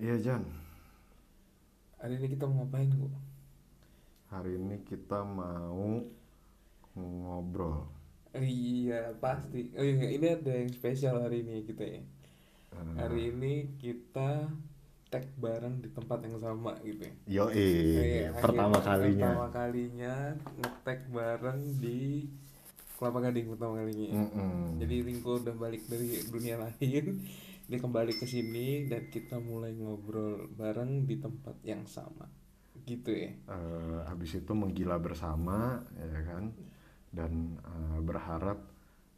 Iya 0.00 0.16
Jan, 0.24 0.48
Hari 2.00 2.16
ini 2.16 2.26
kita 2.32 2.48
mau 2.48 2.64
ngapain 2.64 2.88
kok? 2.88 3.12
hari 4.32 4.56
ini 4.56 4.80
kita 4.80 5.20
mau 5.20 6.00
ngobrol. 6.96 7.84
Iya 8.32 9.12
pasti. 9.20 9.76
Oh 9.76 9.84
iya 9.84 10.08
ini 10.08 10.40
ada 10.40 10.48
yang 10.56 10.72
spesial 10.72 11.20
hari 11.20 11.44
ini 11.44 11.68
kita 11.68 11.84
ya. 11.84 12.00
Eh, 12.00 12.96
Hari 12.96 13.28
ini 13.28 13.76
kita 13.76 14.48
tag 15.12 15.28
bareng 15.36 15.84
di 15.84 15.92
tempat 15.92 16.24
yang 16.24 16.40
sama 16.40 16.80
gitu 16.80 17.04
ya. 17.04 17.44
Yoi, 17.44 17.68
Iya, 18.24 18.32
pertama 18.40 18.80
kalinya. 18.80 19.36
Pertama 19.36 19.48
kalinya 19.52 20.14
nge-tag 20.64 21.00
bareng 21.12 21.60
di 21.76 22.24
Kelapa 22.96 23.20
Gading 23.28 23.46
pertama 23.52 23.76
kalinya. 23.76 24.06
ya. 24.08 24.14
Mm-mm. 24.24 24.80
Jadi 24.80 24.94
Ringko 25.04 25.44
udah 25.44 25.54
balik 25.54 25.84
dari 25.84 26.16
dunia 26.26 26.56
lain, 26.56 27.04
dia 27.68 27.78
kembali 27.78 28.12
ke 28.16 28.24
sini 28.24 28.88
dan 28.88 29.12
kita 29.12 29.36
mulai 29.36 29.76
ngobrol 29.76 30.48
bareng 30.56 31.04
di 31.04 31.20
tempat 31.20 31.60
yang 31.60 31.84
sama. 31.84 32.24
Gitu 32.88 33.12
ya. 33.12 33.30
Eh, 33.52 33.98
habis 34.08 34.32
itu 34.38 34.52
menggila 34.56 34.96
bersama, 34.96 35.84
ya 35.92 36.20
kan, 36.24 36.56
dan 37.12 37.60
eh, 37.60 37.98
berharap 38.00 38.75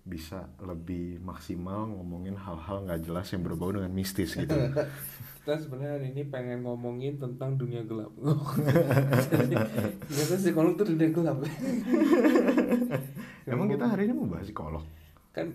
bisa 0.08 0.48
lebih 0.64 1.20
maksimal 1.20 1.84
ngomongin 1.92 2.34
hal-hal 2.34 2.88
nggak 2.88 3.04
jelas 3.04 3.28
yang 3.30 3.44
berbau 3.44 3.70
dengan 3.70 3.92
mistis 3.92 4.32
gitu. 4.32 4.56
Kita 5.44 5.54
sebenarnya 5.60 6.00
hari 6.00 6.06
ini 6.12 6.22
pengen 6.28 6.64
ngomongin 6.64 7.20
tentang 7.20 7.56
dunia 7.56 7.84
gelap. 7.84 8.12
Ternyata 10.08 10.34
psikolog 10.36 10.76
tuh 10.76 10.92
dunia 10.92 11.08
gelap. 11.08 11.40
Emang 13.48 13.64
kita 13.64 13.88
hari 13.88 14.04
ini 14.04 14.12
mau 14.12 14.28
bahas 14.28 14.44
psikolog? 14.44 14.84
kan 15.38 15.54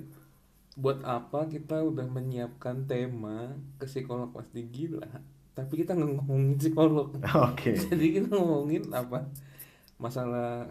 buat 0.80 1.03
apa 1.05 1.45
kita 1.52 1.85
udah 1.85 2.08
menyiapkan 2.09 2.89
tema 2.89 3.53
ke 3.77 3.85
psikolog 3.85 4.31
pasti 4.33 4.66
gila, 4.66 5.05
tapi 5.53 5.83
kita 5.83 5.94
nggak 5.94 6.17
ngomongin 6.17 6.58
psikolog. 6.58 7.13
Oke. 7.52 7.78
Jadi 7.78 8.06
kita 8.16 8.33
ngomongin 8.33 8.89
apa? 8.95 9.28
Masalah 10.02 10.66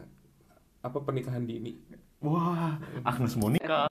apa 0.82 0.98
pernikahan 1.06 1.46
dini. 1.46 1.78
Wah, 2.22 2.78
Agnes 3.02 3.34
Monica. 3.34 3.90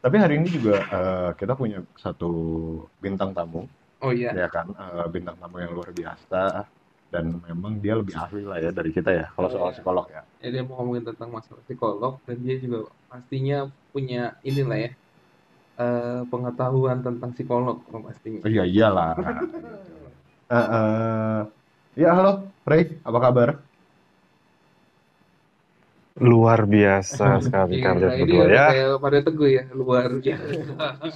Tapi 0.00 0.16
hari 0.16 0.40
ini 0.40 0.48
juga 0.48 0.80
eh, 0.80 1.30
kita 1.36 1.52
punya 1.58 1.82
satu 1.98 2.30
bintang 3.02 3.34
tamu, 3.36 3.66
Oh 4.00 4.14
iya. 4.14 4.32
ya 4.32 4.48
kan, 4.48 4.70
Eh, 4.72 5.06
bintang 5.12 5.36
tamu 5.36 5.60
yang 5.60 5.74
luar 5.76 5.90
biasa 5.92 6.64
dan 7.10 7.42
memang 7.42 7.82
dia 7.82 7.98
lebih 7.98 8.14
ahli 8.14 8.46
lah 8.46 8.62
ya 8.62 8.70
dari 8.70 8.94
kita 8.94 9.10
ya 9.10 9.26
kalau 9.34 9.50
Oh, 9.50 9.52
soal 9.52 9.68
iya. 9.68 9.76
psikolog 9.76 10.06
ya. 10.08 10.22
Ya, 10.40 10.48
dia 10.54 10.62
mau 10.62 10.78
ngomongin 10.80 11.04
tentang 11.10 11.28
masalah 11.34 11.60
psikolog 11.66 12.22
dan 12.24 12.36
dia 12.40 12.56
juga 12.62 12.86
pastinya 13.10 13.66
punya 13.90 14.38
inilah 14.46 14.78
ya 14.78 14.90
eh, 15.82 16.22
pengetahuan 16.30 17.02
tentang 17.02 17.30
psikolog 17.34 17.82
oh, 17.90 18.00
pastinya. 18.00 18.40
Iya 18.46 18.64
iyalah. 18.64 19.12
Eh, 20.50 20.58
eh, 20.58 21.40
ya 21.94 22.10
halo, 22.10 22.50
Ray, 22.66 22.98
apa 23.06 23.18
kabar? 23.22 23.62
Luar 26.20 26.68
biasa 26.68 27.40
sekali 27.40 27.80
Iya, 27.80 27.84
kalian 27.96 28.12
berdua 28.20 28.44
ya. 28.46 28.66
kayak 28.68 28.88
pada 29.00 29.18
teguh 29.24 29.48
ya 29.48 29.64
luar 29.72 30.08
biasa. 30.20 30.52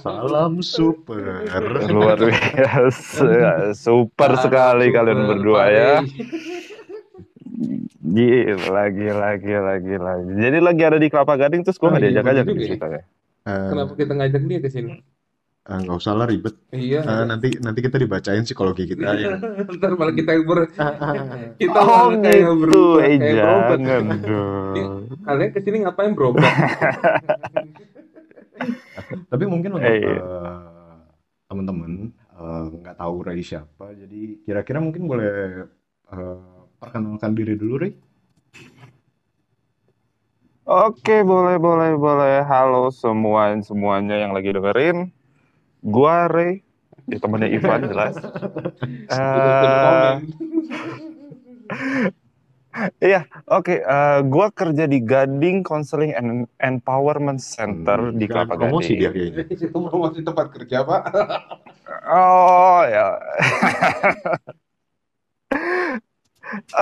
Salam 0.01 0.53
super. 0.65 1.45
Luar 1.87 2.17
biasa. 2.17 3.25
Super 3.85 4.31
sekali 4.41 4.89
Super, 4.89 4.95
kalian 4.97 5.19
berdua 5.29 5.61
Pak 5.61 5.69
ya. 5.69 5.93
Gila, 8.05 8.83
gila, 8.91 9.29
gila, 9.37 9.73
gila. 9.79 10.11
Jadi 10.25 10.57
lagi 10.61 10.81
ada 10.85 10.97
di 10.97 11.07
Kelapa 11.09 11.37
Gading 11.37 11.61
terus 11.65 11.77
gue 11.77 11.89
nggak 11.89 12.01
iya, 12.01 12.09
diajak 12.11 12.25
bener 12.25 12.35
aja 12.35 12.43
juga 12.43 12.53
di 12.53 12.65
ya. 12.65 12.69
situ 12.73 12.87
ya. 12.89 13.01
Eh, 13.45 13.69
Kenapa 13.69 13.91
kita 13.93 14.13
ngajak 14.17 14.41
dia 14.49 14.59
ke 14.59 14.69
sini? 14.73 14.91
Eh, 15.65 15.77
nggak 15.81 15.97
usah 15.97 16.13
lah 16.13 16.25
ribet. 16.29 16.55
Iya. 16.69 16.99
Eh, 17.01 17.23
nanti 17.25 17.47
nanti 17.61 17.79
kita 17.81 17.97
dibacain 17.97 18.43
psikologi 18.45 18.85
kita 18.85 19.09
ya. 19.17 19.35
Ntar 19.77 19.91
malah 19.97 20.13
kita 20.13 20.29
yang 20.37 20.45
ber 20.45 20.59
kita 21.61 21.79
Oh 21.79 21.87
malah 22.09 22.17
kayak 22.21 22.41
gitu, 22.41 22.53
berubah 22.61 23.01
eh 23.01 23.17
kayak 23.17 23.35
jangan 23.35 23.79
Ini 23.79 24.21
dong. 24.21 24.99
kalian 25.25 25.49
ke 25.55 25.59
sini 25.65 25.77
ngapain 25.83 26.11
berobat? 26.13 26.45
Tapi 29.31 29.43
mungkin 29.45 29.69
untuk 29.77 29.85
Eh, 29.85 30.01
eh, 30.05 30.97
teman-teman 31.49 31.91
eh, 32.13 32.63
nggak 32.81 32.95
tahu 32.97 33.15
Ray 33.25 33.41
siapa, 33.41 33.93
jadi 33.93 34.21
kira-kira 34.45 34.79
mungkin 34.81 35.05
boleh 35.09 35.65
eh, 36.13 36.37
perkenalkan 36.79 37.31
diri 37.33 37.55
dulu, 37.57 37.75
Ray. 37.81 37.93
Oke, 40.65 41.21
boleh, 41.21 41.61
boleh, 41.61 41.93
boleh. 41.93 42.41
Halo 42.41 42.89
semua 42.89 43.53
semuanya 43.61 44.17
yang 44.17 44.33
lagi 44.33 44.49
dengerin. 44.49 45.14
Gua 45.85 46.25
Ray, 46.25 46.65
ya 47.05 47.21
temennya 47.21 47.53
Ivan 47.57 47.85
jelas. 47.85 48.17
Komen. 49.07 50.25
Iya, 52.99 53.23
oke. 53.47 53.79
eh, 53.79 54.19
gua 54.27 54.51
kerja 54.51 54.83
di 54.83 54.99
Gading 54.99 55.63
Counseling 55.63 56.11
and 56.11 56.27
Empowerment 56.59 57.39
Center 57.39 58.11
Hmm, 58.11 58.13
di 58.19 58.27
Kelapa 58.27 58.59
promosi 58.59 58.91
Gading. 58.91 58.99
dia 58.99 59.09
kayaknya. 59.15 59.43
Itu 59.47 59.79
promosi 59.87 60.19
tempat 60.19 60.51
kerja, 60.51 60.83
Pak. 60.83 61.01
Oh 62.03 62.83
ya. 62.83 63.15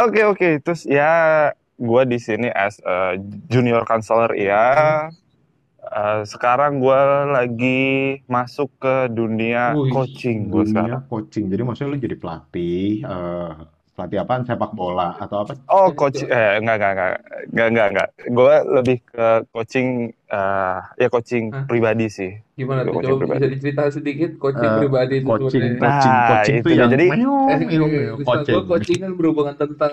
Oke 0.02 0.22
oke. 0.26 0.50
Terus 0.66 0.82
ya, 0.90 1.54
gua 1.78 2.02
di 2.04 2.18
sini 2.18 2.50
as 2.50 2.82
a 2.82 3.14
junior 3.46 3.86
counselor 3.86 4.34
ya. 4.34 5.14
Eh, 5.94 6.26
sekarang 6.26 6.82
gua 6.82 7.00
lagi 7.28 7.86
masuk 8.26 8.74
ke 8.78 9.08
dunia 9.08 9.78
Wih, 9.78 9.94
coaching 9.94 10.50
sekarang. 10.50 10.66
Dunia 10.66 10.98
coaching. 11.06 11.46
Jadi 11.48 11.62
maksudnya 11.62 11.90
lu 11.90 12.00
jadi 12.00 12.18
pelatih, 12.18 12.86
eh, 13.00 13.52
pelatih 13.94 14.18
apaan? 14.18 14.42
Sepak 14.42 14.74
bola 14.74 15.14
atau 15.16 15.46
apa? 15.46 15.54
Oh, 15.68 15.94
coach 15.94 16.18
eh 16.20 16.58
enggak 16.58 16.76
enggak 16.76 16.92
enggak 16.92 17.12
enggak 17.46 17.68
enggak 17.70 17.88
enggak. 17.88 18.08
Gua 18.28 18.54
lebih 18.74 18.98
ke 19.06 19.28
coaching 19.48 19.88
eh 20.28 20.78
ya 20.98 21.08
coaching 21.08 21.54
Hah? 21.54 21.70
pribadi 21.70 22.10
sih. 22.10 22.32
Gimana 22.56 22.82
tuh? 22.82 22.94
Coaching 22.96 23.14
Coba 23.14 23.22
bisa 23.22 23.30
pribadi. 23.38 23.54
dicerita 23.54 23.84
sedikit 23.88 24.32
coaching 24.36 24.66
Eh, 24.68 24.78
pribadi 24.80 25.14
itu 25.16 25.28
Coaching, 25.28 25.62
sebenarnya. 25.62 25.78
coaching, 25.80 26.10
Nah, 26.12 26.26
coaching 26.28 26.56
itu 26.56 26.68
dia. 26.68 26.76
yang 26.76 26.90
Jadi- 26.90 27.10
meong, 27.12 27.46
Eh, 27.46 27.58
meong, 27.62 27.92
meong, 27.92 28.18
coaching. 28.20 28.56
gua 28.56 28.64
coaching 28.68 28.98
kan 29.00 29.12
berhubungan 29.14 29.56
tentang 29.56 29.92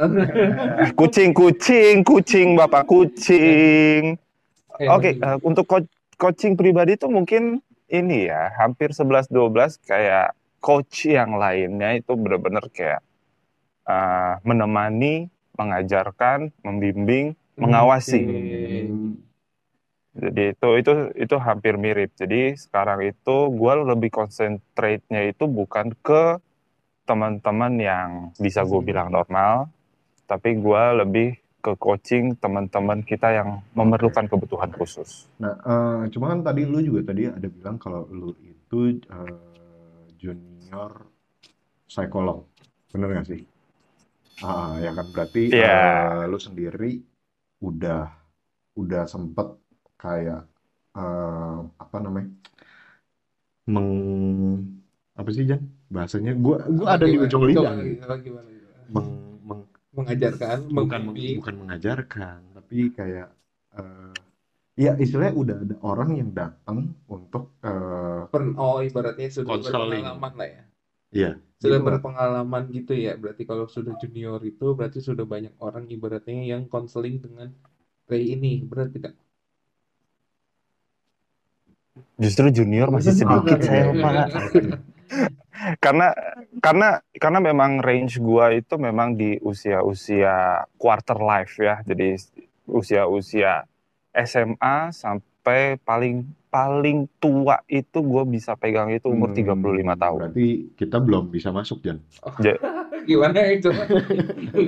Kucing 0.99 1.31
kucing 1.31 1.95
kucing 2.01 2.49
Bapak 2.57 2.89
kucing. 2.89 4.17
Oke, 4.89 5.11
eh, 5.21 5.39
untuk 5.45 5.65
co- 5.69 5.91
coaching 6.17 6.55
pribadi 6.57 6.97
itu 6.97 7.07
mungkin 7.11 7.61
ini 7.91 8.31
ya, 8.31 8.55
hampir 8.61 8.95
11-12 8.95 9.77
kayak 9.83 10.33
coach 10.63 11.09
yang 11.11 11.37
lainnya 11.37 11.97
itu 12.01 12.13
benar-benar 12.17 12.65
kayak 12.73 13.01
eh, 13.89 14.35
menemani, 14.47 15.29
mengajarkan, 15.59 16.53
membimbing, 16.65 17.37
mengawasi. 17.61 18.33
Oke. 18.33 18.41
Hmm, 18.91 19.15
Jadi 20.21 20.43
itu 20.55 20.69
itu 20.81 20.93
itu 21.25 21.37
hampir 21.39 21.75
mirip. 21.79 22.11
Jadi 22.21 22.41
sekarang 22.59 23.01
itu 23.07 23.37
gue 23.61 23.73
lebih 23.91 24.11
concentrate-nya 24.19 25.21
itu 25.31 25.45
bukan 25.47 25.87
ke 26.07 26.23
teman-teman 27.09 27.75
yang 27.81 28.09
bisa 28.39 28.63
gue 28.71 28.81
bilang 28.85 29.09
normal, 29.11 29.69
tapi 30.31 30.57
gue 30.61 30.85
lebih 31.03 31.29
ke 31.61 31.77
coaching 31.77 32.35
teman-teman 32.41 33.05
kita 33.05 33.29
yang 33.37 33.61
memerlukan 33.77 34.27
kebutuhan 34.27 34.73
khusus. 34.73 35.29
Nah, 35.37 35.55
eh, 35.61 36.03
cuma 36.11 36.33
kan 36.33 36.41
tadi 36.41 36.65
lu 36.65 36.81
juga 36.81 37.13
tadi 37.13 37.29
ada 37.29 37.49
bilang 37.53 37.77
kalau 37.77 38.09
lu 38.09 38.33
itu 38.41 38.97
eh, 38.97 40.05
junior 40.17 41.05
psikolog, 41.85 42.49
bener 42.91 43.21
gak 43.21 43.29
sih? 43.29 43.41
Ah, 44.41 44.81
ya 44.81 44.91
kan 44.97 45.07
berarti 45.13 45.53
Iya. 45.53 45.77
eh, 45.77 46.25
lu 46.33 46.39
sendiri 46.41 46.93
udah 47.61 48.09
udah 48.81 49.05
sempet 49.05 49.49
kayak 50.01 50.49
eh, 50.97 51.59
apa 51.77 51.97
namanya 52.01 52.33
meng 53.69 53.89
apa 55.13 55.29
sih 55.37 55.45
Jan 55.45 55.61
bahasanya? 55.93 56.33
Gua 56.41 56.65
gua 56.73 56.97
ada 56.97 57.05
di 57.05 57.21
ujung 57.21 57.45
lidah. 57.45 57.77
gimana, 57.77 58.17
gimana, 58.25 58.49
gimana? 58.49 58.49
Meng, 58.89 59.09
meng- 59.13 59.30
Mengajarkan, 59.91 60.59
bukan 60.71 60.87
meng- 61.03 61.07
membimbing. 61.11 61.37
bukan 61.43 61.55
mengajarkan, 61.67 62.39
tapi 62.55 62.77
kayak 62.95 63.29
eh, 63.75 64.15
ya 64.79 64.95
istilahnya 64.95 65.35
udah 65.35 65.57
ada 65.67 65.77
orang 65.83 66.11
yang 66.15 66.31
datang 66.31 66.95
untuk 67.11 67.59
eh, 67.67 68.23
Per- 68.31 68.55
oh 68.55 68.79
ibaratnya 68.81 69.29
sudah 69.35 69.51
Counseling. 69.59 70.07
berpengalaman 70.07 70.33
lah 70.39 70.49
ya. 70.49 70.63
Iya, 71.11 71.31
Sudah 71.59 71.79
gitu 71.83 71.83
lah. 71.83 71.87
berpengalaman 71.99 72.63
gitu 72.71 72.93
ya. 72.95 73.13
Berarti 73.19 73.43
kalau 73.43 73.67
sudah 73.67 73.99
junior 73.99 74.39
itu 74.47 74.67
berarti 74.79 75.03
sudah 75.03 75.27
banyak 75.27 75.59
orang 75.59 75.91
ibaratnya 75.91 76.47
yang 76.47 76.71
konseling 76.71 77.19
dengan 77.19 77.51
Ray 78.07 78.39
ini. 78.39 78.63
Berarti 78.63 79.03
tidak? 79.03 79.19
Justru 82.15 82.47
junior 82.55 82.87
masih 82.95 83.11
sedikit 83.19 83.59
saya 83.59 83.91
Pak. 83.91 84.15
Karena 85.77 86.09
karena 86.59 86.89
karena 87.17 87.39
memang 87.39 87.79
range 87.81 88.19
gua 88.19 88.51
itu 88.51 88.75
memang 88.81 89.15
di 89.15 89.37
usia-usia 89.41 90.67
quarter 90.81 91.21
life 91.21 91.61
ya. 91.61 91.85
Jadi 91.85 92.17
usia-usia 92.65 93.69
SMA 94.15 94.91
sam- 94.91 95.23
sampai 95.41 95.81
paling 95.81 96.21
paling 96.53 97.09
tua 97.17 97.65
itu 97.65 97.97
gue 97.97 98.25
bisa 98.29 98.53
pegang 98.61 98.93
itu 98.93 99.09
umur 99.09 99.33
Hmm, 99.33 99.41
35 99.41 99.97
tahun. 99.97 100.21
Berarti 100.21 100.49
kita 100.77 101.01
belum 101.01 101.33
bisa 101.33 101.49
masuk, 101.49 101.81
Jan. 101.81 101.97
Ja- 102.45 102.61
Gimana 103.09 103.41
itu? 103.49 103.73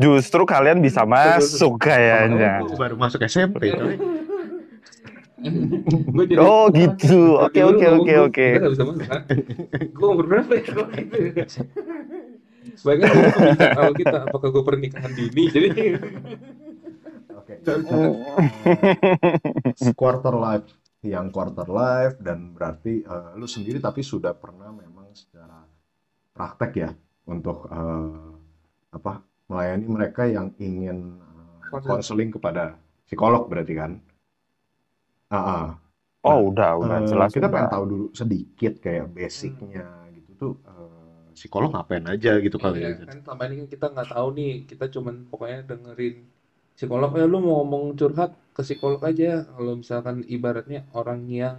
Justru 0.00 0.48
kalian 0.48 0.80
bisa 0.80 1.04
masuk 1.04 1.76
kayaknya. 1.76 2.64
Oh, 2.64 2.80
baru 2.80 2.96
masuk 2.96 3.20
SMP, 3.28 3.76
coy. 3.76 4.00
Gue 6.14 6.24
jadi 6.24 6.40
Oh 6.40 6.66
gitu. 6.70 7.36
Oke 7.38 7.60
oke 7.60 7.84
oke 7.84 8.04
gua- 8.06 8.24
oke. 8.28 8.46
Kita 8.48 8.60
gak 8.62 8.72
bisa 8.72 8.84
masuk 8.84 9.04
kan? 9.04 9.20
Gue 9.92 10.08
umur 10.08 10.24
berapa 10.26 10.52
ya 10.54 10.64
kok 10.66 10.88
gitu 10.96 11.16
Sebaiknya 12.74 13.06
gue 13.06 13.22
pembicaraan 13.30 13.94
kita 13.94 14.18
Apakah 14.24 14.48
gue 14.50 14.64
pernikahan 14.64 15.12
dini 15.12 15.42
Jadi 15.52 15.68
Oke. 17.34 17.54
quarter 19.92 20.34
life 20.34 20.68
yang 21.04 21.28
quarter 21.28 21.68
life 21.68 22.16
dan 22.16 22.56
berarti 22.56 23.04
eh, 23.04 23.30
lu 23.36 23.44
sendiri 23.44 23.76
tapi 23.76 24.00
sudah 24.00 24.32
pernah 24.32 24.72
memang 24.72 25.12
secara 25.12 25.60
praktek 26.32 26.72
ya 26.74 26.90
untuk 27.28 27.68
eh, 27.68 28.32
apa 28.90 29.20
melayani 29.44 29.84
mereka 29.84 30.24
yang 30.24 30.56
ingin 30.56 31.20
eh, 31.20 31.68
Konseling. 31.68 31.90
konseling 31.92 32.30
kepada 32.32 32.64
psikolog 33.04 33.44
berarti 33.44 33.74
kan? 33.76 34.00
Ah, 35.34 35.42
ah. 35.54 35.64
Oh 36.24 36.38
udah 36.50 36.70
udah 36.82 36.98
Eh, 37.00 37.08
jelas 37.10 37.30
kita 37.36 37.46
pengen 37.52 37.66
udah. 37.68 37.72
tahu 37.74 37.84
dulu 37.92 38.06
sedikit 38.20 38.72
kayak 38.84 39.06
basicnya 39.16 39.84
gitu 40.16 40.30
tuh 40.40 40.52
eh, 40.72 41.24
psikolog 41.36 41.68
ngapain 41.74 42.04
aja 42.14 42.30
gitu 42.44 42.56
kali 42.64 42.78
ya. 42.80 42.88
Iya, 42.88 43.04
kan 43.08 43.18
selama 43.24 43.42
ini 43.48 43.54
kan 43.60 43.68
kita 43.74 43.86
nggak 43.92 44.08
tahu 44.14 44.28
nih 44.38 44.52
Kita 44.70 44.84
cuman 44.94 45.14
pokoknya 45.30 45.58
dengerin 45.70 46.16
Psikolog 46.76 47.10
ya 47.20 47.24
lu 47.32 47.38
mau 47.46 47.54
ngomong 47.62 47.84
curhat 47.98 48.30
ke 48.56 48.62
psikolog 48.66 49.00
aja 49.10 49.30
Kalau 49.54 49.72
misalkan 49.82 50.16
ibaratnya 50.36 50.80
orang 50.98 51.20
yang 51.40 51.58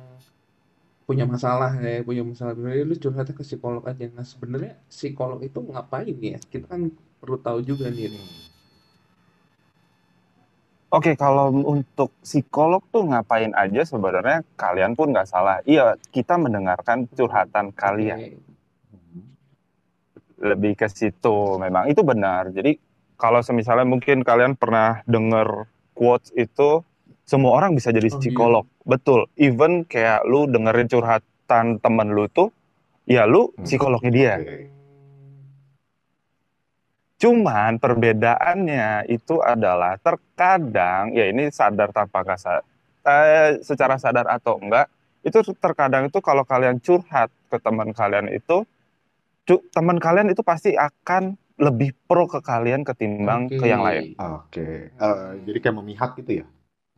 punya 1.05 1.25
masalah 1.33 1.71
ya 1.77 2.01
punya 2.07 2.23
masalah 2.25 2.51
pribadi 2.57 2.81
lu 2.89 2.95
curhatnya 3.03 3.33
ke 3.39 3.43
psikolog 3.45 3.83
aja 3.91 4.05
nah 4.17 4.25
sebenarnya 4.25 4.73
psikolog 4.89 5.39
itu 5.47 5.59
ngapain 5.61 6.17
ya 6.33 6.37
kita 6.53 6.65
kan 6.65 6.81
perlu 7.21 7.37
tahu 7.45 7.59
juga 7.69 7.85
nih 7.93 8.07
nih. 8.13 8.25
Oke, 10.95 11.19
kalau 11.19 11.51
untuk 11.51 12.15
psikolog 12.23 12.79
tuh 12.87 13.03
ngapain 13.03 13.51
aja 13.51 13.83
sebenarnya 13.83 14.47
kalian 14.55 14.95
pun 14.95 15.11
nggak 15.11 15.27
salah. 15.27 15.59
Iya, 15.67 15.99
kita 16.15 16.39
mendengarkan 16.39 17.11
curhatan 17.11 17.75
kalian. 17.75 18.39
Lebih 20.39 20.79
ke 20.79 20.87
situ 20.87 21.59
memang 21.59 21.91
itu 21.91 21.99
benar. 21.99 22.47
Jadi 22.47 22.79
kalau 23.19 23.43
semisalnya 23.43 23.83
mungkin 23.83 24.23
kalian 24.23 24.55
pernah 24.55 25.03
dengar 25.03 25.67
quotes 25.91 26.31
itu 26.31 26.79
semua 27.27 27.59
orang 27.59 27.75
bisa 27.75 27.91
jadi 27.91 28.07
Oh, 28.07 28.15
iya. 28.15 28.19
psikolog. 28.23 28.65
Betul. 28.87 29.27
Even 29.35 29.83
kayak 29.83 30.23
lu 30.23 30.47
dengerin 30.47 30.87
curhatan 30.87 31.83
temen 31.83 32.07
lu 32.15 32.31
tuh 32.31 32.55
ya 33.03 33.27
lu 33.27 33.51
Hmm. 33.51 33.67
psikolognya 33.67 34.11
dia. 34.15 34.33
Oke. 34.39 34.74
Cuman 37.15 37.79
perbedaannya 37.79 39.07
itu 39.07 39.39
adalah 39.39 39.95
terkadang 40.03 41.15
ya 41.15 41.31
ini 41.31 41.47
sadar 41.47 41.95
tanpa 41.95 42.27
sa- 42.35 42.63
eh, 43.07 43.63
secara 43.63 43.95
sadar 43.95 44.27
atau 44.27 44.59
enggak 44.59 44.91
itu 45.23 45.39
terkadang 45.57 46.11
itu 46.11 46.19
kalau 46.19 46.43
kalian 46.43 46.77
curhat 46.83 47.31
ke 47.49 47.57
teman 47.57 47.95
kalian 47.95 48.29
itu 48.29 48.67
teman 49.71 49.97
kalian 50.01 50.33
itu 50.33 50.41
pasti 50.43 50.75
akan 50.75 51.37
lebih 51.55 51.95
pro 52.05 52.27
ke 52.27 52.43
kalian 52.43 52.83
ketimbang 52.83 53.47
Oke. 53.47 53.63
ke 53.63 53.65
yang 53.71 53.79
lain. 53.79 54.11
Oke. 54.19 54.91
Eh, 54.91 55.29
jadi 55.47 55.57
kayak 55.63 55.75
memihak 55.79 56.11
gitu 56.19 56.43
ya? 56.43 56.45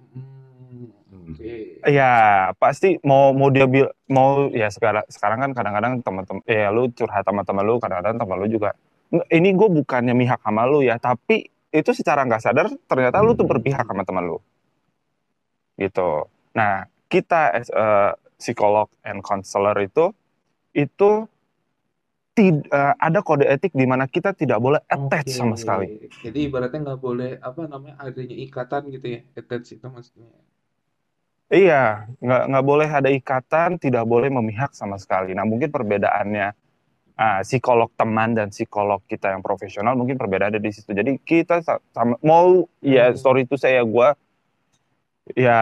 Hmm. 0.02 0.90
Oke. 1.14 1.78
Ya 1.86 2.14
pasti 2.58 2.98
mau 3.06 3.36
mau 3.38 3.54
dia 3.54 3.70
bil- 3.70 3.94
mau 4.10 4.50
ya 4.50 4.68
sekarang 4.74 5.06
sekarang 5.14 5.40
kan 5.46 5.52
kadang-kadang 5.54 5.94
teman-teman 6.02 6.42
ya 6.50 6.74
lu 6.74 6.90
curhat 6.90 7.22
sama 7.22 7.46
teman 7.46 7.64
lu 7.68 7.78
kadang-kadang 7.78 8.18
teman 8.18 8.38
lu 8.42 8.48
juga 8.50 8.74
"Nggak, 8.74 8.87
ini 9.10 9.50
gue 9.56 9.70
bukannya 9.72 10.12
mihak 10.12 10.44
sama 10.44 10.68
lu 10.68 10.84
ya 10.84 11.00
tapi 11.00 11.48
itu 11.72 11.92
secara 11.96 12.24
nggak 12.28 12.44
sadar 12.44 12.68
ternyata 12.88 13.24
lu 13.24 13.36
tuh 13.36 13.48
Hmm. 13.48 13.54
berpihak 13.56 13.86
sama 13.88 14.04
teman 14.04 14.26
lu 14.28 14.40
gitu. 15.78 16.26
Nah 16.58 16.90
kita 17.08 17.54
as 17.54 17.70
a 17.72 18.18
psikolog 18.36 18.90
and 19.06 19.24
counselor 19.24 19.78
itu 19.80 20.12
itu 20.74 21.26
tid- 22.38 22.68
eh, 22.70 22.94
ada 22.98 23.20
kode 23.26 23.46
etik 23.50 23.74
di 23.74 23.86
mana 23.90 24.06
kita 24.06 24.34
tidak 24.34 24.62
boleh 24.62 24.82
attach 24.86 25.30
Oke. 25.34 25.38
sama 25.38 25.56
sekali. 25.58 26.10
Jadi 26.22 26.40
ibaratnya 26.50 26.94
nggak 26.94 27.02
boleh 27.02 27.32
apa 27.42 27.66
namanya 27.66 27.96
adanya 27.98 28.36
ikatan 28.38 28.94
gitu 28.94 29.08
ya. 29.10 29.20
Attach 29.34 29.74
itu 29.74 29.86
maksudnya. 29.90 30.30
Iya, 31.48 32.12
nggak 32.20 32.44
nggak 32.52 32.66
boleh 32.68 32.90
ada 32.92 33.08
ikatan, 33.08 33.80
tidak 33.80 34.04
boleh 34.04 34.28
memihak 34.28 34.76
sama 34.76 35.00
sekali. 35.00 35.32
Nah, 35.32 35.48
mungkin 35.48 35.72
perbedaannya 35.72 36.52
ah, 37.18 37.42
psikolog 37.42 37.90
teman 37.94 38.32
dan 38.32 38.48
psikolog 38.48 39.02
kita 39.04 39.34
yang 39.34 39.42
profesional 39.42 39.94
mungkin 39.94 40.16
perbedaannya 40.16 40.58
di 40.58 40.70
situ. 40.70 40.94
Jadi 40.94 41.18
kita 41.20 41.60
sa- 41.60 41.82
sama 41.92 42.16
mau 42.22 42.70
ya 42.80 43.10
Hmm. 43.10 43.18
story 43.18 43.44
itu 43.44 43.58
saya 43.58 43.82
gue 43.82 44.08
ya 45.34 45.60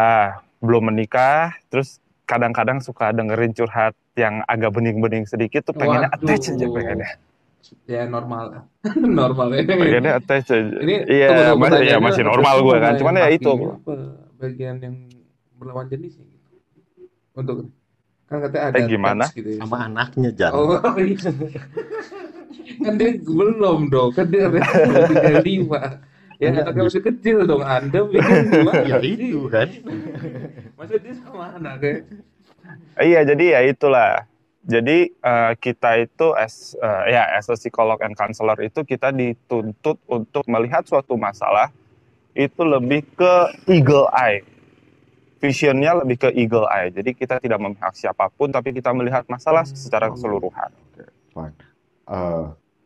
belum 0.59 0.91
menikah, 0.91 1.55
terus 1.67 1.97
kadang-kadang 2.25 2.81
suka 2.81 3.09
dengerin 3.09 3.53
curhat 3.53 3.93
yang 4.13 4.41
agak 4.45 4.73
bening-bening 4.73 5.23
sedikit 5.23 5.61
tuh 5.63 5.73
pengennya 5.73 6.09
Waduh. 6.09 6.25
attach 6.25 6.45
aja 6.51 6.65
pengennya. 6.67 7.09
Ya 7.85 8.05
normal. 8.05 8.69
normal 9.21 9.47
ya. 9.51 9.61
Pengennya 9.65 10.13
attach 10.15 10.47
aja. 10.49 10.75
Ini 10.75 10.95
Iya, 11.05 11.53
masih 11.55 11.81
ya 11.83 11.97
masih 11.97 12.23
normal 12.23 12.55
gue 12.61 12.77
kan. 12.77 12.93
Cuman 12.95 13.13
ya 13.15 13.29
itu. 13.29 13.51
bagian 14.35 14.77
yang 14.77 14.95
berlawan 15.55 15.87
jenis 15.87 16.19
gitu. 16.19 16.35
Untuk 17.33 17.71
kan 18.25 18.37
katanya 18.41 18.63
ada 18.73 18.77
Eh, 18.81 18.85
gimana? 18.89 19.25
gitu 19.31 19.49
ya. 19.53 19.59
Sama 19.61 19.77
anaknya, 19.85 20.29
Jan. 20.33 20.51
Oh 20.53 20.81
iya. 20.97 21.17
kan 22.85 22.93
dia 22.97 23.09
belum 23.21 23.79
dong, 23.93 24.09
kan 24.17 24.25
dia 24.29 24.49
tiga 25.09 25.31
lima. 25.45 25.81
Ya 26.35 26.51
Enggak, 26.51 26.63
anaknya 26.67 26.83
masih 26.91 27.03
kecil 27.05 27.37
dong, 27.47 27.63
anda 27.63 27.99
bikin 28.03 28.39
gimana? 28.51 28.81
Ya 28.83 28.97
itu 28.99 29.39
kan. 29.47 29.67
Masa 30.77 30.93
dia 30.99 31.13
sama 31.15 31.55
anaknya? 31.55 32.03
Iya, 32.99 33.19
jadi 33.23 33.45
ya 33.55 33.59
itulah. 33.69 34.25
Jadi 34.65 35.13
eh, 35.13 35.51
kita 35.61 36.01
itu 36.01 36.33
as 36.33 36.73
eh, 36.75 37.13
ya 37.13 37.37
as 37.37 37.45
a 37.47 37.55
psikolog 37.55 38.01
and 38.01 38.17
counselor 38.17 38.57
itu 38.59 38.81
kita 38.81 39.13
dituntut 39.13 40.01
untuk 40.09 40.41
melihat 40.49 40.81
suatu 40.89 41.13
masalah 41.13 41.69
itu 42.33 42.65
lebih 42.65 43.05
ke 43.13 43.33
eagle 43.69 44.09
eye. 44.11 44.41
Visionnya 45.35 45.91
lebih 45.99 46.17
ke 46.17 46.29
eagle 46.31 46.65
eye. 46.71 46.89
Jadi 46.89 47.11
kita 47.13 47.37
tidak 47.43 47.59
memihak 47.59 47.91
siapa 47.93 48.31
pun 48.31 48.49
tapi 48.49 48.71
kita 48.71 48.95
melihat 48.95 49.27
masalah 49.27 49.67
Hmm. 49.67 49.75
secara 49.75 50.07
keseluruhan. 50.09 50.71
Fine. 51.35 51.55
Eh, 52.05 52.45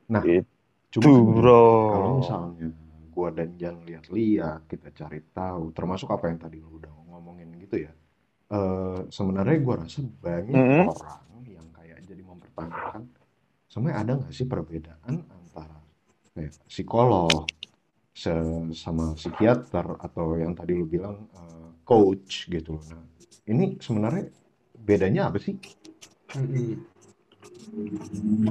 nah, 0.10 0.24
Itu, 0.26 1.06
bro. 1.06 1.66
kalau 1.94 2.10
misalnya 2.18 2.68
gua 3.14 3.30
dan 3.30 3.54
Jan 3.60 3.84
lihat-lihat, 3.86 4.66
kita 4.66 4.90
cari 4.96 5.20
tahu, 5.30 5.70
termasuk 5.76 6.10
apa 6.10 6.32
yang 6.32 6.40
tadi 6.42 6.58
lu 6.58 6.82
udah 6.82 6.90
ngomongin 7.14 7.52
gitu 7.62 7.86
ya. 7.86 7.94
Eh, 8.50 9.00
sebenarnya 9.14 9.58
gua 9.62 9.86
rasa 9.86 10.02
banyak 10.02 10.56
Mhm. 10.58 10.88
orang 10.90 11.22
yang 11.46 11.68
kayak 11.70 12.00
jadi 12.10 12.22
mempertanyakan, 12.26 13.02
sebenarnya 13.70 13.98
ada 14.02 14.12
nggak 14.18 14.34
sih 14.34 14.48
perbedaan 14.50 15.14
antara 15.30 15.78
kayak 16.34 16.58
psikolog 16.66 17.46
se- 18.16 18.74
sama 18.74 19.14
psikiater 19.14 20.00
atau 20.00 20.34
yang 20.40 20.58
tadi 20.58 20.74
lu 20.74 20.88
bilang 20.88 21.30
eh, 21.30 21.59
coach 21.90 22.46
gitu 22.46 22.78
loh. 22.78 22.86
Nah, 22.94 23.06
ini 23.50 23.82
sebenarnya 23.82 24.30
bedanya 24.78 25.34
apa 25.34 25.42
sih? 25.42 25.58
Hmm, 26.38 26.86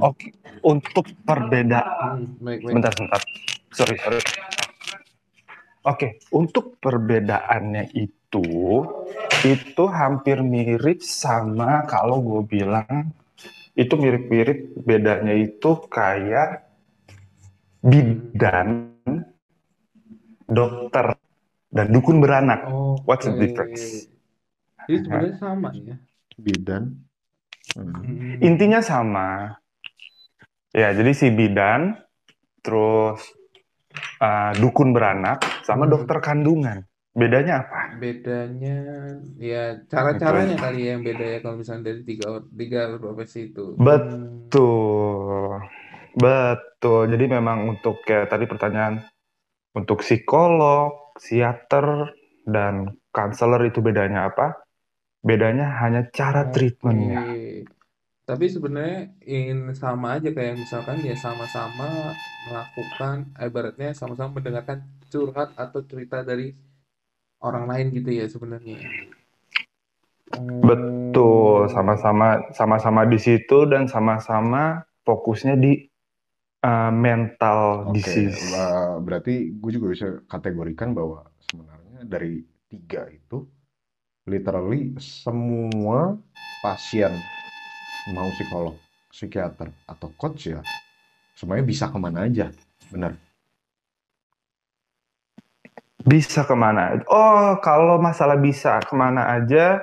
Oke, 0.03 0.35
untuk 0.67 1.07
perbedaan 1.23 2.35
baik 2.43 2.67
baik. 2.67 2.73
Bentar, 2.75 2.91
bentar. 2.99 3.21
Sorry, 3.71 3.95
sorry. 3.99 4.19
Oke, 5.87 6.19
untuk 6.35 6.75
perbedaannya 6.83 7.95
itu, 7.95 8.47
itu 9.47 9.83
hampir 9.87 10.43
mirip 10.43 10.99
sama 10.99 11.87
kalau 11.87 12.19
gue 12.19 12.41
bilang, 12.43 13.15
itu 13.79 13.93
mirip-mirip 13.95 14.75
bedanya 14.83 15.31
itu 15.31 15.79
kayak 15.87 16.67
bidan, 17.79 18.91
dokter, 20.47 21.15
dan 21.69 21.93
dukun 21.93 22.21
beranak. 22.21 22.65
What's 23.05 23.29
the 23.29 23.37
difference? 23.37 24.09
Jadi 24.89 25.05
sebenarnya 25.05 25.35
sama 25.37 25.69
ya. 25.77 25.95
Bidan. 26.39 26.83
Hmm. 27.77 28.41
Intinya 28.41 28.81
sama. 28.81 29.57
Ya, 30.73 30.93
jadi 30.93 31.11
si 31.13 31.29
bidan, 31.33 31.97
terus 32.61 33.21
uh, 34.21 34.53
dukun 34.57 34.93
beranak, 34.93 35.41
sama 35.65 35.85
Hmm. 35.85 35.93
dokter 35.97 36.17
kandungan. 36.21 36.85
Bedanya 37.09 37.65
apa? 37.65 37.97
Bedanya 37.97 38.77
ya 39.41 39.81
cara-caranya 39.89 40.55
kali 40.61 40.85
ya 40.85 40.93
yang 40.93 41.01
beda 41.01 41.25
ya 41.25 41.37
kalau 41.41 41.57
misalnya 41.57 41.89
dari 41.89 42.01
tiga 42.05 42.45
tiga 42.53 42.81
profesi 43.01 43.49
itu. 43.49 43.73
Hmm. 43.75 43.81
Betul. 43.81 45.57
Betul. 46.13 47.01
Jadi 47.09 47.25
memang 47.27 47.65
untuk 47.65 48.01
kayak 48.05 48.29
tadi 48.29 48.45
pertanyaan 48.45 49.01
untuk 49.73 50.05
psikolog, 50.05 51.08
psikiater, 51.19 52.15
dan 52.47 52.95
counselor 53.11 53.61
itu 53.67 53.83
bedanya 53.83 54.31
apa? 54.31 54.63
Bedanya 55.19 55.83
hanya 55.83 56.07
cara 56.09 56.47
treatmentnya. 56.47 57.19
Oke. 57.21 57.67
Tapi 58.29 58.45
sebenarnya 58.45 59.09
ingin 59.25 59.73
sama 59.73 60.21
aja 60.21 60.29
kayak 60.29 60.61
misalkan 60.61 61.01
ya 61.01 61.17
sama-sama 61.17 62.13
melakukan, 62.45 63.25
ibaratnya 63.41 63.89
sama-sama 63.97 64.37
mendengarkan 64.37 64.85
curhat 65.09 65.49
atau 65.57 65.81
cerita 65.81 66.21
dari 66.21 66.53
orang 67.41 67.65
lain 67.65 67.89
gitu 67.89 68.13
ya 68.13 68.29
sebenarnya. 68.29 68.85
Betul, 70.61 71.73
sama-sama 71.73 72.53
sama-sama 72.53 73.01
di 73.09 73.17
situ 73.17 73.65
dan 73.65 73.89
sama-sama 73.89 74.85
fokusnya 75.01 75.57
di 75.57 75.88
uh, 76.63 76.91
mental 76.91 77.89
Oke, 77.91 77.99
disease. 77.99 78.51
lah, 78.51 78.99
berarti 78.99 79.53
gue 79.53 79.71
juga 79.71 79.87
bisa 79.91 80.07
kategorikan 80.27 80.91
bahwa 80.91 81.27
sebenarnya 81.49 82.03
dari 82.03 82.43
tiga 82.69 83.07
itu 83.09 83.47
literally 84.29 84.93
semua 85.01 86.13
pasien 86.61 87.11
mau 88.13 88.29
psikolog, 88.35 88.75
psikiater 89.09 89.69
atau 89.89 90.09
coach 90.17 90.53
ya 90.53 90.61
semuanya 91.39 91.63
bisa 91.63 91.87
ke 91.87 91.95
mana 91.95 92.27
aja, 92.27 92.51
benar? 92.91 93.15
Bisa 96.03 96.43
ke 96.43 96.51
mana? 96.51 96.99
Oh, 97.07 97.55
kalau 97.63 97.95
masalah 97.95 98.35
bisa 98.35 98.83
ke 98.83 98.91
mana 98.91 99.39
aja, 99.39 99.79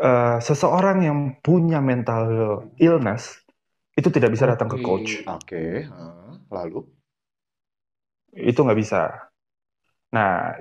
uh, 0.00 0.36
seseorang 0.36 1.00
yang 1.00 1.18
punya 1.40 1.80
mental 1.80 2.28
illness 2.76 3.40
itu 3.98 4.08
tidak 4.12 4.30
bisa 4.34 4.44
datang 4.46 4.70
ke 4.70 4.78
coach. 4.82 5.26
Oke, 5.26 5.86
ah, 5.90 6.34
lalu 6.50 6.86
Itu 8.30 8.62
nggak 8.62 8.78
bisa. 8.78 9.30
Nah, 10.14 10.58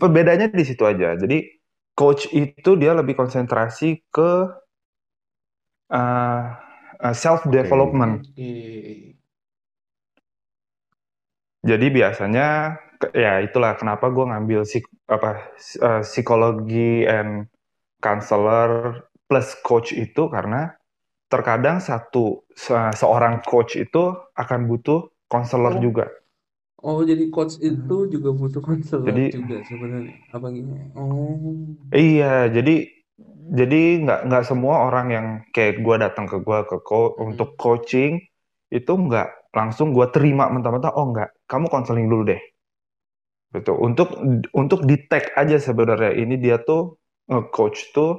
perbedaannya 0.00 0.52
di 0.52 0.64
situ 0.64 0.88
aja. 0.88 1.16
Jadi, 1.20 1.44
coach 1.92 2.32
itu 2.32 2.70
dia 2.80 2.96
lebih 2.96 3.12
konsentrasi 3.12 4.08
ke 4.08 4.30
uh, 5.92 6.44
uh, 6.96 7.14
self 7.16 7.44
development. 7.48 8.24
Oke. 8.24 9.16
Jadi 11.60 11.86
biasanya 11.92 12.80
ya 13.12 13.44
itulah 13.44 13.76
kenapa 13.76 14.08
gue 14.08 14.24
ngambil 14.24 14.64
psik 14.64 14.88
apa 15.12 15.52
uh, 15.84 16.00
psikologi 16.00 17.04
and 17.04 17.52
counselor 18.00 19.04
plus 19.28 19.52
coach 19.60 19.92
itu 19.92 20.32
karena 20.32 20.72
terkadang 21.32 21.78
satu 21.88 22.24
se- 22.64 22.94
seorang 23.00 23.34
coach 23.50 23.72
itu 23.84 24.02
akan 24.42 24.60
butuh 24.70 25.00
konselor 25.32 25.74
Oh, 25.74 25.84
juga. 25.84 26.06
oh 26.88 27.00
jadi 27.10 27.24
coach 27.34 27.54
itu 27.70 27.94
juga 28.14 28.30
butuh 28.40 28.62
konselor 28.68 29.16
Jadi 29.16 29.24
juga 29.34 29.56
sebenarnya. 29.70 30.14
Apa 30.36 30.46
gini? 30.56 30.72
Oh, 30.96 31.76
iya, 31.96 32.26
jadi 32.56 32.72
jadi 33.58 33.78
nggak 34.06 34.20
nggak 34.30 34.44
semua 34.50 34.74
orang 34.88 35.06
yang 35.16 35.26
kayak 35.54 35.74
gue 35.84 35.96
datang 36.04 36.26
ke 36.30 36.36
gue 36.46 36.58
ke 36.70 36.76
co- 36.88 37.14
mm-mm. 37.28 37.28
untuk 37.28 37.48
coaching 37.62 38.12
itu 38.70 38.92
nggak 39.06 39.26
langsung 39.58 39.88
gue 39.96 40.06
terima 40.14 40.44
mentah-mentah. 40.54 40.92
Oh 40.98 41.06
nggak, 41.12 41.28
kamu 41.50 41.66
konseling 41.74 42.06
dulu 42.12 42.22
deh. 42.30 42.40
Betul. 43.50 43.76
Untuk 43.82 44.08
untuk 44.54 44.80
di 44.86 44.96
tag 45.10 45.34
aja 45.34 45.58
sebenarnya 45.58 46.12
ini 46.22 46.34
dia 46.38 46.56
tuh 46.62 46.98
nge-coach 47.30 47.90
tuh 47.94 48.10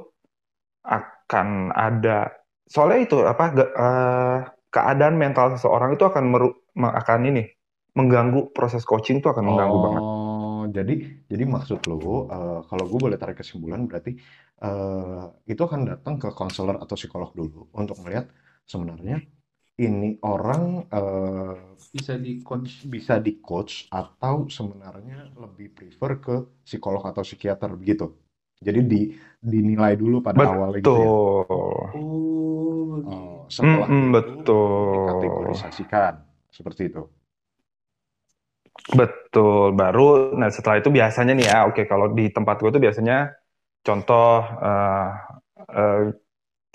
akan 0.86 1.48
ada 1.74 2.30
soalnya 2.72 2.98
itu 3.06 3.16
apa 3.32 3.44
ge- 3.56 3.72
eh, 3.82 4.36
keadaan 4.74 5.14
mental 5.22 5.46
seseorang 5.54 5.90
itu 5.96 6.04
akan 6.10 6.24
meru, 6.32 6.48
me- 6.80 6.94
akan 7.00 7.20
ini 7.30 7.42
mengganggu 7.98 8.40
proses 8.56 8.82
coaching 8.90 9.16
tuh 9.22 9.30
akan 9.34 9.44
mengganggu 9.50 9.78
banget. 9.86 10.04
Oh, 10.12 10.70
jadi 10.76 10.92
jadi 11.30 11.44
maksud 11.54 11.78
lo, 11.90 11.94
eh, 12.34 12.58
kalau 12.68 12.84
gue 12.90 12.98
boleh 13.04 13.18
tarik 13.20 13.36
kesimpulan 13.42 13.80
berarti 13.90 14.10
eh, 14.62 15.22
itu 15.50 15.60
akan 15.68 15.80
datang 15.90 16.14
ke 16.22 16.28
konselor 16.38 16.76
atau 16.82 16.94
psikolog 17.00 17.30
dulu 17.38 17.58
untuk 17.80 17.96
melihat 18.06 18.26
sebenarnya 18.70 19.14
ini 19.86 20.08
orang 20.32 20.62
eh, 20.96 21.56
Bisa 21.92 22.14
di 22.16 22.32
coach. 22.42 22.72
bisa 22.94 23.14
di 23.26 23.32
coach 23.48 23.74
atau 24.02 24.36
sebenarnya 24.56 25.18
lebih 25.42 25.68
prefer 25.76 26.10
ke 26.24 26.34
psikolog 26.66 27.02
atau 27.10 27.22
psikiater 27.26 27.70
begitu. 27.80 28.06
Jadi 28.62 28.80
di 28.86 29.00
dinilai 29.42 29.94
dulu 29.98 30.22
pada 30.22 30.38
awalnya 30.38 30.78
gitu 30.80 30.98
ya. 30.98 31.10
Betul. 31.10 31.90
Oh. 31.98 33.02
Oh, 33.02 33.50
setelah 33.50 33.90
Mm-mm, 33.90 34.14
itu 34.14 34.14
betul. 34.14 34.86
dikategorisasikan 34.94 36.12
seperti 36.54 36.82
itu. 36.90 37.02
Betul. 38.94 39.74
Baru 39.74 40.34
nah 40.38 40.48
setelah 40.50 40.78
itu 40.78 40.90
biasanya 40.90 41.32
nih 41.38 41.46
ya, 41.50 41.58
oke 41.68 41.82
kalau 41.90 42.06
di 42.14 42.30
tempat 42.30 42.56
gue 42.62 42.70
tuh 42.70 42.82
biasanya 42.82 43.34
contoh 43.82 44.46
eh 44.62 45.08
eh, 45.74 46.00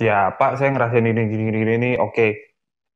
ya 0.01 0.19
Pak 0.39 0.51
saya 0.59 0.69
ngerasain 0.75 1.05
ini 1.05 1.21
gini 1.31 1.43
gini 1.49 1.57
gini, 1.63 1.73
gini. 1.79 1.91
oke. 1.99 2.27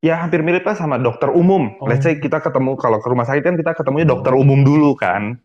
Ya 0.01 0.17
hampir 0.25 0.41
mirip 0.41 0.65
lah 0.65 0.73
sama 0.73 0.97
dokter 0.97 1.29
umum. 1.29 1.77
Let's 1.85 2.03
say 2.05 2.17
Oh, 2.17 2.21
kita 2.25 2.41
ketemu 2.41 2.73
kalau 2.75 2.97
ke 2.97 3.07
rumah 3.09 3.25
sakit 3.29 3.43
kan 3.45 3.55
kita 3.55 3.71
ketemunya 3.77 4.09
dokter 4.09 4.33
umum 4.33 4.65
dulu 4.65 4.97
kan. 4.97 5.37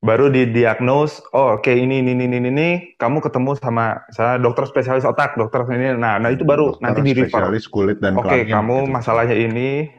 Baru 0.00 0.32
didiagnose, 0.32 1.20
oh 1.36 1.60
oke 1.60 1.68
ini 1.76 2.00
ini 2.00 2.16
ini 2.16 2.24
ini 2.24 2.48
ini, 2.48 2.68
kamu 2.96 3.20
ketemu 3.20 3.52
sama 3.60 4.00
saya 4.08 4.40
dokter 4.40 4.64
spesialis 4.64 5.04
otak, 5.04 5.36
dokter 5.36 5.60
ini. 5.76 5.92
Nah, 5.92 6.16
nah 6.16 6.32
itu 6.32 6.40
baru 6.40 6.72
Dokter 6.72 6.88
nanti 6.88 7.04
di 7.04 7.12
refer. 7.20 7.44
spesialis 7.44 7.68
kulit 7.68 8.00
dan 8.00 8.16
Oke, 8.16 8.24
kelamin 8.24 8.48
kamu 8.48 8.76
gitu. 8.80 8.92
masalahnya 8.96 9.36
ini. 9.36 9.92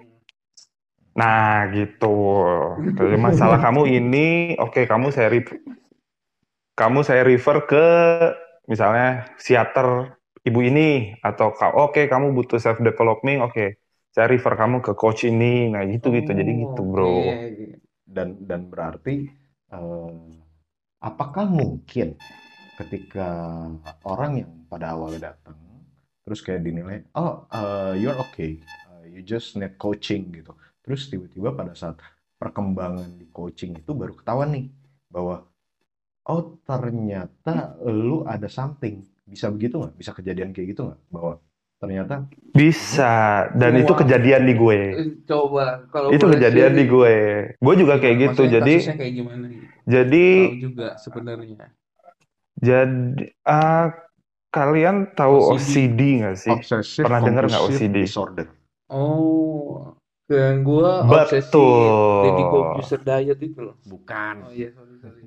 Nah, 1.13 1.69
gitu. 1.69 2.17
Jadi 2.97 3.17
masalah 3.21 3.61
kamu 3.69 3.81
ini, 3.93 4.27
oke 4.57 4.89
kamu 4.89 5.13
saya 5.13 5.29
kamu 6.73 6.99
saya 7.05 7.21
refer 7.21 7.61
ke 7.69 7.85
misalnya 8.65 9.29
psikiater 9.37 10.17
ibu 10.41 10.59
ini 10.65 11.13
atau 11.21 11.53
oke 11.77 12.09
kamu 12.09 12.33
butuh 12.33 12.57
self 12.57 12.81
developing, 12.81 13.45
oke 13.45 13.77
saya 14.09 14.25
refer 14.25 14.57
kamu 14.57 14.81
ke 14.81 14.97
coach 14.97 15.29
ini. 15.29 15.69
Nah, 15.69 15.85
gitu 15.85 16.09
gitu. 16.09 16.33
Jadi 16.33 16.65
gitu, 16.65 16.81
oh, 16.81 16.89
Bro. 16.89 17.05
oke. 17.05 17.37
Dan 18.01 18.41
dan 18.49 18.65
berarti 18.67 19.40
eh, 19.71 20.13
apakah 21.01 21.45
mungkin 21.49 22.15
ketika 22.79 23.27
orang 24.05 24.31
yang 24.41 24.51
pada 24.71 24.95
awalnya 24.95 25.33
datang 25.33 25.57
terus 26.21 26.39
kayak 26.45 26.61
dinilai, 26.63 27.01
oh 27.17 27.49
eh, 27.49 27.93
you're 27.99 28.17
okay, 28.21 28.61
eh, 28.61 29.03
you 29.09 29.21
just 29.25 29.57
need 29.57 29.75
coaching 29.81 30.29
gitu. 30.31 30.53
Terus 30.85 31.09
tiba-tiba 31.09 31.53
pada 31.53 31.73
saat 31.73 31.97
perkembangan 32.37 33.17
di 33.21 33.27
coaching 33.29 33.77
itu 33.77 33.91
baru 33.93 34.13
ketahuan 34.17 34.49
nih 34.53 34.65
bahwa 35.09 35.45
oh 36.29 36.41
ternyata 36.65 37.75
lu 37.85 38.23
ada 38.25 38.47
something. 38.49 39.01
Bisa 39.25 39.49
begitu 39.49 39.81
nggak? 39.81 39.95
Bisa 39.97 40.11
kejadian 40.13 40.53
kayak 40.53 40.67
gitu 40.77 40.81
nggak? 40.89 41.01
Bahwa 41.09 41.33
ternyata 41.81 42.15
Bisa, 42.51 43.47
dan 43.55 43.79
itu 43.79 43.95
Wah, 43.95 44.01
kejadian 44.03 44.43
di 44.43 44.53
gue. 44.59 44.79
eh, 44.99 45.07
coba 45.29 45.87
kalau 45.93 46.11
Itu 46.11 46.25
kejadian 46.27 46.73
di 46.75 46.83
gue. 46.91 47.15
Gue 47.63 47.73
juga 47.79 47.95
kayak 48.01 48.15
gimana? 48.19 48.27
gitu. 48.27 48.41
Maksudnya 48.43 48.59
Jadi 48.59 48.75
kayak 48.99 49.13
gimana 49.19 49.45
gitu? 49.55 49.67
jadi 49.87 50.25
Tahu 50.35 50.53
juga 50.65 50.87
sebenarnya. 50.99 51.65
jadi 52.61 53.25
ah, 53.47 53.91
kalian 54.53 55.15
tahu 55.17 55.35
OCD. 55.55 56.01
Nggak 56.21 56.37
sih? 56.37 56.55
obsessive 56.55 57.03
Pernah 57.03 57.19
dengar 57.25 57.43
nggak 57.49 57.63
OCD? 57.67 57.97
disorder. 58.05 58.47
Oh, 58.91 59.95
yang 60.29 60.61
gua 60.67 61.07
obsesi. 61.15 61.57
Corbuzier 62.51 63.01
diet 63.07 63.39
itu 63.41 63.59
loh. 63.67 63.75
Bukan. 63.87 64.35
Oh 64.45 64.51
iya, 64.53 64.69
sorry, 64.75 64.95
sorry. 65.01 65.23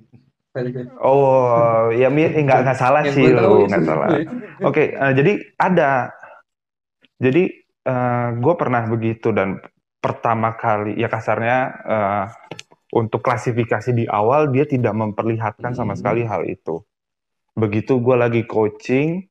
Oh, 1.02 1.90
ya 1.90 2.06
mi- 2.14 2.30
nggak 2.30 2.58
nggak 2.62 2.78
salah 2.78 3.02
Yang 3.02 3.14
sih 3.14 3.26
gue 3.26 3.30
lu, 3.34 3.66
itu. 3.66 3.66
nggak 3.68 3.84
salah. 3.84 4.11
Oke, 4.62 4.82
eh, 4.94 5.12
jadi 5.18 5.32
ada. 5.58 6.14
Jadi 7.18 7.42
gue 8.35 8.54
pernah 8.56 8.83
begitu 8.88 9.30
dan 9.30 9.61
pertama 10.00 10.52
kali 10.56 10.97
ya 11.00 11.09
kasarnya 11.09 11.59
eh, 11.85 12.25
untuk 12.94 13.25
klasifikasi 13.25 13.90
di 13.90 14.04
awal 14.06 14.52
dia 14.54 14.64
tidak 14.68 14.94
memperlihatkan 14.94 15.75
sama 15.75 15.94
Hmm. 15.94 16.00
sekali 16.00 16.23
hal 16.25 16.44
itu. 16.47 16.85
Begitu 17.54 17.99
gue 18.02 18.16
lagi 18.18 18.42
coaching, 18.47 19.25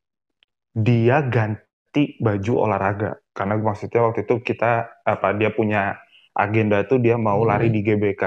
dia 0.73 1.21
ganti 1.27 2.17
baju 2.17 2.53
olahraga 2.65 3.19
karena 3.35 3.55
maksudnya 3.59 4.01
waktu 4.03 4.25
itu 4.25 4.41
kita 4.41 4.89
apa 5.05 5.35
dia 5.37 5.53
punya 5.53 5.99
agenda 6.33 6.81
tuh 6.89 6.97
dia 6.97 7.15
mau 7.19 7.43
lari 7.45 7.69
Hmm. 7.69 7.75
di 7.77 7.81
GBK. 7.85 8.23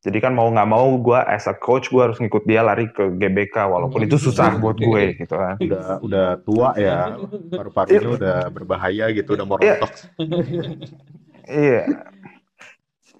Jadi 0.00 0.16
kan 0.16 0.32
mau 0.32 0.48
nggak 0.48 0.64
mau 0.64 0.96
gue 0.96 1.20
as 1.28 1.44
a 1.44 1.52
coach 1.52 1.92
gue 1.92 2.00
harus 2.00 2.16
ngikut 2.16 2.48
dia 2.48 2.64
lari 2.64 2.88
ke 2.88 3.12
GBK 3.20 3.68
walaupun 3.68 4.00
itu 4.00 4.16
susah 4.16 4.56
buat 4.56 4.80
gue 4.80 5.12
gitu 5.20 5.36
kan. 5.36 5.60
Udah 5.60 6.00
udah 6.00 6.26
tua 6.40 6.68
ya, 6.72 7.20
paru-parunya 7.52 8.08
udah 8.08 8.38
berbahaya 8.48 9.12
gitu, 9.12 9.36
udah 9.36 9.44
mau 9.44 9.60
Iya. 9.60 9.76
Iya. 11.44 11.82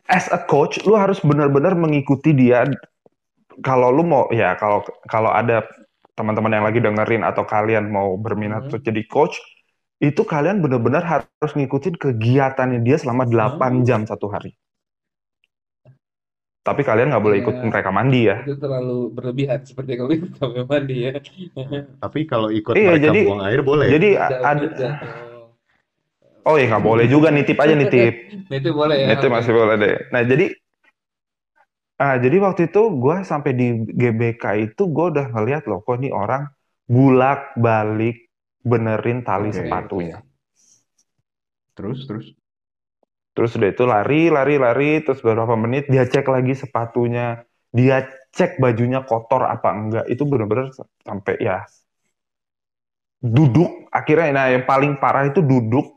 As 0.09 0.27
a 0.33 0.41
coach, 0.41 0.81
lu 0.83 0.97
harus 0.97 1.21
benar-benar 1.21 1.77
mengikuti 1.77 2.33
dia. 2.33 2.65
Kalau 3.61 3.93
lu 3.93 4.01
mau, 4.01 4.25
ya 4.33 4.57
kalau 4.57 4.81
kalau 5.05 5.29
ada 5.31 5.69
teman-teman 6.17 6.53
yang 6.53 6.65
lagi 6.65 6.81
dengerin 6.81 7.23
atau 7.23 7.45
kalian 7.45 7.93
mau 7.93 8.17
berminat 8.17 8.65
Hmm. 8.65 8.69
untuk 8.73 8.81
jadi 8.83 9.05
coach, 9.05 9.37
itu 10.01 10.25
kalian 10.25 10.65
benar-benar 10.65 11.05
harus 11.05 11.53
ngikutin 11.53 12.01
kegiatannya 12.01 12.81
dia 12.81 12.97
selama 12.97 13.29
8 13.29 13.81
Oh. 13.81 13.85
jam 13.85 14.09
satu 14.09 14.33
hari. 14.33 14.57
Tapi 16.61 16.85
kalian 16.85 17.09
nggak 17.09 17.25
boleh 17.25 17.39
ikut 17.41 17.55
Iya, 17.57 17.65
mereka 17.73 17.91
mandi 17.91 18.21
ya. 18.29 18.37
itu 18.45 18.55
terlalu 18.61 18.99
berlebihan 19.17 19.61
seperti 19.65 19.91
kalau 19.97 20.11
ikut 20.13 20.31
kamar 20.37 20.65
mandi 20.69 20.97
ya. 21.09 21.13
Tapi 22.05 22.21
kalau 22.29 22.49
ikut 22.53 22.75
Iya, 22.77 22.89
mereka 22.93 23.05
jadi 23.09 23.21
buang 23.25 23.43
air 23.49 23.61
boleh. 23.65 23.87
jadi 23.89 24.09
ada. 24.21 24.89
Oh 26.45 26.57
ya 26.57 26.67
nggak 26.73 26.85
boleh 26.85 27.07
juga 27.09 27.29
nitip 27.33 27.57
aja 27.57 27.75
nitip. 27.77 28.15
Itu 28.61 28.71
boleh 28.77 28.97
ya. 28.97 29.07
Nitip 29.13 29.31
masih 29.33 29.53
boleh 29.57 29.75
deh. 29.81 29.95
Nah 30.13 30.23
jadi 30.25 30.47
ah 32.01 32.17
jadi 32.17 32.37
waktu 32.41 32.73
itu 32.73 32.83
gue 32.97 33.17
sampai 33.29 33.53
di 33.53 33.67
GBK 33.85 34.45
itu 34.73 34.83
gue 34.89 35.07
udah 35.13 35.27
ngeliat 35.37 35.69
loh 35.69 35.85
kok 35.85 36.01
ini 36.01 36.09
orang 36.09 36.49
bulak 36.89 37.53
balik 37.61 38.29
benerin 38.65 39.21
tali 39.21 39.53
Oke. 39.53 39.57
sepatunya. 39.61 40.19
Terus 41.77 42.09
terus. 42.09 42.27
Terus 43.41 43.57
udah 43.57 43.71
itu 43.73 43.85
lari 43.89 44.29
lari 44.29 44.61
lari 44.61 45.01
terus 45.01 45.25
beberapa 45.25 45.57
menit 45.57 45.89
dia 45.89 46.05
cek 46.05 46.29
lagi 46.29 46.53
sepatunya, 46.53 47.41
dia 47.73 48.05
cek 48.37 48.61
bajunya 48.61 49.01
kotor 49.09 49.49
apa 49.49 49.73
enggak. 49.73 50.05
Itu 50.13 50.29
bener-bener 50.29 50.69
sampai 51.09 51.41
ya 51.41 51.65
duduk. 53.25 53.89
Akhirnya 53.89 54.29
nah 54.37 54.47
yang 54.53 54.69
paling 54.69 55.01
parah 55.01 55.25
itu 55.33 55.41
duduk. 55.41 55.97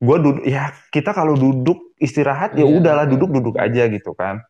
Gue 0.00 0.16
duduk 0.16 0.44
ya 0.48 0.72
kita 0.88 1.12
kalau 1.12 1.36
duduk 1.36 1.92
istirahat 2.00 2.56
ya 2.56 2.64
Iya, 2.64 2.72
udahlah 2.80 3.04
betul. 3.04 3.20
duduk 3.20 3.30
duduk 3.36 3.54
aja 3.60 3.84
gitu 3.92 4.16
kan. 4.16 4.40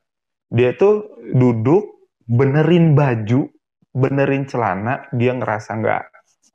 Dia 0.54 0.78
tuh 0.78 1.10
duduk 1.34 2.06
benerin 2.30 2.94
baju 2.94 3.50
benerin 3.90 4.46
celana 4.46 5.08
dia 5.16 5.34
ngerasa 5.34 5.74
nggak 5.80 6.02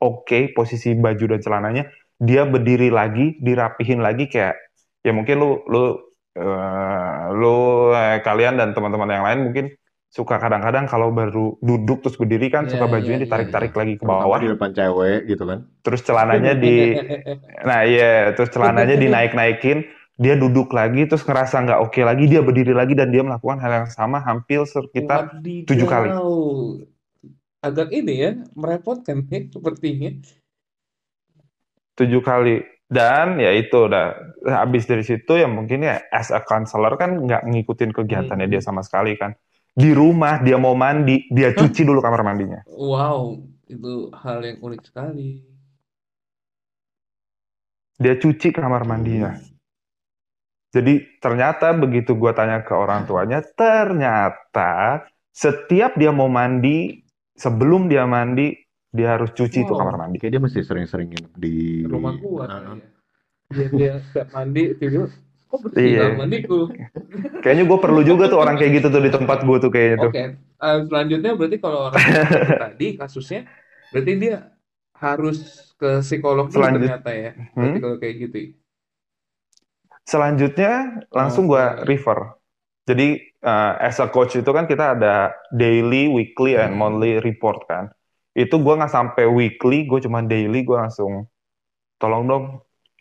oke 0.00 0.56
posisi 0.56 0.96
baju 0.96 1.24
dan 1.36 1.40
celananya. 1.44 1.84
Dia 2.16 2.48
berdiri 2.48 2.88
lagi 2.88 3.36
dirapihin 3.42 4.00
lagi 4.00 4.30
kayak 4.32 4.56
ya 5.06 5.12
mungkin 5.18 5.36
lu 5.42 5.48
lu 5.72 5.78
eh, 6.38 7.22
lu 7.40 7.54
eh, 7.94 8.18
kalian 8.26 8.54
dan 8.60 8.68
teman-teman 8.76 9.10
yang 9.14 9.24
lain 9.26 9.40
mungkin 9.46 9.66
suka 10.14 10.38
kadang-kadang 10.38 10.86
kalau 10.86 11.10
baru 11.10 11.58
duduk 11.58 12.06
terus 12.06 12.14
berdiri 12.20 12.46
kan 12.46 12.64
Iya, 12.64 12.72
suka 12.72 12.86
iya, 12.86 12.92
bajunya 12.94 13.18
iya, 13.18 13.24
ditarik-tarik 13.26 13.72
lagi 13.74 13.94
ke 13.98 14.04
bawah 14.06 14.38
di 14.38 14.48
depan 14.54 14.70
cewek 14.70 15.18
gitu 15.26 15.42
kan. 15.50 15.58
terus 15.84 16.00
celananya 16.06 16.52
di 16.54 16.74
nah 17.68 17.80
iya 17.82 18.30
terus 18.36 18.50
celananya 18.54 18.94
dinaik-naikin 18.94 19.78
dia 20.14 20.34
duduk 20.38 20.70
lagi 20.70 21.10
terus 21.10 21.26
ngerasa 21.26 21.56
nggak 21.66 21.80
oke 21.82 22.00
lagi 22.06 22.24
dia 22.30 22.40
berdiri 22.46 22.70
lagi 22.70 22.94
dan 22.94 23.10
dia 23.10 23.26
melakukan 23.26 23.58
hal 23.58 23.72
yang 23.82 23.88
sama 23.90 24.22
hampir 24.22 24.62
sekitar 24.62 25.34
Wadidaw. 25.34 25.66
tujuh 25.66 25.86
kali. 25.90 26.08
Agak 27.64 27.88
ini 27.96 28.14
ya, 28.22 28.30
merepotkan 28.54 29.24
ya 29.32 29.40
sepertinya. 29.50 30.10
tujuh 31.98 32.22
kali 32.22 32.62
dan 32.88 33.40
ya 33.40 33.50
itu 33.56 33.88
udah 33.88 34.36
habis 34.44 34.84
dari 34.84 35.02
situ 35.02 35.40
ya 35.40 35.48
mungkin 35.48 35.82
ya 35.84 36.04
as 36.12 36.28
a 36.30 36.40
counselor 36.44 36.94
kan 37.00 37.16
nggak 37.24 37.42
ngikutin 37.48 37.90
kegiatannya 37.96 38.46
Hmm. 38.46 38.52
dia 38.52 38.60
sama 38.62 38.84
sekali 38.84 39.16
kan. 39.18 39.34
Di 39.74 39.90
rumah 39.90 40.38
dia 40.44 40.54
mau 40.60 40.78
mandi 40.78 41.26
dia 41.32 41.50
cuci 41.54 41.82
dulu 41.82 41.98
kamar 41.98 42.22
mandinya. 42.22 42.60
Wow, 42.68 43.40
itu 43.66 44.12
hal 44.14 44.44
yang 44.44 44.58
unik 44.62 44.82
sekali. 44.86 45.42
dia 47.98 48.14
cuci 48.18 48.50
kamar 48.50 48.82
mandinya. 48.86 49.38
Jadi 50.74 51.22
ternyata 51.22 51.70
begitu 51.70 52.18
gua 52.18 52.34
tanya 52.34 52.66
ke 52.66 52.74
orang 52.74 53.06
tuanya 53.06 53.38
ternyata 53.54 55.06
setiap 55.30 55.94
dia 55.94 56.10
mau 56.10 56.26
mandi 56.26 56.98
sebelum 57.38 57.86
dia 57.86 58.06
mandi 58.06 58.63
dia 58.94 59.08
harus 59.18 59.30
cuci 59.34 59.66
itu 59.66 59.72
Wow. 59.74 59.80
kamar 59.82 59.94
mandi 60.06 60.16
Kayak 60.22 60.32
dia 60.38 60.42
mesti 60.46 60.60
sering-sering 60.62 61.10
di 61.34 61.82
Rumah 61.84 62.14
gua 62.22 62.44
Ah, 62.46 62.60
kayaknya. 62.62 62.86
Biar 63.54 63.70
dia 63.74 63.92
setiap 64.00 64.28
mandi 64.34 64.62
tidur, 64.80 65.08
kok 65.50 65.58
bersih 65.62 65.82
Iya. 65.84 66.02
kamar 66.06 66.18
mandiku. 66.26 66.58
kayaknya 67.44 67.64
gue 67.68 67.78
perlu 67.78 68.00
juga 68.02 68.24
tuh 68.32 68.38
orang 68.40 68.56
kayak 68.56 68.72
gitu 68.80 68.86
tuh 68.90 69.02
di 69.04 69.10
tempat 69.12 69.38
gue 69.44 69.56
tuh 69.60 69.70
kayaknya 69.70 69.96
tuh 70.00 70.10
Oke, 70.10 70.22
eh, 70.40 70.78
selanjutnya 70.88 71.32
berarti 71.38 71.56
kalau 71.60 71.78
orang 71.92 72.00
seperti 72.00 72.54
tadi 72.66 72.86
kasusnya, 72.98 73.40
berarti 73.92 74.12
dia 74.16 74.36
harus 74.96 75.36
ke 75.76 75.90
psikolog 76.00 76.46
Selanjut- 76.48 76.88
ternyata 76.88 77.10
ya. 77.12 77.30
Berarti 77.52 77.78
Hmm? 77.78 77.82
kalau 77.84 77.96
kayak 78.00 78.14
gitu. 78.26 78.36
ya. 78.38 78.50
Selanjutnya 80.04 80.72
langsung 81.12 81.44
gua 81.48 81.80
Oke. 81.80 81.84
refer. 81.88 82.18
Jadi 82.84 83.08
eh, 83.44 83.72
as 83.80 83.96
a 84.00 84.08
coach 84.08 84.36
itu 84.36 84.50
kan 84.52 84.64
kita 84.68 84.96
ada 84.96 85.32
daily, 85.52 86.08
weekly, 86.08 86.56
and 86.56 86.76
Hmm. 86.76 86.80
monthly 86.80 87.20
report 87.20 87.64
kan. 87.68 87.88
Itu 88.34 88.58
gua 88.58 88.74
nggak 88.82 88.90
sampai 88.90 89.24
weekly, 89.30 89.86
gue 89.86 90.02
cuma 90.02 90.18
daily, 90.26 90.66
gue 90.66 90.74
langsung 90.74 91.30
tolong 92.02 92.26
dong, 92.26 92.44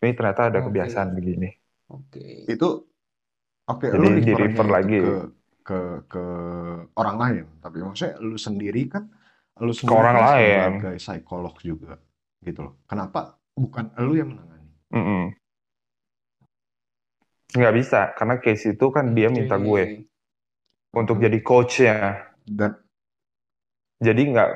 ini 0.05 0.13
ternyata 0.13 0.53
ada 0.53 0.61
Oke. 0.61 0.69
kebiasaan 0.69 1.09
begini. 1.17 1.49
Oke. 1.89 2.45
Itu 2.45 2.85
oke 3.65 3.85
Jadi 3.89 3.97
lu 3.97 4.09
di 4.21 4.33
refer 4.37 4.67
lagi. 4.69 4.97
ke 5.01 5.13
ke 5.63 5.79
ke 6.05 6.23
orang 6.93 7.17
lain, 7.17 7.45
tapi 7.57 7.81
maksudnya 7.81 8.21
lu 8.21 8.37
sendiri 8.37 8.85
kan 8.85 9.09
lu 9.57 9.73
sendiri 9.73 9.97
orang 9.97 10.15
kan 10.15 10.25
lain. 10.37 10.69
sebagai 10.77 10.97
psikolog 11.01 11.55
juga 11.65 11.93
gitu 12.45 12.59
loh. 12.69 12.73
Kenapa 12.85 13.41
bukan 13.57 13.89
lu 14.05 14.13
yang 14.13 14.29
menangani? 14.37 14.69
Mm-mm. 14.93 15.23
Nggak 17.53 17.73
bisa, 17.77 17.99
karena 18.17 18.35
case 18.41 18.73
itu 18.77 18.85
kan 18.89 19.13
dia 19.17 19.29
minta 19.33 19.57
gue 19.57 20.05
untuk 20.93 21.17
jadi 21.17 21.37
coachnya. 21.41 22.29
Dan 22.45 22.77
Jadi 24.03 24.21
nggak- 24.35 24.53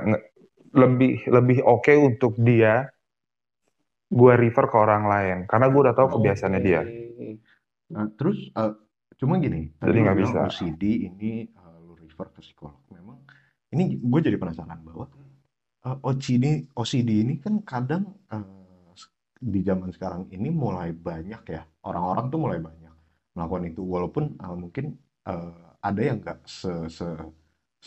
lebih 0.73 1.27
lebih 1.27 1.60
oke 1.63 1.93
untuk 1.95 2.36
dia 2.39 2.88
gue 4.08 4.34
refer 4.39 4.65
ke 4.71 4.77
orang 4.80 5.03
lain, 5.03 5.38
karena 5.51 5.67
gue 5.67 5.82
udah 5.84 5.95
tahu 5.95 6.08
kebiasaannya 6.19 6.62
dia. 6.63 6.82
Nah, 7.91 8.08
terus 8.15 8.51
eh, 8.56 8.73
cuma 9.19 9.36
gini, 9.39 9.71
Jadi 9.80 9.97
nggak 9.99 10.17
bisa. 10.19 10.38
OCD 10.47 11.12
ini 11.12 11.43
eh, 11.47 11.77
lu 11.84 11.95
refer 11.99 12.32
ke 12.32 12.39
psikolog. 12.39 12.80
Memang 12.91 13.19
ini 13.75 13.99
gue 13.99 14.19
jadi 14.23 14.39
penasaran 14.39 14.80
bahwa 14.80 15.12
eh, 15.84 15.97
OCD 16.08 16.71
OCD 16.71 17.10
ini 17.27 17.36
kan 17.43 17.60
kadang 17.67 18.15
eh, 18.32 18.47
di 19.38 19.62
zaman 19.62 19.93
sekarang 19.93 20.32
ini 20.34 20.49
mulai 20.49 20.95
banyak 20.95 21.41
ya 21.45 21.62
orang-orang 21.86 22.25
tuh 22.34 22.39
mulai 22.41 22.58
banyak 22.58 22.93
melakukan 23.38 23.63
itu 23.69 23.82
walaupun 23.86 24.23
eh, 24.39 24.56
mungkin 24.58 24.86
eh, 25.27 25.51
ada 25.84 26.01
yang 26.01 26.17
nggak 26.23 26.39
se, 26.47 26.71
se 26.89 27.08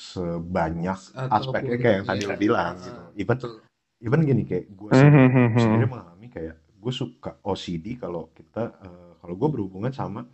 sebanyak 0.01 0.99
Ataupun, 1.13 1.37
aspeknya 1.53 1.77
kayak 1.77 1.97
yang 2.01 2.07
tadi 2.09 2.25
iya. 2.25 2.37
bilang 2.41 2.75
gitu. 2.81 3.03
Even 3.21 3.37
betul. 3.37 3.53
even 4.01 4.21
gini 4.25 4.43
kayak 4.49 4.67
gue 4.73 4.91
Mhm. 4.91 5.61
sendiri 5.61 5.87
mengalami 5.87 6.27
kayak 6.33 6.57
gue 6.81 6.93
suka 6.93 7.37
OCD 7.45 8.01
kalau 8.01 8.33
kita 8.33 8.73
eh, 8.81 9.13
kalau 9.21 9.35
gue 9.37 9.49
berhubungan 9.53 9.93
sama 9.93 10.25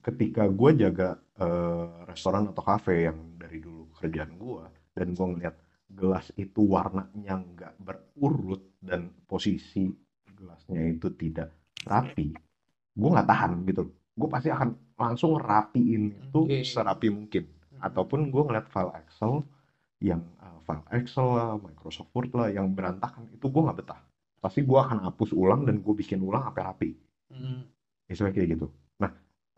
ketika 0.00 0.48
gue 0.48 0.70
jaga 0.80 1.08
eh, 1.36 1.86
restoran 2.08 2.48
atau 2.48 2.64
kafe 2.64 3.04
yang 3.04 3.36
dari 3.36 3.60
dulu 3.60 3.92
kerjaan 4.00 4.32
gue 4.34 4.64
dan 4.96 5.12
gue 5.12 5.26
ngeliat 5.36 5.56
gelas 5.86 6.32
itu 6.34 6.60
warnanya 6.64 7.36
nggak 7.36 7.72
berurut 8.16 8.80
dan 8.80 9.12
posisi 9.28 9.92
gelasnya 10.26 10.82
itu 10.88 11.12
tidak 11.14 11.52
rapi 11.84 12.32
gue 12.96 13.08
nggak 13.12 13.28
tahan 13.28 13.52
gitu 13.68 13.84
gue 14.16 14.28
pasti 14.32 14.48
akan 14.48 14.96
langsung 14.96 15.36
rapiin 15.36 16.16
itu 16.16 16.40
Oke. 16.48 16.64
serapi 16.64 17.12
mungkin 17.12 17.44
ataupun 17.80 18.30
gue 18.32 18.42
ngeliat 18.46 18.66
file 18.70 18.92
Excel 19.00 19.42
yang 20.00 20.20
uh, 20.42 20.58
file 20.66 20.84
Excel 20.92 21.26
lah, 21.36 21.56
Microsoft 21.56 22.12
Word 22.12 22.30
lah, 22.36 22.48
yang 22.52 22.72
berantakan 22.76 23.28
itu 23.32 23.46
gue 23.48 23.62
nggak 23.64 23.78
betah. 23.80 24.00
Pasti 24.40 24.60
gue 24.62 24.78
akan 24.78 24.98
hapus 25.08 25.30
ulang 25.32 25.64
dan 25.64 25.80
gue 25.80 25.94
bikin 25.96 26.20
ulang. 26.20 26.52
Hmm. 27.32 27.64
Misalnya 28.06 28.32
kayak 28.36 28.48
gitu. 28.58 28.66
Nah, 29.02 29.10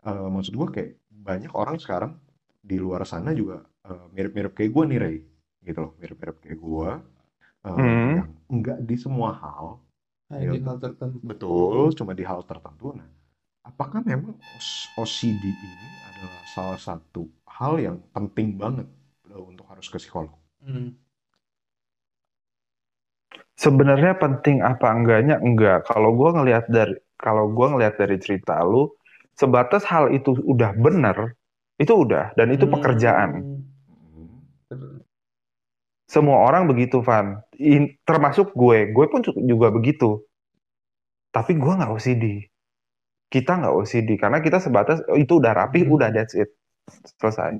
uh, 0.07 0.27
maksud 0.31 0.53
gue 0.55 0.67
kayak 0.71 0.91
banyak 1.11 1.51
orang 1.53 1.77
sekarang 1.77 2.11
di 2.59 2.77
luar 2.79 3.03
sana 3.05 3.31
juga 3.35 3.63
uh, 3.87 4.07
mirip-mirip 4.15 4.55
kayak 4.55 4.71
gue 4.71 4.83
nih 4.89 4.99
Ray, 4.99 5.17
gitu 5.67 5.79
loh, 5.83 5.91
mirip-mirip 5.99 6.37
kayak 6.43 6.59
gue. 6.59 6.89
uh, 7.59 7.75
Hmm. 7.75 8.15
yang 8.23 8.31
enggak 8.47 8.79
di 8.87 8.95
semua 8.95 9.35
hal, 9.35 9.65
Hanya 10.31 10.55
di 10.55 10.59
Iya. 10.61 10.65
hal 10.69 10.77
tertentu. 10.79 11.17
betul, 11.25 11.91
cuma 11.97 12.11
di 12.15 12.23
hal 12.23 12.39
tertentu. 12.47 12.95
Nah, 12.95 13.09
apakah 13.69 14.01
memang 14.01 14.33
OCD 14.97 15.43
ini 15.53 15.87
adalah 16.09 16.41
salah 16.49 16.79
satu 16.81 17.29
hal 17.45 17.73
yang 17.77 17.97
penting 18.15 18.57
banget 18.57 18.87
uh, 19.29 19.43
untuk 19.45 19.65
harus 19.69 19.85
ke 19.87 19.97
psikolog? 20.01 20.33
Hmm. 20.65 20.97
Sebenarnya 23.63 24.13
penting 24.17 24.57
apa 24.65 24.87
enggaknya 24.89 25.35
enggak. 25.37 25.85
Kalau 25.89 26.15
gua 26.17 26.29
ngelihat 26.41 26.65
dari 26.71 26.95
kalau 27.19 27.45
gua 27.51 27.75
ngelihat 27.75 27.95
dari 28.01 28.17
cerita 28.17 28.55
lu, 28.65 28.89
sebatas 29.37 29.83
hal 29.91 30.09
itu 30.17 30.33
udah 30.33 30.71
bener, 30.73 31.17
itu 31.77 31.93
udah 31.93 32.33
dan 32.37 32.47
itu 32.55 32.65
Hmm. 32.65 32.73
pekerjaan. 32.73 33.29
Hmm. 33.39 34.99
Semua 36.09 36.41
orang 36.41 36.65
begitu, 36.65 37.05
Van. 37.05 37.37
In- 37.61 37.93
termasuk 38.01 38.57
gue. 38.57 38.89
Gue 38.89 39.05
pun 39.13 39.21
juga 39.21 39.69
begitu. 39.69 40.25
Tapi 41.35 41.51
gue 41.61 41.73
nggak 41.77 41.91
OCD. 41.93 42.49
Kita 43.29 43.51
nggak 43.61 43.73
OCD 43.77 44.09
karena 44.17 44.39
kita 44.45 44.57
sebatas 44.65 44.97
oh, 45.11 45.17
itu 45.17 45.33
udah 45.41 45.53
rapi, 45.53 45.85
Hmm. 45.85 45.93
udah 45.95 46.09
that's 46.13 46.33
it, 46.33 46.49
selesai. 47.21 47.57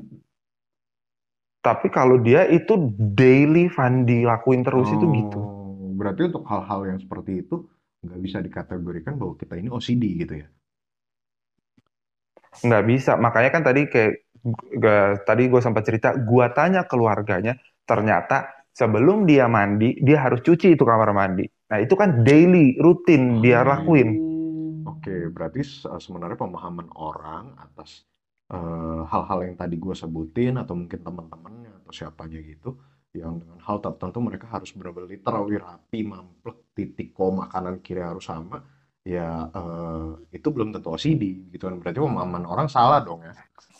Tapi 1.60 1.88
kalau 1.98 2.18
dia 2.28 2.42
itu 2.58 2.74
daily 3.20 3.66
Van 3.76 3.94
dilakuin 4.10 4.62
terus 4.68 4.90
itu 4.96 5.06
gitu. 5.12 5.40
Oh, 5.40 5.92
Berarti 6.00 6.22
untuk 6.32 6.44
hal-hal 6.52 6.82
yang 6.90 7.00
seperti 7.04 7.32
itu 7.44 7.56
nggak 8.06 8.20
bisa 8.26 8.38
dikategorikan 8.40 9.14
bahwa 9.20 9.34
kita 9.36 9.54
ini 9.60 9.68
OCD 9.68 10.04
gitu 10.24 10.34
ya? 10.44 10.48
nggak 12.66 12.84
bisa 12.92 13.12
makanya 13.20 13.50
kan 13.56 13.64
tadi 13.66 13.82
kayak 13.88 14.14
Ga- 14.80 15.20
tadi 15.28 15.52
gue 15.52 15.60
sempat 15.60 15.84
cerita, 15.84 16.16
gue 16.16 16.46
tanya 16.56 16.88
keluarganya, 16.88 17.60
ternyata 17.84 18.66
sebelum 18.72 19.28
dia 19.28 19.52
mandi, 19.52 20.00
dia 20.00 20.16
harus 20.24 20.40
cuci 20.40 20.80
itu 20.80 20.84
kamar 20.88 21.12
mandi. 21.12 21.44
Nah, 21.68 21.78
itu 21.84 21.92
kan 22.00 22.24
daily, 22.24 22.80
rutin 22.80 23.44
dia 23.44 23.68
lakuin. 23.68 24.16
Oke, 25.00 25.32
berarti 25.32 25.60
se- 25.64 25.88
sebenarnya 26.06 26.36
pemahaman 26.44 26.88
orang 27.00 27.56
atas 27.56 28.04
eh, 28.52 29.02
hal-hal 29.12 29.40
yang 29.48 29.56
tadi 29.62 29.76
gue 29.80 29.96
sebutin 29.96 30.54
atau 30.62 30.74
mungkin 30.76 31.00
teman-temannya 31.08 31.72
atau 31.84 31.92
siapanya 31.96 32.40
gitu, 32.44 32.76
yang 33.16 33.40
dengan 33.42 33.60
hal 33.64 33.78
tertentu 33.86 34.18
mereka 34.20 34.46
harus 34.52 34.70
benar-benar 34.76 35.08
literally 35.16 35.56
rapi, 35.62 36.00
mamplek, 36.04 36.58
titik 36.76 37.08
koma 37.16 37.48
kanan 37.54 37.80
kiri 37.86 38.02
harus 38.04 38.26
sama, 38.28 38.60
ya 39.08 39.48
eh, 39.56 40.36
itu 40.38 40.48
belum 40.52 40.70
tentu 40.76 40.88
OCD 40.92 41.24
gitu 41.54 41.64
kan. 41.70 41.76
Berarti 41.80 42.00
pemahaman 42.04 42.44
orang 42.50 42.68
salah 42.68 43.00
dong 43.08 43.22
ya. 43.24 43.34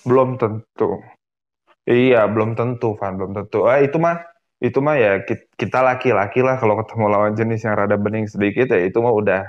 Belum 0.08 0.36
tentu. 0.42 0.90
Iya, 1.90 2.18
belum 2.34 2.50
tentu, 2.60 2.88
Van, 3.00 3.14
belum 3.20 3.32
tentu. 3.38 3.58
Ah, 3.72 3.80
itu 3.86 3.98
mah, 4.06 4.16
itu 4.66 4.80
mah 4.86 4.96
ya 5.04 5.10
ki- 5.28 5.48
kita 5.62 5.80
laki-laki 5.90 6.40
lah 6.48 6.56
kalau 6.62 6.76
ketemu 6.80 7.06
lawan 7.14 7.34
jenis 7.40 7.60
yang 7.66 7.76
rada 7.80 7.98
bening 8.06 8.26
sedikit 8.34 8.66
ya 8.74 8.80
itu 8.88 8.98
mah 9.06 9.14
udah 9.22 9.40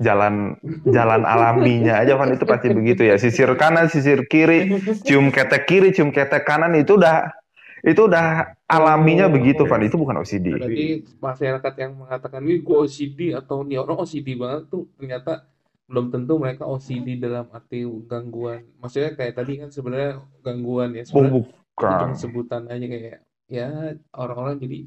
jalan 0.00 0.56
jalan 0.88 1.22
alaminya 1.28 2.00
aja, 2.00 2.16
Van 2.16 2.32
itu 2.32 2.48
pasti 2.48 2.72
begitu 2.72 3.04
ya. 3.04 3.20
Sisir 3.20 3.52
kanan, 3.54 3.92
sisir 3.92 4.24
kiri, 4.24 4.72
cium 5.04 5.28
ketek 5.28 5.68
kiri, 5.68 5.92
cium 5.92 6.08
ketek 6.10 6.42
kanan 6.42 6.72
itu 6.72 6.96
udah 6.96 7.28
itu 7.80 8.08
udah 8.08 8.56
alaminya 8.64 9.28
Oh, 9.28 9.32
begitu. 9.32 9.68
Van. 9.68 9.84
Itu 9.84 10.00
bukan 10.00 10.20
OCD. 10.20 10.56
Berarti 10.56 10.86
masyarakat 11.20 11.72
yang 11.76 11.92
mengatakan 11.96 12.40
ini 12.44 12.60
gue 12.60 12.76
OCD 12.76 13.32
atau 13.32 13.60
nih 13.60 13.80
orang 13.80 14.00
OCD 14.04 14.36
banget 14.36 14.68
tuh 14.68 14.88
ternyata 14.96 15.44
belum 15.84 16.06
tentu 16.08 16.38
mereka 16.38 16.64
OCD 16.64 17.18
dalam 17.18 17.48
arti 17.52 17.82
gangguan. 18.04 18.64
Maksudnya 18.80 19.16
kayak 19.16 19.34
tadi 19.36 19.52
kan 19.60 19.68
sebenarnya 19.68 20.20
gangguan 20.40 20.96
ya 20.96 21.04
Oh, 21.12 21.24
sebenarnya 21.24 21.32
itu 21.34 21.40
bukan. 21.76 21.98
cuma 22.00 22.16
sebutan 22.16 22.62
aja 22.68 22.86
kayak 22.86 23.18
ya 23.50 23.68
orang-orang 24.14 24.56
jadi 24.60 24.78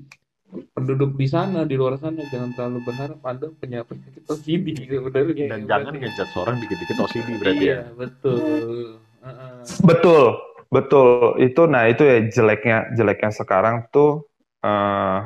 penduduk 0.75 1.11
di 1.21 1.27
sana 1.35 1.59
di 1.69 1.75
luar 1.79 1.95
sana 1.97 2.21
jangan 2.31 2.51
terlalu 2.55 2.79
berharap 2.87 3.19
ada 3.25 3.47
penyakit 3.61 3.87
penyakit 3.89 4.23
OCD 4.29 4.67
sebenarnya 4.89 5.33
Dan 5.49 5.59
jangan 5.69 5.93
berarti. 5.93 5.97
ngejudge 6.01 6.35
orang 6.37 6.55
dikit-dikit 6.61 6.97
OCD 7.03 7.29
berarti 7.41 7.63
Iya 7.65 7.77
ya. 7.77 7.83
betul. 8.01 8.99
Heeh. 9.23 9.55
Betul, 9.89 10.23
betul. 10.69 11.07
Itu 11.39 11.61
nah 11.69 11.83
itu 11.87 12.03
ya 12.03 12.17
jeleknya 12.35 12.77
jeleknya 12.97 13.31
sekarang 13.31 13.75
tuh 13.93 14.27
eh 14.63 15.17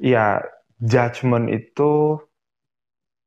ya 0.00 0.40
judgement 0.80 1.48
itu 1.52 2.20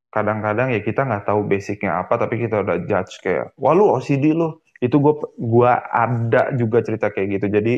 kadang-kadang 0.09 0.73
ya 0.73 0.81
kita 0.81 1.05
nggak 1.05 1.23
tahu 1.29 1.41
basicnya 1.45 2.01
apa 2.01 2.17
tapi 2.17 2.41
kita 2.41 2.65
udah 2.65 2.77
judge 2.89 3.21
kayak 3.21 3.53
wah 3.61 3.73
lu 3.77 3.85
OCD 3.93 4.33
lu 4.33 4.57
itu 4.81 4.95
gue 4.97 5.13
gua 5.37 5.77
ada 5.85 6.49
juga 6.57 6.81
cerita 6.81 7.13
kayak 7.13 7.27
gitu 7.37 7.45
jadi 7.57 7.73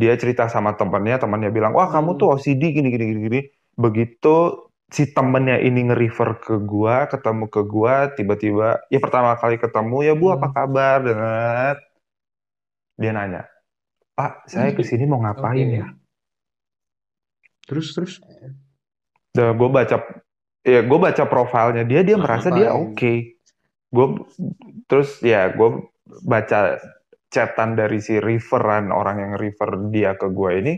dia 0.00 0.12
cerita 0.22 0.44
sama 0.54 0.70
temennya 0.78 1.16
temannya 1.22 1.50
bilang 1.56 1.72
wah 1.78 1.88
kamu 1.94 2.10
tuh 2.20 2.26
Hmm. 2.26 2.36
OCD 2.36 2.62
gini 2.76 2.88
gini 2.94 3.04
gini 3.10 3.20
gini 3.28 3.40
begitu 3.84 4.28
si 4.96 5.02
temennya 5.16 5.56
ini 5.66 5.78
nge-refer 5.90 6.30
ke 6.44 6.54
gua 6.70 6.94
ketemu 7.12 7.44
ke 7.54 7.60
gua 7.72 7.94
tiba-tiba 8.16 8.64
ya 8.92 8.98
pertama 9.04 9.30
kali 9.40 9.56
ketemu 9.64 9.96
ya 10.08 10.12
bu 10.20 10.26
apa 10.36 10.46
Hmm. 10.46 10.54
kabar 10.56 10.98
dan 11.08 11.76
dia 13.00 13.10
nanya 13.16 13.42
pak 14.16 14.32
saya 14.52 14.70
ke 14.76 14.82
sini 14.88 15.04
mau 15.10 15.20
ngapain 15.24 15.68
Oke. 15.68 15.78
ya 15.80 15.86
Terus 17.66 17.94
terus 17.94 18.12
Dan 19.36 19.54
gue 19.60 19.68
baca 19.68 19.96
ya 20.66 20.80
gue 20.82 20.98
baca 20.98 21.22
profilnya 21.28 21.82
dia 21.86 22.00
dia 22.02 22.16
merasa 22.18 22.48
dia 22.50 22.72
ngapain? 22.72 22.72
oke. 22.72 23.12
Gue 23.94 24.06
terus 24.90 25.20
ya 25.24 25.50
gue 25.52 25.68
baca 26.24 26.58
chatan 27.32 27.74
dari 27.74 27.98
si 27.98 28.16
referan 28.22 28.90
orang 28.94 29.16
yang 29.22 29.32
refer 29.36 29.76
dia 29.90 30.14
ke 30.14 30.30
gue 30.30 30.50
ini. 30.62 30.74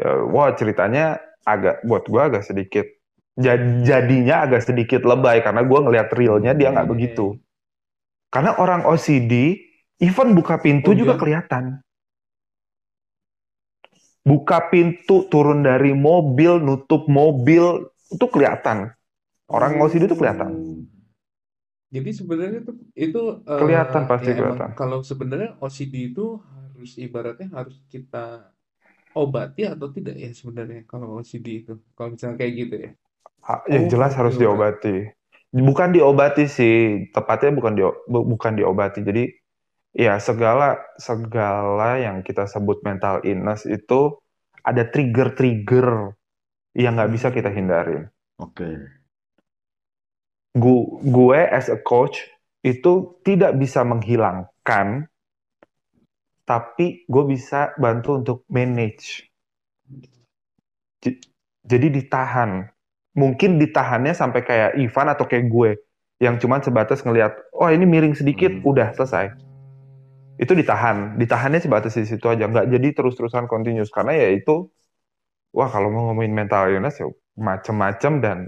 ya, 0.00 0.24
wah 0.26 0.50
ceritanya 0.56 1.20
agak 1.44 1.84
buat 1.84 2.08
gue 2.08 2.22
agak 2.24 2.42
sedikit 2.42 2.88
jad- 3.36 3.84
jadinya 3.84 4.48
agak 4.48 4.64
sedikit 4.64 5.04
lebay 5.04 5.44
karena 5.44 5.60
gue 5.60 5.78
ngelihat 5.78 6.08
realnya 6.16 6.52
dia 6.56 6.72
nggak 6.72 6.88
Oke. 6.88 6.92
begitu. 6.96 7.26
Karena 8.32 8.58
orang 8.58 8.82
OCD 8.88 9.60
even 10.02 10.34
buka 10.34 10.58
pintu 10.58 10.90
Oh, 10.90 10.96
juga 10.96 11.14
kelihatan. 11.14 11.78
Buka 14.24 14.72
pintu, 14.72 15.28
turun 15.28 15.60
dari 15.62 15.92
mobil, 15.92 16.56
nutup 16.56 17.04
mobil, 17.12 17.92
itu 18.08 18.26
kelihatan. 18.32 18.88
Orang 19.52 19.76
OCD 19.84 20.08
itu 20.08 20.16
kelihatan. 20.16 20.73
Jadi 21.94 22.10
sebenarnya 22.20 22.58
itu 22.64 22.72
itu 23.04 23.18
eh, 23.52 23.60
Kelihatan 23.60 24.02
pasti 24.10 24.30
ya 24.30 24.34
emang 24.42 24.60
kelihatan. 24.60 24.70
kalau 24.78 24.98
sebenarnya 25.10 25.48
OCD 25.64 25.94
itu 26.10 26.22
harus 26.52 26.90
ibaratnya 27.04 27.46
harus 27.56 27.76
kita 27.92 28.18
obati 29.22 29.62
atau 29.72 29.88
tidak 29.96 30.14
ya 30.24 30.30
sebenarnya 30.40 30.80
kalau 30.90 31.06
OCD 31.18 31.46
itu 31.62 31.72
kalau 31.96 32.08
misalnya 32.14 32.36
kayak 32.40 32.54
gitu 32.62 32.74
ya. 32.86 32.90
Ah, 33.44 33.60
Ya 33.68 33.80
Oh, 33.80 33.88
jelas 33.92 34.12
harus 34.18 34.34
diobati. 34.40 35.12
Bukan 35.54 35.88
diobati 35.94 36.44
sih, 36.50 37.06
tepatnya 37.14 37.50
bukan 37.58 37.72
di 37.78 37.82
bukan 38.10 38.52
diobati. 38.58 39.00
Jadi 39.06 39.22
ya 40.04 40.14
segala 40.28 40.78
segala 40.98 41.98
yang 42.06 42.16
kita 42.26 42.44
sebut 42.50 42.78
mental 42.88 43.22
illness 43.28 43.62
itu 43.68 44.00
ada 44.64 44.84
trigger-trigger 44.92 45.88
yang 46.76 46.92
nggak 46.98 47.12
bisa 47.14 47.28
kita 47.36 47.50
hindarin. 47.52 48.04
oke. 48.38 48.68
Gu- 50.54 51.02
Gue 51.02 51.40
as 51.50 51.66
a 51.66 51.78
coach 51.78 52.30
itu 52.64 53.18
tidak 53.26 53.58
bisa 53.58 53.82
menghilangkan, 53.82 55.10
tapi 56.46 57.04
gue 57.04 57.24
bisa 57.28 57.74
bantu 57.76 58.22
untuk 58.22 58.38
manage. 58.48 59.28
Jadi 61.64 61.86
ditahan. 61.90 62.70
Mungkin 63.14 63.62
ditahannya 63.62 64.10
sampai 64.10 64.42
kayak 64.42 64.70
Ivan 64.74 65.06
atau 65.12 65.24
kayak 65.28 65.46
gue 65.46 65.70
yang 66.18 66.38
cuman 66.38 66.62
sebatas 66.62 67.02
ngelihat, 67.06 67.34
oh 67.54 67.70
ini 67.70 67.86
miring 67.86 68.14
sedikit, 68.14 68.50
Hmm. 68.50 68.66
udah 68.66 68.94
selesai. 68.94 69.34
Itu 70.34 70.54
ditahan. 70.54 71.14
Ditahannya 71.14 71.62
sebatas 71.62 71.94
di 71.94 72.06
situ 72.06 72.26
aja, 72.26 72.50
nggak 72.50 72.70
jadi 72.74 72.88
terus-terusan 72.90 73.46
continuous 73.46 73.90
karena 73.94 74.18
ya 74.18 74.34
itu, 74.34 74.66
wah 75.54 75.70
kalau 75.70 75.94
mau 75.94 76.10
ngomongin 76.10 76.34
mental 76.34 76.70
illness 76.74 76.98
ya 76.98 77.06
macem-macem 77.38 78.18
dan 78.18 78.38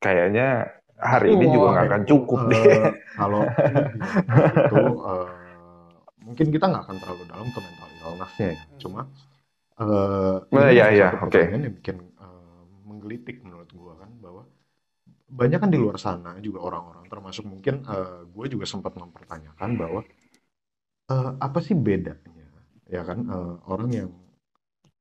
kayaknya 0.00 0.79
hari 1.00 1.28
ini 1.36 1.46
juga 1.54 1.66
nggak 1.72 1.86
akan 1.88 2.02
cukup 2.10 2.40
Eh, 2.40 2.52
deh. 2.52 2.94
kalau 3.18 3.44
itu 4.56 4.80
eh, 5.10 5.90
mungkin 6.26 6.46
kita 6.54 6.64
nggak 6.70 6.82
akan 6.86 6.96
terlalu 7.02 7.24
dalam 7.32 7.48
ke 7.54 7.58
mental 7.60 7.88
illness-nya 7.98 8.48
ya. 8.56 8.64
Cuma 8.82 9.00
eh 9.80 10.36
Nah, 10.50 10.68
ini 10.68 10.74
iya, 10.74 10.86
iya, 10.94 11.06
satu 11.06 11.16
oke. 11.24 11.40
pertanyaan 11.40 11.62
yang 11.70 11.74
bikin 11.80 11.96
eh, 12.20 12.62
menggelitik 12.88 13.36
menurut 13.46 13.70
gua 13.74 13.94
kan 14.02 14.10
bahwa 14.24 14.42
banyak 15.30 15.58
kan 15.62 15.70
di 15.74 15.78
luar 15.80 15.96
sana 16.00 16.36
juga 16.42 16.60
orang-orang 16.68 17.06
termasuk 17.12 17.44
mungkin 17.52 17.74
eh, 17.86 18.20
gue 18.34 18.46
juga 18.54 18.66
sempat 18.68 18.92
mempertanyakan 18.98 19.70
bahwa 19.80 20.00
eh, 21.12 21.30
apa 21.46 21.58
sih 21.66 21.76
bedanya 21.86 22.46
ya 22.94 23.02
kan 23.08 23.18
eh, 23.34 23.54
orang 23.72 23.90
yang 23.98 24.10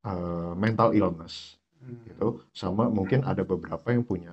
eh, 0.09 0.53
mental 0.63 0.89
illness 0.97 1.35
Hmm. 1.81 1.95
gitu 2.07 2.43
sama 2.61 2.83
mungkin 2.91 3.23
ada 3.31 3.43
beberapa 3.51 3.87
yang 3.95 4.03
punya 4.03 4.31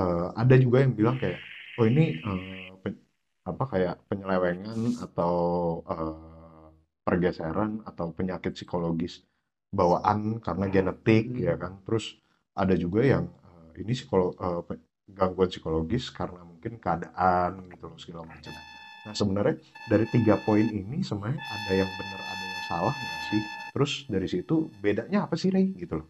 eh, 0.00 0.26
ada 0.42 0.54
juga 0.64 0.76
yang 0.84 0.92
bilang 0.98 1.16
kayak 1.22 1.38
oh 1.78 1.86
ini 1.90 2.04
eh, 2.28 2.70
pe- 2.82 3.00
apa 3.50 3.64
kayak 3.72 3.94
penyelewengan 4.08 4.78
atau 5.06 5.34
eh, 5.92 6.68
pergeseran 7.06 7.84
atau 7.84 8.06
penyakit 8.16 8.52
psikologis 8.56 9.14
bawaan 9.78 10.40
karena 10.46 10.66
genetik 10.74 11.24
Hmm. 11.34 11.44
ya 11.46 11.54
kan. 11.62 11.72
Terus 11.86 12.04
ada 12.56 12.74
juga 12.78 13.00
yang 13.04 13.24
eh, 13.46 13.82
ini 13.82 13.92
psikolo 13.96 14.26
pe- 14.68 14.82
gangguan 15.18 15.50
psikologis 15.52 16.04
karena 16.18 16.40
mungkin 16.50 16.72
keadaan 16.80 17.52
gitu 17.72 17.84
loh 17.90 17.98
segala 18.00 18.24
macam. 18.32 18.54
Nah 19.04 19.12
sebenarnya 19.12 19.56
dari 19.84 20.06
tiga 20.08 20.34
poin 20.40 20.64
ini 20.64 21.04
sebenarnya 21.04 21.44
ada 21.44 21.72
yang 21.76 21.92
benar 21.92 22.24
ada 22.32 22.44
yang 22.48 22.62
salah 22.64 22.96
nggak 23.04 23.20
sih? 23.20 23.42
Terus 23.74 23.92
dari 24.08 24.28
situ 24.32 24.72
bedanya 24.82 25.28
apa 25.28 25.36
sih 25.36 25.50
Ray 25.52 25.66
gitu 25.76 25.94
loh. 26.00 26.08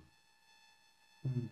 Hmm. 1.24 1.46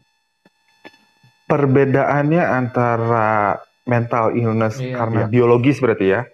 Perbedaannya 1.53 2.41
antara 2.49 3.61
mental 3.85 4.33
illness 4.33 4.81
Iya. 4.81 4.97
karena 4.97 5.21
Iya. 5.21 5.29
biologis 5.29 5.77
berarti 5.85 6.07
ya, 6.17 6.25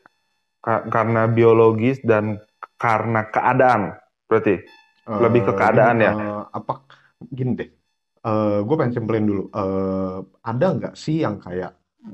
Ka- 0.62 0.86
karena 0.86 1.26
biologis 1.26 1.98
dan 2.06 2.38
karena 2.78 3.26
keadaan 3.34 3.98
berarti. 4.30 4.62
Lebih 5.08 5.40
ke 5.42 5.52
Eh, 5.52 5.58
keadaan 5.58 5.96
gini, 5.98 6.06
ya? 6.06 6.12
eh, 6.14 6.42
apa 6.54 6.72
gini 7.34 7.52
deh 7.58 7.68
gue 8.62 8.74
pengen 8.76 8.94
simpelin 8.94 9.24
dulu 9.24 9.42
Eh, 9.48 10.18
ada 10.44 10.66
nggak 10.76 10.94
sih 10.94 11.24
yang 11.24 11.40
kayak 11.40 11.72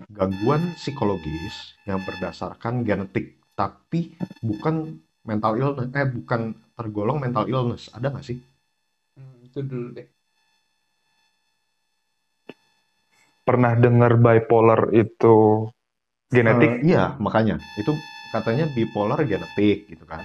gangguan 0.08 0.72
psikologis 0.78 1.74
yang 1.84 2.00
berdasarkan 2.06 2.86
genetik 2.86 3.42
tapi 3.52 4.14
bukan 4.40 4.96
mental 5.26 5.58
illness 5.60 5.90
eh 5.92 6.06
bukan 6.08 6.40
tergolong 6.78 7.18
mental 7.20 7.44
illness 7.50 7.90
ada 7.92 8.08
nggak 8.14 8.24
sih 8.24 8.38
Hmm, 9.14 9.46
itu 9.46 9.62
dulu 9.62 9.94
deh. 9.94 10.06
Pernah 13.44 13.72
dengar 13.76 14.12
bipolar 14.24 14.80
itu 14.96 15.68
genetik? 16.32 16.72
Eh, 16.72 16.84
iya 16.88 17.02
makanya 17.24 17.56
itu 17.80 17.92
katanya 18.32 18.64
bipolar 18.76 19.18
genetik 19.30 19.78
gitu 19.90 20.04
kan 20.12 20.22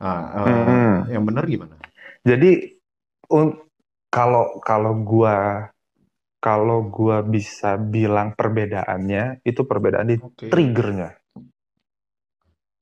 Ah, 0.00 0.22
eh, 0.38 0.50
Mm-mm. 0.50 1.12
yang 1.14 1.24
benar 1.28 1.44
gimana? 1.48 1.76
Jadi 2.24 2.50
kalau 4.14 4.60
kalau 4.62 4.92
gua 5.04 5.36
kalau 6.44 6.78
gua 6.92 7.24
bisa 7.24 7.74
bilang 7.80 8.36
perbedaannya 8.38 9.42
itu 9.48 9.60
perbedaan 9.64 10.08
di 10.12 10.16
Oke. 10.20 10.46
triggernya 10.52 11.08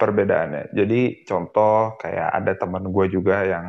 perbedaannya. 0.00 0.74
Jadi 0.74 1.00
contoh 1.28 1.96
kayak 2.00 2.28
ada 2.42 2.52
teman 2.58 2.84
gue 2.90 3.06
juga 3.16 3.36
yang 3.46 3.66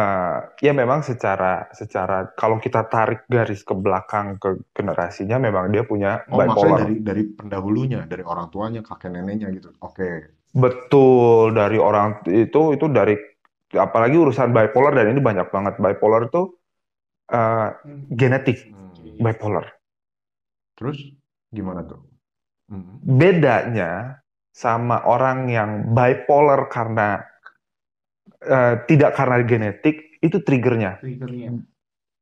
eh, 0.00 0.36
ya 0.64 0.72
memang 0.72 1.04
secara 1.04 1.68
secara 1.76 2.32
kalau 2.32 2.56
kita 2.56 2.88
tarik 2.88 3.28
garis 3.28 3.60
ke 3.60 3.74
belakang 3.76 4.40
ke 4.40 4.56
generasinya 4.72 5.36
memang 5.36 5.68
dia 5.68 5.84
punya 5.84 6.24
Oh, 6.32 6.40
maksudnya 6.40 6.56
bipolar. 6.56 6.80
dari 6.88 6.96
dari 7.04 7.22
pendahulunya, 7.36 8.00
dari 8.08 8.24
orang 8.24 8.48
tuanya, 8.48 8.80
kakek 8.80 9.10
neneknya 9.12 9.52
gitu. 9.52 9.76
Oke. 9.84 10.32
Betul 10.50 11.52
dari 11.52 11.76
orang 11.78 12.24
itu 12.26 12.74
itu 12.74 12.86
dari 12.88 13.14
apalagi 13.70 14.16
urusan 14.18 14.50
bipolar 14.50 14.96
dan 14.96 15.12
ini 15.12 15.20
banyak 15.20 15.46
banget 15.52 15.74
bipolar 15.78 16.26
itu 16.26 16.42
eh, 17.30 17.68
Hmm. 17.84 18.08
genetik 18.10 18.58
Hmm. 18.66 18.90
bipolar. 19.22 19.66
Terus 20.74 20.98
gimana 21.52 21.84
tuh? 21.86 22.00
Hmm. 22.66 22.98
Bedanya 23.04 24.18
sama 24.50 25.06
orang 25.06 25.46
yang 25.46 25.70
bipolar 25.94 26.66
karena 26.66 27.22
eh, 28.40 28.74
tidak 28.88 29.16
karena 29.16 29.36
genetik 29.44 30.16
itu 30.20 30.40
triggernya. 30.40 31.00
Triggernya. 31.00 31.60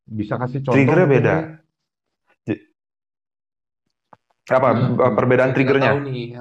Bisa 0.09 0.35
kasih 0.41 0.65
contoh 0.65 0.75
Triggernya 0.75 1.09
beda. 1.09 1.35
J- 2.49 2.65
Apa 4.49 4.69
Nah, 4.73 4.89
eh, 4.97 5.13
perbedaan 5.15 5.53
triggernya? 5.53 5.93
nih. 6.03 6.35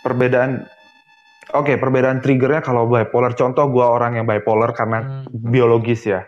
Perbedaan 0.00 0.70
Oke, 1.54 1.78
perbedaan 1.78 2.18
triggernya 2.18 2.58
kalau 2.58 2.90
bipolar. 2.90 3.30
Contoh 3.38 3.70
gua 3.70 3.94
orang 3.94 4.18
yang 4.18 4.26
bipolar 4.26 4.74
karena 4.74 5.22
Hmm. 5.30 5.30
biologis 5.30 6.02
ya. 6.02 6.26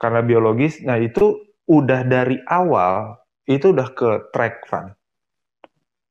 Karena 0.00 0.24
biologis, 0.24 0.80
nah 0.80 0.96
itu 0.96 1.44
udah 1.68 2.08
dari 2.08 2.40
awal 2.48 3.20
itu 3.44 3.76
udah 3.76 3.88
ke 3.92 4.32
track, 4.32 4.64
Van. 4.72 4.96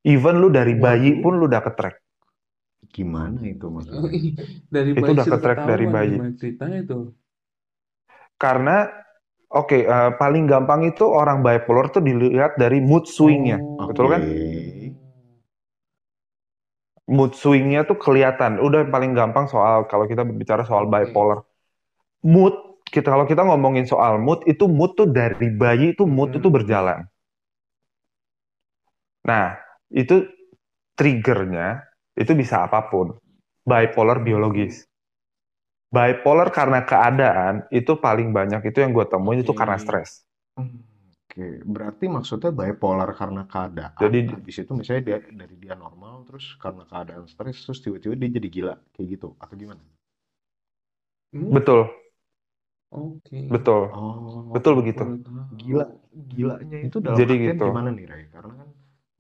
Even 0.05 0.45
lu 0.45 0.53
dari 0.53 0.77
bayi 0.77 1.17
pun 1.25 1.41
lu 1.41 1.49
udah 1.49 1.61
ke 1.65 1.71
track. 1.73 1.95
Gimana 2.93 3.41
itu 3.49 3.65
maksudnya? 3.73 4.01
Dari 4.69 4.89
Itu 4.93 5.01
bayi 5.01 5.13
udah 5.17 5.25
ke-track 5.25 5.59
dari 5.65 5.85
bayi. 5.89 6.15
ceritanya 6.37 6.79
tuh. 6.85 7.03
Karena 8.37 8.85
oke, 9.49 9.77
eh, 9.85 10.11
paling 10.21 10.43
gampang 10.45 10.81
itu 10.85 11.03
orang 11.05 11.41
bipolar 11.45 11.89
tuh 11.89 12.01
dilihat 12.05 12.59
dari 12.61 12.79
mood 12.83 13.09
swingnya. 13.09 13.57
Oh. 13.61 13.89
Betul 13.89 14.05
kan? 14.13 14.21
Mood 17.17 17.31
swingnya 17.35 17.83
tuh 17.89 17.97
kelihatan. 17.99 18.51
Udah 18.63 18.81
paling 18.93 19.11
gampang 19.19 19.45
soal 19.51 19.83
kalau 19.91 20.05
kita 20.07 20.23
berbicara 20.23 20.63
soal 20.69 20.85
bipolar. 20.87 21.43
Mood 22.23 22.55
kita 22.93 23.07
kalau 23.13 23.25
kita 23.31 23.41
ngomongin 23.49 23.85
soal 23.89 24.13
mood 24.21 24.39
itu 24.47 24.65
mood 24.77 24.91
tuh 24.99 25.07
dari 25.19 25.47
bayi 25.61 25.85
itu 25.97 26.03
mood 26.07 26.29
Hmm. 26.31 26.39
itu 26.39 26.47
berjalan. 26.53 26.99
Nah, 29.27 29.55
itu 29.91 30.15
triggernya 30.99 31.67
itu 32.17 32.31
bisa 32.41 32.55
apa 32.65 32.79
pun. 32.91 33.07
Bipolar 33.69 34.17
biologis. 34.25 34.75
Bipolar 35.95 36.49
karena 36.57 36.79
keadaan 36.89 37.55
itu 37.79 37.93
paling 38.05 38.29
banyak 38.37 38.61
itu 38.69 38.77
yang 38.83 38.91
gue 38.97 39.05
temuin 39.11 39.39
itu 39.47 39.53
karena 39.59 39.77
stres. 39.83 40.09
Oke, 41.23 41.47
berarti 41.73 42.05
maksudnya 42.15 42.51
bipolar 42.59 43.09
karena 43.19 43.41
keadaan. 43.53 43.97
Jadi- 44.03 44.29
habis 44.37 44.55
itu 44.63 44.71
misalnya 44.79 45.03
dia 45.09 45.17
dari 45.41 45.55
dia 45.63 45.75
normal 45.83 46.15
terus 46.27 46.45
karena 46.63 46.83
keadaan 46.91 47.25
stres 47.33 47.57
terus 47.65 47.79
tiba-tiba 47.83 48.13
dia 48.21 48.29
jadi 48.37 48.47
gila 48.55 48.73
kayak 48.93 49.07
gitu 49.17 49.27
atau 49.43 49.55
gimana? 49.61 49.81
Hmm, 51.33 51.53
Betul, 51.53 51.89
Oke. 52.93 53.41
betul, 53.51 53.81
Oh, 53.93 54.53
betul 54.53 54.73
begitu. 54.79 55.03
Gila 55.61 55.85
gilanya 56.33 56.77
itu 56.87 56.97
dalam 57.07 57.19
Jadi 57.19 57.33
artian 57.33 57.55
gitu. 57.55 57.67
gimana 57.67 57.89
nih 57.97 58.05
Ray? 58.11 58.23
Karena 58.35 58.53
kan 58.61 58.69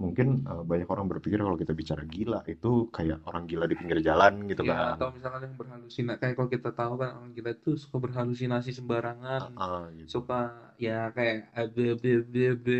mungkin 0.01 0.41
eh, 0.43 0.63
banyak 0.65 0.89
orang 0.89 1.05
berpikir 1.05 1.37
kalau 1.37 1.53
kita 1.55 1.71
bicara 1.71 2.03
gila 2.03 2.41
itu 2.49 2.89
kayak 2.89 3.21
orang 3.29 3.45
gila 3.45 3.69
di 3.69 3.77
pinggir 3.77 4.01
jalan 4.01 4.49
gitu 4.49 4.65
Ya, 4.65 4.73
kan. 4.73 4.93
atau 4.97 5.07
misalkan 5.13 5.41
yang 5.47 5.55
berhalusinasi 5.55 6.17
kayak 6.19 6.33
kalau 6.35 6.49
kita 6.49 6.69
tahu 6.73 6.93
kan 6.97 7.09
orang 7.13 7.31
gila 7.31 7.49
itu 7.53 7.71
suka 7.77 7.97
berhalusinasi 8.01 8.73
sembarangan, 8.73 9.53
Ah, 9.53 9.87
gitu. 9.93 10.19
suka 10.19 10.73
ya 10.81 11.13
kayak 11.13 11.53
ada 11.53 11.85
be 11.95 12.11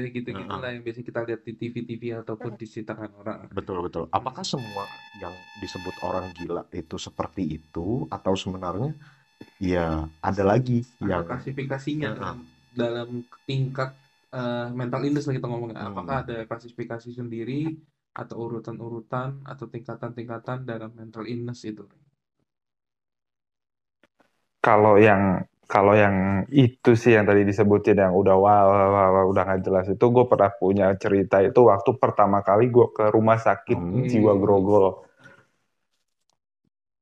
gitu-gitu 0.10 0.52
Ah, 0.52 0.58
ah. 0.58 0.60
lah 0.60 0.70
yang 0.74 0.84
biasa 0.84 1.00
kita 1.06 1.20
lihat 1.24 1.42
di 1.46 1.54
TV-TV 1.54 2.04
ataupun 2.26 2.58
diceritakan 2.58 3.10
orang. 3.22 3.40
Betul 3.54 3.78
betul. 3.86 4.04
Apakah 4.10 4.44
semua 4.44 4.90
yang 5.22 5.32
disebut 5.62 5.96
orang 6.02 6.34
gila 6.34 6.66
itu 6.74 6.98
seperti 6.98 7.62
itu 7.62 8.10
atau 8.10 8.34
sebenarnya 8.34 8.92
ya 9.62 10.10
ada 10.20 10.44
lagi 10.44 10.82
yang 11.00 11.24
klasifikasinya 11.30 12.10
ah. 12.10 12.18
dalam 12.18 12.38
dalam 12.74 13.10
tingkat 13.46 13.94
eh, 14.40 14.68
mental 14.80 15.02
illness 15.06 15.26
lah 15.28 15.36
kita 15.38 15.48
ngomongin. 15.52 15.78
Hmm. 15.78 15.90
Apakah 15.90 16.16
ada 16.24 16.36
klasifikasi 16.50 17.10
sendiri 17.20 17.54
atau 18.22 18.36
urutan-urutan 18.46 19.30
atau 19.52 19.66
tingkatan-tingkatan 19.74 20.58
dalam 20.70 20.92
mental 21.00 21.24
illness 21.34 21.60
itu? 21.72 21.84
Kalau 24.64 24.96
yang 25.08 25.44
kalau 25.68 25.94
yang 25.98 26.46
itu 26.54 26.92
sih 27.02 27.12
yang 27.18 27.26
tadi 27.26 27.42
disebutin 27.50 27.98
yang 27.98 28.14
udah 28.14 28.36
wah, 28.38 28.62
wah, 28.70 28.88
wah, 28.94 29.08
wah, 29.16 29.24
udah 29.32 29.42
nggak 29.48 29.62
jelas 29.66 29.86
itu 29.90 30.06
gue 30.16 30.26
pernah 30.32 30.52
punya 30.62 30.86
cerita 31.04 31.42
itu 31.42 31.60
waktu 31.72 31.92
pertama 31.98 32.40
kali 32.46 32.70
gue 32.70 32.88
ke 32.94 33.04
rumah 33.16 33.38
sakit 33.42 33.80
Hmm. 33.80 34.06
jiwa 34.12 34.34
grogol. 34.40 34.86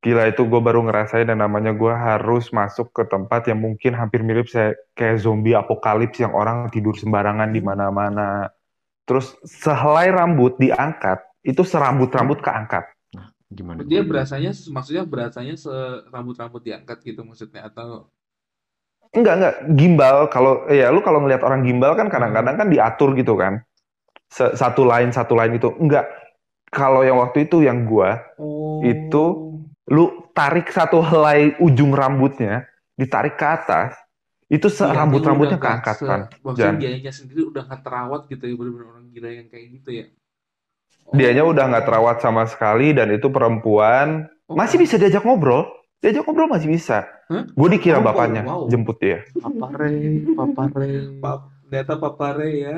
Gila 0.01 0.33
itu 0.33 0.49
gue 0.49 0.57
baru 0.57 0.81
ngerasain 0.81 1.29
dan 1.29 1.45
namanya 1.45 1.77
gue 1.77 1.93
harus 1.93 2.49
masuk 2.49 2.89
ke 2.89 3.05
tempat 3.05 3.45
yang 3.45 3.61
mungkin 3.61 3.93
hampir 3.93 4.25
mirip 4.25 4.49
saya 4.49 4.73
kayak 4.97 5.21
zombie 5.21 5.53
apokalips 5.53 6.17
yang 6.17 6.33
orang 6.33 6.73
tidur 6.73 6.97
sembarangan 6.97 7.53
di 7.53 7.61
mana-mana. 7.61 8.49
Terus 9.05 9.37
sehelai 9.45 10.09
rambut 10.09 10.57
diangkat, 10.57 11.21
itu 11.45 11.61
serambut-rambut 11.61 12.41
keangkat. 12.41 12.89
gimana? 13.51 13.85
Dia 13.85 14.01
berasanya 14.01 14.57
maksudnya 14.73 15.05
berasanya 15.05 15.53
serambut-rambut 15.53 16.65
diangkat 16.65 16.97
gitu 17.05 17.21
maksudnya 17.21 17.69
atau 17.69 18.09
Enggak, 19.11 19.33
enggak. 19.37 19.55
Gimbal, 19.75 20.17
kalau 20.31 20.63
ya 20.71 20.87
lu 20.87 21.03
kalau 21.03 21.19
ngelihat 21.19 21.43
orang 21.43 21.67
gimbal 21.67 21.99
kan 21.99 22.07
kadang-kadang 22.07 22.55
kan 22.55 22.67
diatur 22.71 23.11
gitu 23.19 23.35
kan. 23.35 23.59
Satu 24.31 24.87
line, 24.87 25.11
satu 25.11 25.35
line 25.35 25.59
gitu. 25.59 25.75
Enggak. 25.75 26.07
Kalau 26.71 27.03
yang 27.03 27.19
waktu 27.19 27.43
itu 27.43 27.59
yang 27.67 27.83
gua, 27.83 28.23
oh 28.39 28.79
Itu 28.79 29.50
lu 29.91 30.31
tarik 30.31 30.71
satu 30.71 31.03
helai 31.03 31.59
ujung 31.59 31.91
rambutnya, 31.91 32.63
ditarik 32.95 33.35
ke 33.35 33.43
atas, 33.43 33.91
itu 34.47 34.71
rambut-rambutnya 34.71 35.59
udah 35.59 35.59
nggak 35.59 35.83
keangkat, 35.83 35.97
kan. 35.99 36.21
Jan. 36.55 36.75
dianya 36.79 37.11
sendiri 37.11 37.51
udah 37.51 37.67
nggak 37.67 37.81
terawat 37.83 38.21
gitu 38.31 38.43
ya, 38.47 38.55
bener-bener 38.55 38.87
orang 38.87 39.05
gila 39.11 39.29
yang 39.31 39.47
kayak 39.51 39.65
gitu 39.79 39.89
ya. 39.91 40.05
Dianya 41.11 41.43
udah 41.43 41.63
nggak 41.67 41.83
Oh. 41.83 41.87
terawat 41.91 42.17
sama 42.23 42.47
sekali 42.47 42.95
dan 42.95 43.11
itu 43.11 43.27
perempuan. 43.27 44.31
Oh, 44.47 44.55
Masih 44.55 44.79
bisa 44.79 44.95
diajak 44.95 45.27
ngobrol. 45.27 45.67
Diajak 45.99 46.23
ngobrol 46.23 46.47
masih 46.47 46.71
bisa. 46.71 47.03
Hah? 47.27 47.43
Gue 47.51 47.67
dikira 47.71 47.99
Oh, 47.99 48.05
bapaknya 48.05 48.41
wow. 48.47 48.67
jemput 48.71 48.95
dia. 48.99 49.27
Papare, 49.35 49.91
papare. 50.33 50.89
Pap, 51.19 51.39
data 51.67 51.93
papare 51.99 52.49
ya. 52.55 52.75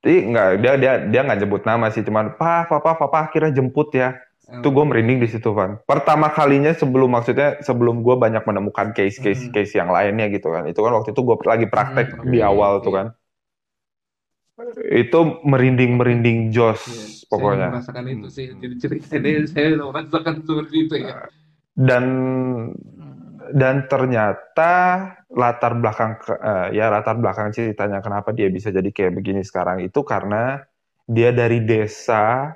Jadi 0.00 0.16
nggak 0.32 0.48
dia 0.58 0.72
dia 0.80 0.92
dia 1.06 1.20
nggak 1.22 1.38
nyebut 1.44 1.62
nama 1.68 1.86
sih, 1.92 2.00
cuman 2.02 2.34
papa 2.34 2.80
papa 2.80 2.98
papa 2.98 3.18
akhirnya 3.30 3.52
jemput 3.52 3.92
ya. 3.92 4.16
Itu 4.50 4.74
gue 4.74 4.82
merinding 4.82 5.22
di 5.22 5.28
situ 5.30 5.54
Van. 5.54 5.78
Pertama 5.86 6.26
kalinya 6.28 6.74
sebelum 6.74 7.06
maksudnya 7.06 7.62
sebelum 7.62 8.02
gue 8.02 8.18
banyak 8.18 8.42
menemukan 8.42 8.90
case-case 8.90 9.46
Hmm. 9.46 9.54
case 9.54 9.78
yang 9.78 9.88
lainnya 9.88 10.26
gitu 10.26 10.50
kan. 10.50 10.66
Itu 10.66 10.82
kan 10.82 10.90
waktu 10.90 11.14
itu 11.14 11.22
gue 11.22 11.36
lagi 11.46 11.66
praktek 11.70 12.18
Hmm, 12.18 12.26
di 12.26 12.42
awal 12.42 12.78
oke. 12.78 12.82
tuh 12.82 12.92
kan. 12.92 13.06
Itu 14.92 15.40
merinding 15.40 15.96
merinding 15.96 16.38
jos 16.50 16.82
Iya, 16.84 16.92
Saya 16.92 17.28
pokoknya. 17.30 17.68
merasakan 17.72 18.04
itu 18.10 18.28
sih. 18.28 18.46
Hmm. 18.50 18.58
Jadi 18.60 18.74
ceritanya 18.76 19.30
saya 19.46 19.68
merasakan 19.78 20.34
seperti 20.42 20.76
itu 20.84 20.94
ya. 20.98 21.14
Dan 21.72 22.04
dan 23.50 23.86
ternyata 23.86 24.72
latar 25.26 25.72
belakang 25.74 26.18
eh, 26.28 26.66
ya 26.74 26.86
latar 26.86 27.16
belakang 27.16 27.50
ceritanya 27.50 27.98
kenapa 27.98 28.30
dia 28.30 28.46
bisa 28.46 28.68
jadi 28.68 28.86
kayak 28.86 29.14
begini 29.14 29.42
sekarang 29.42 29.80
itu 29.80 30.02
karena 30.02 30.62
dia 31.02 31.30
dari 31.30 31.62
desa 31.62 32.54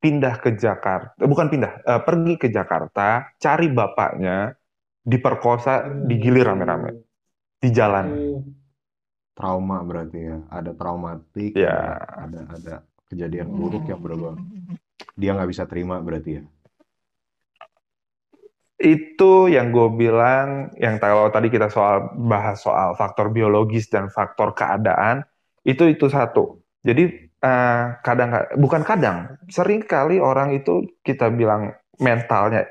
pindah 0.00 0.40
ke 0.40 0.56
Jakarta, 0.56 1.20
bukan 1.20 1.46
pindah, 1.52 1.72
eh, 1.84 2.00
pergi 2.00 2.34
ke 2.40 2.48
Jakarta, 2.48 3.36
cari 3.36 3.68
bapaknya, 3.68 4.56
diperkosa, 5.04 5.86
digilir 6.08 6.48
rame-rame 6.48 7.04
di 7.60 7.68
jalan. 7.68 8.06
Oh, 8.08 8.40
Trauma 9.36 9.80
berarti 9.84 10.18
ya. 10.20 10.36
Ada 10.52 10.72
traumatik, 10.76 11.56
Ya. 11.56 11.96
ada 12.00 12.40
ada 12.52 12.74
kejadian 13.08 13.48
buruk 13.52 13.88
yang 13.88 14.00
benar 14.00 14.36
dia 15.16 15.36
nggak 15.36 15.50
bisa 15.50 15.64
terima 15.64 16.00
berarti 16.00 16.40
ya. 16.40 16.42
Itu 18.80 19.52
yang 19.52 19.76
gue 19.76 19.92
bilang, 19.92 20.72
yang 20.80 20.96
kalau 20.96 21.28
tadi 21.28 21.52
kita 21.52 21.68
soal 21.68 22.16
bahas 22.16 22.64
soal 22.64 22.96
faktor 22.96 23.28
biologis 23.28 23.92
dan 23.92 24.08
faktor 24.08 24.56
keadaan, 24.56 25.20
itu 25.68 25.84
itu 25.84 26.08
satu. 26.08 26.64
Jadi 26.80 27.28
eh, 27.40 27.84
kadang 28.04 28.30
bukan 28.60 28.82
kadang, 28.84 29.40
sering 29.48 29.84
kali 29.84 30.20
orang 30.20 30.54
itu 30.56 30.86
kita 31.04 31.32
bilang 31.32 31.74
mentalnya 32.00 32.68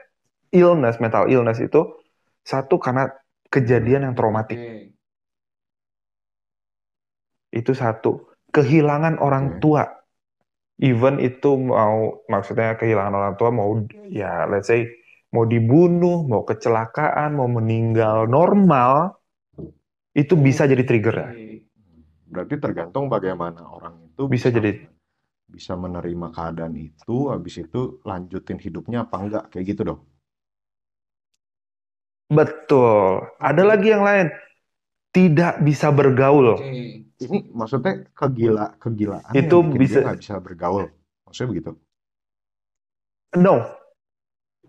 illness, 0.49 0.97
mental 0.97 1.29
illness 1.29 1.61
itu 1.61 1.97
satu 2.41 2.81
karena 2.81 3.09
kejadian 3.49 4.09
yang 4.09 4.15
traumatik. 4.17 4.57
Oke. 4.57 4.93
Itu 7.53 7.73
satu. 7.73 8.29
Kehilangan 8.49 9.21
orang 9.21 9.61
tua. 9.61 9.85
Even 10.79 11.19
itu 11.19 11.59
mau 11.59 12.23
maksudnya 12.31 12.79
kehilangan 12.79 13.13
orang 13.13 13.33
tua 13.35 13.51
mau 13.51 13.75
ya 14.07 14.47
let's 14.47 14.71
say 14.71 14.87
mau 15.29 15.45
dibunuh, 15.45 16.25
mau 16.25 16.47
kecelakaan, 16.47 17.35
mau 17.35 17.51
meninggal 17.51 18.25
normal 18.25 19.19
itu 20.15 20.33
bisa 20.39 20.65
jadi 20.65 20.81
trigger 20.87 21.15
ya. 21.19 21.29
Berarti 22.29 22.55
tergantung 22.57 23.11
bagaimana 23.11 23.61
orang 23.61 24.08
itu 24.19 24.27
Bisa 24.27 24.51
jadi 24.51 24.83
bisa 25.49 25.73
menerima 25.73 26.29
keadaan 26.29 26.75
itu, 26.77 27.31
habis 27.31 27.57
itu 27.57 28.03
lanjutin 28.05 28.59
hidupnya 28.61 29.07
apa 29.07 29.15
enggak, 29.17 29.43
kayak 29.49 29.65
gitu 29.73 29.81
dong. 29.81 30.01
betul. 32.29 33.25
Ada 33.41 33.63
lagi 33.65 33.89
yang 33.89 34.05
lain. 34.05 34.27
Tidak 35.09 35.65
bisa 35.65 35.89
bergaul. 35.89 36.53
Oke. 36.53 37.01
Ini 37.17 37.37
maksudnya 37.49 38.05
kegila 38.13 38.77
kegilaan 38.77 39.33
Itu 39.33 39.65
bisa- 39.73 40.05
dia 40.05 40.13
nggak 40.13 40.19
bisa 40.21 40.35
bergaul. 40.37 40.85
Maksudnya 41.25 41.49
begitu. 41.49 41.71
No. 43.33 43.65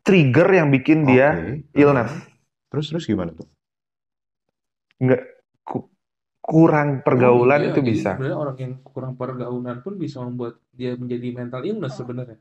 Trigger 0.01 0.49
yang 0.49 0.73
bikin 0.73 1.05
dia 1.05 1.37
Oke. 1.37 1.69
illness. 1.77 2.09
Terus 2.73 2.89
terus 2.89 3.05
gimana 3.05 3.37
tuh? 3.37 3.45
Nggak 4.97 5.21
ku- 5.61 5.93
kurang 6.41 7.05
pergaulan 7.05 7.61
Oh, 7.61 7.65
iya, 7.65 7.71
itu 7.71 7.81
jadi 7.81 7.91
bisa. 7.93 8.11
Sebenarnya 8.17 8.39
orang 8.41 8.57
yang 8.59 8.73
kurang 8.83 9.13
pergaulan 9.17 9.77
pun 9.85 9.95
bisa 10.01 10.19
membuat 10.25 10.55
dia 10.75 10.97
menjadi 10.97 11.29
mental 11.37 11.63
illness 11.65 11.95
sebenarnya. 11.97 12.39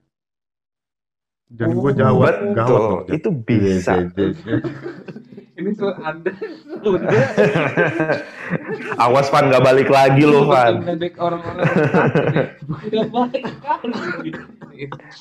Dan 1.49 1.65
Oh, 1.73 1.81
gue 1.81 1.93
jawab, 1.97 2.29
Betul, 2.29 2.53
gawat 2.53 2.81
dong. 2.85 3.05
Itu 3.09 3.29
bisa. 3.33 3.93
Ini 5.59 5.75
tuh 5.75 5.91
Anda 5.99 6.31
udah 6.79 7.11
Awas 9.03 9.27
Van 9.27 9.51
nggak 9.51 9.59
balik 9.59 9.91
lagi 9.91 10.23
loh 10.23 10.47
Van. 10.47 10.79
ngedek 10.87 11.19
orang-orang. 11.19 11.67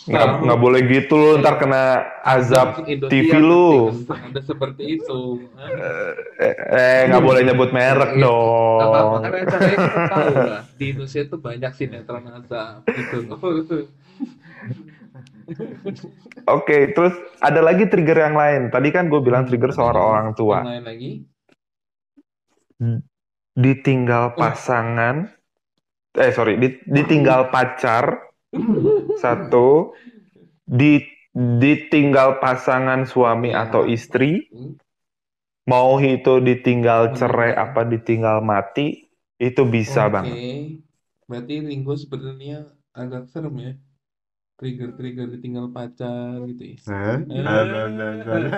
Nggak 0.07 0.27
nggak 0.46 0.59
boleh 0.62 0.81
gitu 0.87 1.18
loh, 1.18 1.33
ntar 1.42 1.59
kena 1.59 2.07
azab 2.22 2.87
TV 3.11 3.42
lu. 3.42 3.90
Ada 4.07 4.46
seperti 4.46 5.03
itu. 5.03 5.42
Eh, 6.38 6.55
eh, 6.55 7.01
nggak 7.11 7.24
boleh 7.27 7.42
nyebut 7.42 7.74
merek 7.74 8.14
Iya. 8.14 8.31
Apa-apa 8.79 9.16
dong. 9.18 9.22
tahu 9.35 10.31
lah. 10.38 10.62
Di 10.79 10.94
Indonesia 10.94 11.20
itu 11.27 11.37
banyak 11.37 11.72
sinetron 11.74 12.24
azab 12.31 12.87
gitu. 12.87 13.18
Oke, 16.49 16.93
terus 16.97 17.13
ada 17.45 17.61
lagi 17.61 17.89
trigger 17.89 18.19
yang 18.25 18.37
lain. 18.37 18.63
Tadi 18.73 18.89
kan 18.89 19.09
gue 19.13 19.21
bilang 19.21 19.45
trigger 19.45 19.73
seorang 19.73 20.05
orang 20.05 20.27
Yang 20.33 20.39
tua. 20.41 20.59
lain 20.65 20.85
lagi. 20.85 21.11
Ditinggal 23.59 24.39
pasangan, 24.39 25.29
eh 26.15 26.33
sorry, 26.33 26.57
di- 26.63 26.81
ditinggal 26.87 27.51
pacar 27.51 28.33
satu, 29.23 29.93
di 30.65 31.03
ditinggal 31.37 32.39
pasangan 32.43 33.05
suami 33.05 33.51
Ya. 33.53 33.67
atau 33.67 33.83
istri, 33.85 34.47
Hmm. 34.55 34.75
mau 35.69 36.01
itu 36.01 36.41
ditinggal 36.41 37.13
cerai 37.19 37.53
apa 37.55 37.85
ditinggal 37.85 38.41
mati, 38.41 39.11
itu 39.37 39.63
bisa 39.69 40.07
Oke. 40.07 40.13
banget. 40.15 40.39
Berarti 41.29 41.55
Ringo 41.61 41.95
sebenarnya 41.95 42.73
agak 42.97 43.29
serem 43.29 43.55
ya. 43.61 43.73
Trigger-trigger 44.59 45.27
ditinggal 45.38 45.71
pacar 45.71 46.42
gitu 46.51 46.62
ya. 46.66 46.77
Eh. 46.90 47.18
Nah, 47.31 47.62
nah, 47.62 47.87
nah, 47.87 48.11
nah. 48.27 48.51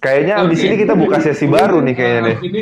Kayaknya 0.00 0.34
abis 0.40 0.64
Oke. 0.64 0.64
ini 0.64 0.76
kita 0.80 0.94
buka 0.96 1.20
sesi 1.20 1.44
baru 1.44 1.84
nih 1.84 1.92
kayaknya 1.92 2.20
nih. 2.24 2.36
Ah, 2.36 2.40
Ini 2.40 2.60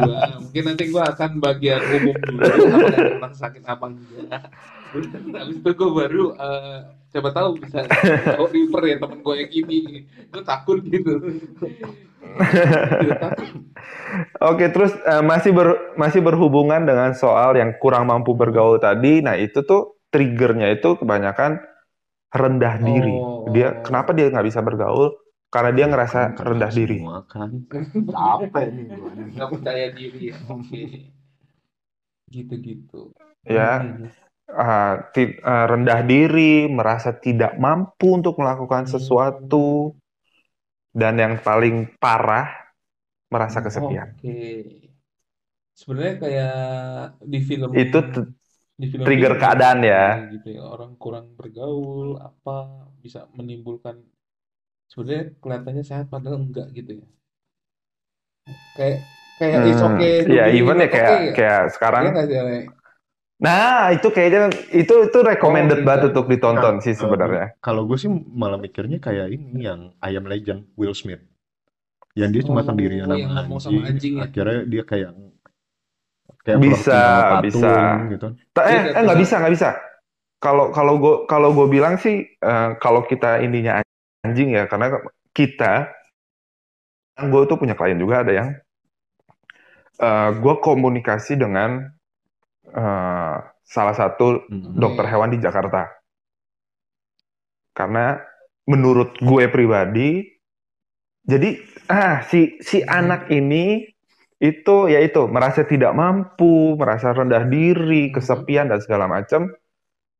gua. 0.00 0.20
Mungkin 0.40 0.62
nanti 0.64 0.84
gua 0.88 1.02
akan 1.12 1.30
bagian 1.44 1.80
umum 1.92 2.16
dulu 2.16 2.40
apa 2.40 2.88
yang 2.88 3.20
orang 3.20 3.36
sakit 3.36 3.62
apa 3.68 3.84
enggak. 3.92 4.40
Habis 5.36 5.56
itu 5.60 5.70
gua 5.76 5.90
baru 5.92 6.24
eh, 6.40 6.78
siapa 7.12 7.28
tahu 7.36 7.60
bisa 7.60 7.84
oh 8.40 8.48
refer 8.48 8.82
ya 8.88 8.96
temen 8.96 9.18
gua 9.20 9.34
yang 9.36 9.52
ini. 9.52 10.08
Gua 10.32 10.40
takut 10.40 10.80
gitu. 10.88 11.12
Oke, 14.50 14.64
terus 14.72 14.92
eh, 15.04 15.22
masih 15.24 15.52
ber- 15.52 15.96
masih 15.96 16.20
berhubungan 16.24 16.84
dengan 16.84 17.12
soal 17.16 17.56
yang 17.56 17.76
kurang 17.80 18.08
mampu 18.08 18.36
bergaul 18.36 18.80
tadi. 18.80 19.20
Nah, 19.24 19.36
itu 19.36 19.64
tuh 19.64 20.00
triggernya 20.12 20.72
itu 20.76 20.96
kebanyakan 20.96 21.60
rendah 22.32 22.74
diri. 22.82 23.16
Oh. 23.16 23.48
Dia 23.52 23.80
kenapa 23.82 24.12
dia 24.12 24.28
nggak 24.28 24.46
bisa 24.46 24.60
bergaul? 24.60 25.16
Karena 25.48 25.70
dia 25.72 25.86
ngerasa 25.88 26.20
Kan 26.36 26.42
rendah 26.42 26.72
diri. 26.74 26.98
Semua 27.00 27.22
kan. 27.24 27.48
Capek 27.70 28.66
nih 28.74 28.84
gue. 28.98 29.10
Nggak 29.36 29.48
percaya 29.56 29.86
diri 29.94 30.20
ya. 30.34 30.36
Oke. 30.50 30.82
Gitu-gitu. 32.26 33.14
Ya, 33.46 33.78
ti- 35.14 35.38
ah, 35.42 35.66
rendah 35.70 36.00
diri, 36.06 36.66
merasa 36.70 37.14
tidak 37.14 37.58
mampu 37.58 38.18
untuk 38.18 38.38
melakukan 38.38 38.86
Hmm. 38.86 38.92
sesuatu, 38.98 39.94
dan 41.00 41.14
yang 41.22 41.34
paling 41.46 41.76
parah 42.02 42.46
merasa 43.32 43.58
kesepian. 43.66 44.08
Oke. 44.14 44.36
Sebenarnya 45.78 46.14
kayak 46.22 46.52
di 47.32 47.38
film 47.48 47.74
Itu 47.82 47.98
di 48.80 48.86
film 48.92 49.06
trigger 49.06 49.32
film 49.36 49.38
keadaan 49.42 49.78
ya. 49.92 50.02
gitu 50.34 50.48
ya 50.56 50.62
orang 50.74 50.92
kurang 51.02 51.26
bergaul 51.38 52.08
apa 52.28 52.56
bisa 53.04 53.20
menimbulkan 53.38 53.96
sebenarnya 54.90 55.24
kelihatannya 55.42 55.84
sehat 55.90 56.06
padahal 56.14 56.38
enggak 56.46 56.66
gitu 56.78 56.92
ya 57.02 57.06
kayak 58.76 58.98
kayak 59.38 59.60
it's 59.68 59.82
Hmm, 59.84 59.88
okay 59.88 60.24
to 60.28 60.34
ya 60.36 60.44
be 60.44 60.52
even 60.58 60.76
ya 60.82 60.88
kayak 60.94 61.16
okay 61.16 61.20
ya? 61.30 61.36
kayak 61.36 61.62
Iya 61.98 62.08
sekarang. 62.14 62.26
Ale? 62.42 62.75
Nah, 63.36 63.92
itu 63.92 64.08
kayaknya 64.14 64.48
itu 64.72 64.94
itu 65.08 65.18
recommended 65.20 65.80
Oh, 65.80 65.88
banget 65.88 66.08
untuk 66.12 66.26
ditonton 66.32 66.74
Nah, 66.76 66.84
sih 66.84 66.94
eh, 66.96 66.96
sebenarnya. 66.96 67.52
Kalau 67.64 67.82
gue 67.88 67.98
sih 68.02 68.10
malah 68.40 68.58
mikirnya 68.66 68.98
kayak 69.06 69.26
ini 69.34 69.66
yang 69.68 69.80
I 70.08 70.12
Am 70.18 70.24
Legend 70.32 70.60
Will 70.78 70.94
Smith. 71.00 71.22
Yang 72.20 72.30
dia 72.34 72.42
cuma 72.48 72.60
Oh, 72.60 72.66
sendirian 72.68 73.10
yang 73.20 73.32
ngomong 73.36 73.60
sama 73.64 73.80
anjing 73.88 74.14
ya? 74.20 74.22
Akhirnya 74.28 74.58
dia 74.72 74.82
kayak 74.90 75.10
kayak 76.44 76.60
Bisa, 76.62 77.00
patung 77.30 77.44
bisa. 77.44 77.72
gitu. 78.12 78.26
Ta- 78.56 78.66
Iya, 78.70 78.78
Eh, 78.78 78.82
iya, 78.84 78.92
eh 78.96 79.02
nggak 79.04 79.18
iya. 79.18 79.22
bisa, 79.22 79.34
nggak 79.40 79.54
bisa. 79.56 79.68
Kalau 80.40 80.70
kalau 80.72 80.94
gue 81.02 81.14
kalau 81.30 81.50
gue 81.56 81.66
bilang 81.68 81.96
sih 82.00 82.16
eh, 82.24 82.68
kalau 82.82 83.02
kita 83.08 83.42
ininya 83.44 83.82
anjing 84.26 84.54
ya 84.56 84.64
karena 84.70 84.92
kita 85.36 85.90
gue 87.32 87.42
tuh 87.50 87.56
punya 87.60 87.74
klien 87.78 87.98
juga 88.02 88.16
ada 88.24 88.32
yang 88.38 88.48
eh 90.00 90.28
gue 90.42 90.54
komunikasi 90.60 91.40
dengan 91.40 91.70
eh, 92.70 93.36
salah 93.66 93.94
satu 93.94 94.46
Hmm. 94.46 94.78
dokter 94.78 95.06
hewan 95.10 95.34
di 95.34 95.38
Jakarta. 95.42 95.90
Karena 97.76 98.16
menurut 98.66 99.20
gue 99.20 99.44
pribadi, 99.52 100.24
jadi 101.26 101.60
ah 101.92 102.24
si 102.24 102.56
si 102.62 102.80
anak 102.82 103.28
ini 103.30 103.84
itu 104.40 104.76
ya 104.88 105.00
itu 105.00 105.28
merasa 105.28 105.64
tidak 105.64 105.92
mampu, 105.92 106.76
merasa 106.76 107.12
rendah 107.12 107.44
diri, 107.48 108.10
kesepian 108.14 108.68
dan 108.72 108.80
segala 108.80 109.06
macam. 109.06 109.52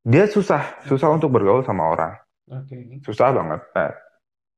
Dia 0.07 0.29
susah 0.29 0.85
susah 0.87 1.09
untuk 1.11 1.33
bergaul 1.33 1.67
sama 1.67 1.91
orang, 1.91 2.13
susah 3.03 3.35
banget. 3.35 3.61
Nah, 3.75 3.91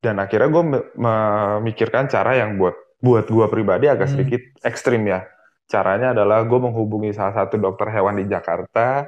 dan 0.04 0.16
akhirnya 0.22 0.50
gue 0.54 0.64
me- 0.64 0.88
memikirkan 0.94 2.06
cara 2.08 2.38
yang 2.38 2.60
buat 2.62 2.76
buat 3.00 3.26
gue 3.32 3.46
pribadi 3.50 3.88
agak 3.88 4.12
Hmm. 4.12 4.16
sedikit 4.20 4.42
ekstrim 4.62 5.08
ya. 5.08 5.24
Caranya 5.70 6.18
adalah 6.18 6.42
gue 6.50 6.60
menghubungi 6.60 7.14
salah 7.14 7.46
satu 7.46 7.62
dokter 7.62 7.94
hewan 7.94 8.18
di 8.18 8.26
Jakarta. 8.26 9.06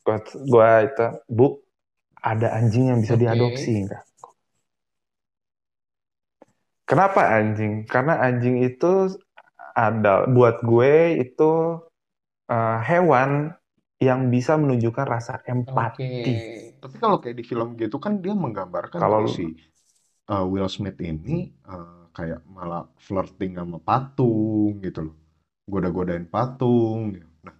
Gue 0.00 0.16
gua 0.48 0.80
itu, 0.80 1.06
Bu, 1.28 1.60
ada 2.24 2.56
anjing 2.56 2.88
yang 2.88 2.98
bisa 3.04 3.12
Oke. 3.12 3.28
diadopsi 3.28 3.72
enggak? 3.84 4.04
Kenapa 6.88 7.28
anjing? 7.36 7.84
Karena 7.84 8.16
anjing 8.24 8.64
itu 8.64 9.12
ada 9.76 10.24
buat 10.24 10.64
gue 10.64 11.20
itu 11.20 11.52
eh, 12.48 12.78
hewan 12.88 13.52
yang 14.00 14.32
bisa 14.32 14.56
menunjukkan 14.56 15.06
rasa 15.06 15.44
empati. 15.44 16.24
Tapi 16.78 16.96
kalau 16.96 17.18
kayak 17.18 17.36
di 17.36 17.44
film 17.44 17.74
gitu 17.76 17.98
kan 17.98 18.22
dia 18.22 18.32
menggambarkan 18.32 18.96
Kalau 18.96 19.26
kalau 19.26 19.30
si 19.30 19.58
uh, 20.30 20.46
Will 20.46 20.70
Smith 20.70 20.96
ini 21.02 21.50
uh, 21.66 22.06
kayak 22.14 22.46
malah 22.46 22.86
flirting 23.02 23.58
sama 23.58 23.82
patung 23.82 24.78
gitu 24.78 25.10
loh. 25.10 25.27
Goda-godain 25.68 26.24
patung 26.24 27.12
gitu. 27.12 27.28
Nah, 27.44 27.54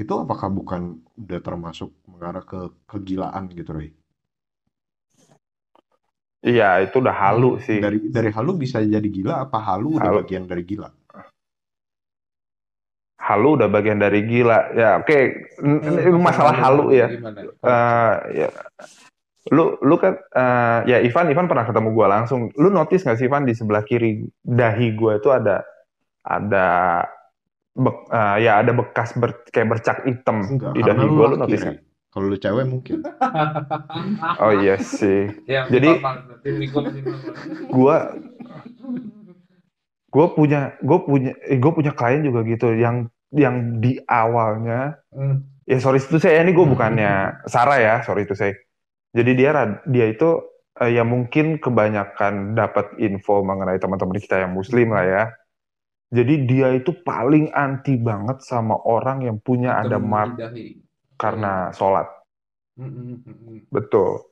itu 0.00 0.12
apakah 0.16 0.48
bukan 0.48 1.04
udah 1.20 1.40
termasuk 1.44 1.92
mengarah 2.08 2.40
ke 2.42 2.72
kegilaan 2.88 3.52
gitu, 3.52 3.76
Ray? 3.76 3.92
Iya, 6.40 6.80
itu 6.88 6.96
udah 7.02 7.16
halu 7.16 7.60
sih. 7.60 7.76
Dari 7.82 8.08
dari 8.08 8.30
halu 8.32 8.56
bisa 8.56 8.80
jadi 8.80 9.04
gila 9.04 9.44
apa 9.44 9.58
halu 9.60 10.00
udah 10.00 10.10
Halu. 10.10 10.18
bagian 10.24 10.48
dari 10.48 10.64
gila? 10.64 10.88
halu 13.26 13.58
udah 13.58 13.66
bagian 13.66 13.98
dari 13.98 14.22
gila. 14.22 14.70
Ya, 14.70 15.02
oke, 15.02 15.18
N- 15.58 15.82
Eh, 15.82 16.06
ini 16.06 16.18
masalah 16.22 16.54
halu 16.54 16.94
ya. 16.94 17.10
Eh, 17.10 18.14
ya. 18.38 18.48
Lu 19.50 19.78
lu 19.82 19.94
kan 19.98 20.14
eh, 20.14 20.78
ya 20.94 20.98
Ivan 21.02 21.30
Ivan 21.30 21.50
pernah 21.50 21.66
ketemu 21.66 21.90
gua 21.90 22.06
langsung. 22.06 22.54
Lu 22.54 22.70
notice 22.70 23.02
nggak 23.02 23.18
sih 23.18 23.26
Ivan 23.26 23.42
di 23.46 23.54
sebelah 23.58 23.82
kiri 23.82 24.26
dahi 24.42 24.94
gua 24.94 25.18
itu 25.18 25.30
ada 25.34 25.66
ada 26.22 26.66
bek- 27.76 28.08
eh, 28.08 28.36
ya 28.48 28.52
ada 28.64 28.72
bekas 28.72 29.12
ber- 29.14 29.44
kayak 29.52 29.68
bercak 29.76 29.96
hitam 30.08 30.36
Enggak, 30.48 30.72
di 30.74 30.80
karena 30.82 30.96
dahi 30.96 31.06
lu 31.06 31.12
gua 31.14 31.26
lu 31.32 31.36
notice 31.36 31.62
nggak? 31.64 31.78
Kalau 32.10 32.26
lu 32.32 32.36
cewek 32.40 32.64
mungkin. 32.64 32.96
Oh 34.42 34.52
iya 34.52 34.76
sih. 34.80 35.28
Ya, 35.44 35.68
Jadi-. 35.68 36.00
Gua 37.72 37.96
gua 40.08 40.26
punya 40.32 40.60
gua 40.80 40.98
punya 41.04 41.32
eh, 41.44 41.58
gua 41.60 41.72
punya 41.76 41.92
klien 41.92 42.24
juga 42.24 42.40
gitu 42.46 42.72
yang 42.72 43.10
yang 43.34 43.82
di 43.82 44.00
awalnya 44.06 44.96
Hmm. 45.10 45.44
ya 45.66 45.80
sorry 45.82 45.98
itu 45.98 46.20
saya 46.20 46.44
ini 46.44 46.52
gue 46.54 46.62
bukannya 46.62 47.42
Sarah 47.48 47.80
ya 47.80 47.94
sorry 48.06 48.22
itu 48.28 48.36
saya 48.38 48.52
jadi 49.10 49.30
dia 49.34 49.50
rad- 49.50 49.82
dia 49.88 50.06
itu 50.12 50.44
eh, 50.78 50.92
ya 50.94 51.02
mungkin 51.02 51.58
kebanyakan 51.58 52.54
dapat 52.54 52.94
info 53.02 53.42
mengenai 53.42 53.80
teman-teman 53.82 54.20
kita 54.20 54.44
yang 54.46 54.52
muslim 54.54 54.92
lah 54.94 55.04
ya 55.04 55.24
jadi 56.06 56.34
dia 56.46 56.68
itu 56.78 56.94
paling 57.02 57.50
anti 57.50 57.98
banget 57.98 58.38
sama 58.46 58.78
orang 58.86 59.26
yang 59.26 59.36
punya 59.42 59.74
ada 59.74 59.98
mark 59.98 60.38
karena 61.18 61.74
sholat. 61.74 62.06
Hmm, 62.78 63.18
hmm. 63.26 63.66
betul. 63.74 64.22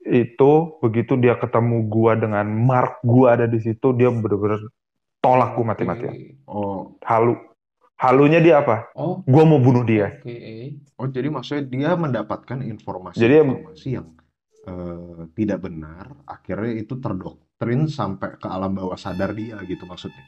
Itu 0.00 0.80
begitu 0.80 1.20
dia 1.20 1.36
ketemu 1.36 1.84
gua 1.92 2.16
dengan 2.16 2.48
mark 2.48 3.04
gua 3.04 3.36
ada 3.36 3.44
di 3.44 3.60
situ 3.60 3.92
dia 3.92 4.08
bener-bener 4.08 4.64
tolak 5.20 5.52
gua 5.58 5.76
mati-matian. 5.76 6.14
Oke. 6.16 6.40
Oh, 6.48 6.96
halu. 7.04 7.36
Halunya 7.96 8.40
dia 8.40 8.60
apa? 8.60 8.88
Oh, 8.96 9.20
gua 9.28 9.44
mau 9.44 9.60
bunuh 9.60 9.84
dia. 9.84 10.16
Oke. 10.20 10.80
oh 10.96 11.08
jadi 11.12 11.28
maksudnya 11.28 11.64
dia 11.68 11.90
mendapatkan 11.96 12.64
informasi 12.64 13.20
Jadi- 13.20 13.44
informasi 13.44 13.88
yang 13.92 14.08
eh, 14.66 15.22
tidak 15.36 15.68
benar, 15.68 16.16
akhirnya 16.24 16.80
itu 16.80 16.96
terdoktrin 16.96 17.88
sampai 17.92 18.40
ke 18.40 18.48
alam 18.48 18.72
bawah 18.72 18.96
sadar 18.96 19.36
dia 19.36 19.60
gitu 19.68 19.84
maksudnya. 19.84 20.24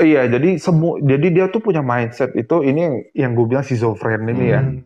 Iya, 0.00 0.32
jadi 0.32 0.56
semua, 0.56 0.96
jadi 1.04 1.26
dia 1.28 1.46
tuh 1.52 1.60
punya 1.60 1.84
mindset 1.84 2.32
itu 2.32 2.64
ini 2.64 2.80
yang, 2.80 2.96
yang 3.12 3.30
gue 3.36 3.46
bilang 3.52 3.64
schizofren 3.66 4.24
ini 4.24 4.46
ya. 4.54 4.60
Hmm. 4.64 4.80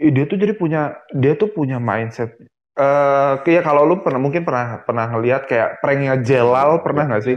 Ih, 0.00 0.12
Dia 0.12 0.24
tuh 0.28 0.36
jadi 0.40 0.52
punya, 0.56 0.96
dia 1.12 1.36
tuh 1.36 1.52
punya 1.52 1.76
mindset. 1.76 2.36
Eh, 2.76 3.32
kayak 3.44 3.64
kalau 3.64 3.88
lu 3.88 4.04
pernah 4.04 4.20
mungkin 4.20 4.44
pernah 4.44 4.84
pernah 4.84 5.08
ngelihat 5.08 5.48
kayak 5.48 5.80
pranknya 5.80 6.20
Jelal 6.20 6.84
pernah 6.84 7.08
nggak 7.08 7.24
sih? 7.24 7.36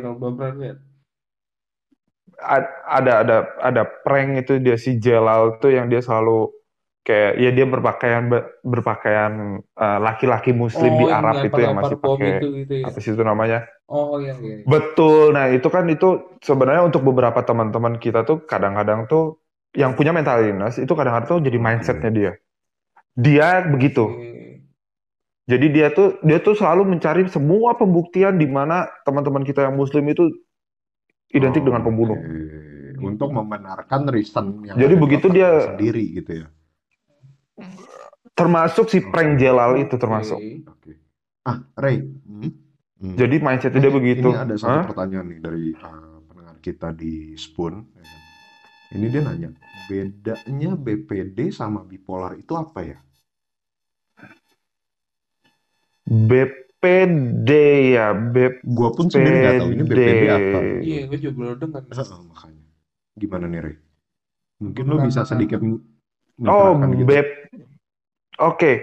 Ada 2.88 3.12
ada 3.24 3.38
ada 3.60 3.84
prank 4.04 4.30
itu 4.48 4.60
dia 4.64 4.76
si 4.80 4.96
Jelal 5.00 5.60
tuh 5.60 5.76
yang 5.76 5.88
dia 5.92 6.00
selalu 6.04 6.52
kayak 7.10 7.42
ya 7.42 7.50
dia 7.50 7.66
berpakaian 7.66 8.30
berpakaian 8.62 9.34
eh, 9.66 10.00
laki-laki 10.00 10.54
Muslim 10.54 10.94
di 10.94 11.06
Oh, 11.06 11.10
yang 11.10 11.26
Arab 11.26 11.42
itu 11.42 11.58
yang 11.58 11.74
masih 11.74 11.98
pakai 11.98 12.30
itu 12.38 12.48
gitu 12.62 12.74
ya. 12.78 12.86
apa 12.86 12.98
sih 13.02 13.12
itu 13.18 13.24
namanya? 13.26 13.66
Oh 13.90 14.22
iya 14.22 14.38
iya. 14.38 14.62
iya. 14.62 14.66
Betul. 14.70 15.34
Nah, 15.34 15.50
itu 15.50 15.66
kan 15.74 15.90
itu 15.90 16.38
sebenarnya 16.46 16.86
untuk 16.86 17.02
beberapa 17.02 17.42
teman-teman 17.42 17.98
kita 17.98 18.22
tuh 18.30 18.46
kadang-kadang 18.46 19.10
tuh 19.10 19.42
yang 19.74 19.98
punya 19.98 20.14
mental 20.14 20.38
illness 20.46 20.78
itu 20.78 20.94
kadang-kadang 20.94 21.26
tuh 21.26 21.40
jadi 21.42 21.58
mindsetnya 21.58 22.12
dia. 22.14 22.32
Dia 23.18 23.66
begitu. 23.66 24.06
Jadi 25.50 25.66
dia 25.74 25.90
tuh 25.90 26.22
dia 26.22 26.38
tuh 26.38 26.54
selalu 26.54 26.94
mencari 26.94 27.26
semua 27.26 27.74
pembuktian 27.74 28.38
di 28.38 28.46
mana 28.46 28.86
teman-teman 29.02 29.42
kita 29.42 29.66
yang 29.66 29.74
muslim 29.74 30.06
itu 30.06 30.30
identik 31.34 31.66
dengan 31.66 31.82
pembunuh. 31.82 32.22
Untuk 33.02 33.34
membenarkan 33.34 34.14
reason 34.14 34.62
yang 34.62 34.78
Jadi 34.78 34.94
di 34.94 35.02
begitu 35.02 35.26
dia- 35.34 35.74
sendiri 35.74 36.06
gitu 36.22 36.46
ya. 36.46 36.48
Termasuk 38.34 38.88
si 38.88 39.04
prank 39.04 39.36
Jelal 39.36 39.84
itu 39.84 39.96
termasuk. 40.00 40.40
Oke. 40.40 40.64
Oke. 40.64 40.92
Ah, 41.44 41.60
Ray. 41.76 42.04
Hmm? 42.04 42.52
Hmm. 43.00 43.16
Jadi 43.16 43.36
mindsetnya 43.40 43.80
dia 43.80 43.92
Ini- 43.92 44.00
begitu. 44.00 44.28
Ini 44.32 44.44
ada 44.44 44.56
satu 44.60 44.76
Hah? 44.76 44.86
pertanyaan 44.88 45.28
nih 45.32 45.40
dari 45.40 45.66
uh, 45.76 46.20
pendengar 46.28 46.56
kita 46.60 46.92
di 46.92 47.36
Spoon. 47.36 47.84
ya 47.96 48.04
kan. 48.04 48.20
Ini 48.90 49.06
dia 49.08 49.22
nanya, 49.22 49.50
bedanya 49.86 50.72
BPD 50.74 51.54
sama 51.54 51.86
bipolar 51.86 52.34
itu 52.36 52.58
apa 52.58 52.82
ya? 52.82 52.98
BPD 56.10 57.50
ya, 57.94 58.18
BP. 58.18 58.66
Gua 58.66 58.90
pun 58.90 59.14
sebenarnya 59.14 59.40
nggak 59.40 59.60
tahu 59.62 59.70
ini 59.70 59.84
BPD 59.86 60.24
apa. 60.26 60.60
Iya, 60.82 61.00
gue 61.06 61.18
juga 61.22 61.34
belum 61.38 61.50
dengar. 61.62 61.82
Heeh, 61.86 62.20
makanya. 62.26 62.66
Gimana 63.14 63.46
nih, 63.46 63.60
Ray? 63.62 63.76
Mungkin 64.60 64.84
lo 64.90 64.96
bisa 65.06 65.22
sedikit 65.24 65.62
Oh, 66.48 66.76
gitu. 66.80 67.04
BP. 67.04 67.28
Oke. 68.40 68.74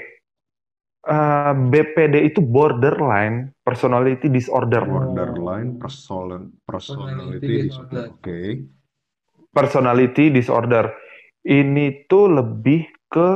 Eh, 1.06 1.52
BPD 1.70 2.26
itu 2.26 2.42
borderline 2.42 3.54
personality 3.62 4.26
disorder. 4.26 4.82
Borderline 4.82 5.78
person, 5.78 6.50
personality 6.66 6.66
Personality 6.66 7.46
disorder. 7.62 7.62
disorder. 7.70 8.04
Oke. 8.10 8.40
personality 9.54 10.24
disorder. 10.28 10.84
Ini 11.40 12.04
tuh 12.10 12.28
lebih 12.28 12.90
ke 13.08 13.30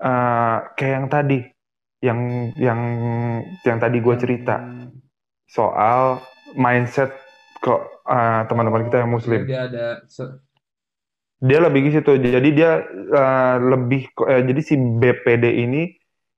eh, 0.00 0.58
kayak 0.72 0.94
yang 0.96 1.08
tadi, 1.10 1.38
yang 2.00 2.20
yang 2.56 2.80
yang 3.66 3.78
tadi 3.82 3.98
gue 4.00 4.16
cerita 4.16 4.62
soal 5.44 6.22
mindset 6.54 7.12
ke 7.58 7.74
eh, 8.06 8.42
teman-teman 8.48 8.86
kita 8.88 9.02
yang 9.02 9.12
muslim. 9.12 9.42
Dia 9.44 9.66
ada 9.68 9.86
Dia 11.42 11.58
lebih 11.58 11.80
ke 11.86 11.90
situ. 11.98 12.12
Jadi 12.22 12.48
dia 12.54 12.78
eh, 13.10 13.56
lebih 13.58 14.02
eh, 14.30 14.42
jadi 14.46 14.60
si 14.62 14.74
BPD 14.78 15.44
ini 15.66 15.90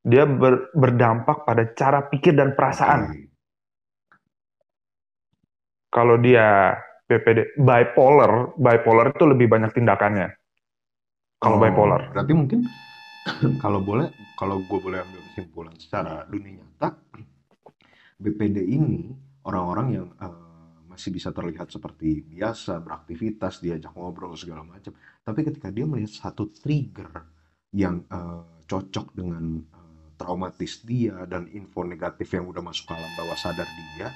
dia 0.04 0.24
ber- 0.24 0.72
berdampak 0.72 1.44
pada 1.44 1.68
cara 1.76 2.08
pikir 2.08 2.32
dan 2.36 2.56
perasaan. 2.56 3.12
Oke. 3.12 3.20
Kalau 5.92 6.16
dia 6.18 6.74
BPD 7.06 7.54
bipolar, 7.60 8.56
bipolar 8.58 9.12
itu 9.12 9.24
lebih 9.28 9.46
banyak 9.46 9.70
tindakannya. 9.76 10.28
Kalau 11.38 11.56
Oh, 11.56 11.62
bipolar. 11.62 12.00
Berarti 12.10 12.32
mungkin 12.32 12.60
kalau 13.62 13.80
boleh, 13.84 14.08
kalau 14.36 14.60
gue 14.64 14.78
boleh 14.80 15.04
ambil 15.04 15.20
kesimpulan 15.28 15.76
secara 15.76 16.24
dunia 16.28 16.60
nyata, 16.60 16.96
BPD 18.20 18.64
ini 18.64 19.12
orang-orang 19.44 19.86
yang 19.92 20.06
eh, 20.18 20.43
masih 20.94 21.10
bisa 21.10 21.34
terlihat 21.34 21.74
seperti 21.74 22.22
biasa, 22.22 22.78
beraktivitas, 22.78 23.58
diajak 23.58 23.90
ngobrol 23.98 24.38
segala 24.38 24.62
macam. 24.62 24.94
Tapi 25.26 25.40
ketika 25.42 25.74
dia 25.74 25.82
melihat 25.90 26.14
satu 26.14 26.54
trigger 26.54 27.10
yang 27.74 28.06
eh, 28.06 28.42
cocok 28.70 29.10
dengan 29.18 29.58
eh, 29.58 30.06
traumatis 30.14 30.86
dia 30.86 31.26
dan 31.26 31.50
info 31.50 31.82
negatif 31.82 32.30
yang 32.30 32.46
udah 32.46 32.62
masuk 32.62 32.86
ke 32.86 32.94
alam 32.94 33.12
bawah 33.18 33.34
sadar 33.34 33.66
dia, 33.66 34.08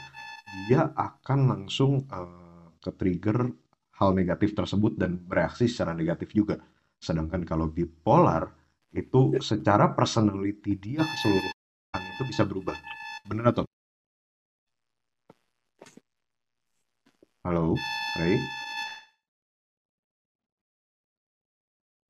dia 0.70 0.82
akan 0.94 1.38
langsung 1.50 2.06
eh, 2.06 2.66
ke 2.78 2.94
trigger 2.94 3.50
hal 3.98 4.14
negatif 4.14 4.54
tersebut 4.54 4.94
dan 4.94 5.18
bereaksi 5.18 5.66
secara 5.66 5.90
negatif 5.98 6.30
juga. 6.30 6.62
Sedangkan 7.02 7.42
kalau 7.42 7.66
bipolar 7.66 8.54
itu 8.94 9.34
secara 9.42 9.90
personality 9.98 10.78
dia 10.78 11.02
keseluruhan 11.02 11.54
itu 12.14 12.22
bisa 12.22 12.46
berubah. 12.46 12.78
Bener 13.26 13.50
atau? 13.50 13.66
Halo, 17.44 17.84
Ray? 18.14 18.48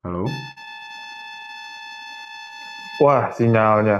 Halo? 0.03 0.51
Wah, 3.01 3.31
sinyalnya. 3.37 3.97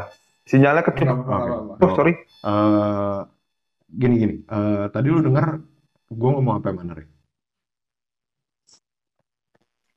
Sinyalnya 0.50 0.84
ketutup. 0.88 1.18
Kenapa, 1.18 1.32
Oke. 1.38 1.50
kenapa, 1.52 1.74
Oh, 1.84 1.92
sorry. 1.96 2.14
Eh, 2.44 3.18
gini 4.02 4.16
gini. 4.24 4.36
Eh, 4.56 4.86
tadi 4.94 5.08
lu 5.14 5.20
dengar 5.28 5.48
gue 6.10 6.30
ngomong 6.36 6.56
apa 6.60 6.68
yang 6.72 6.80
mana, 6.82 6.94
Ray? 7.00 7.08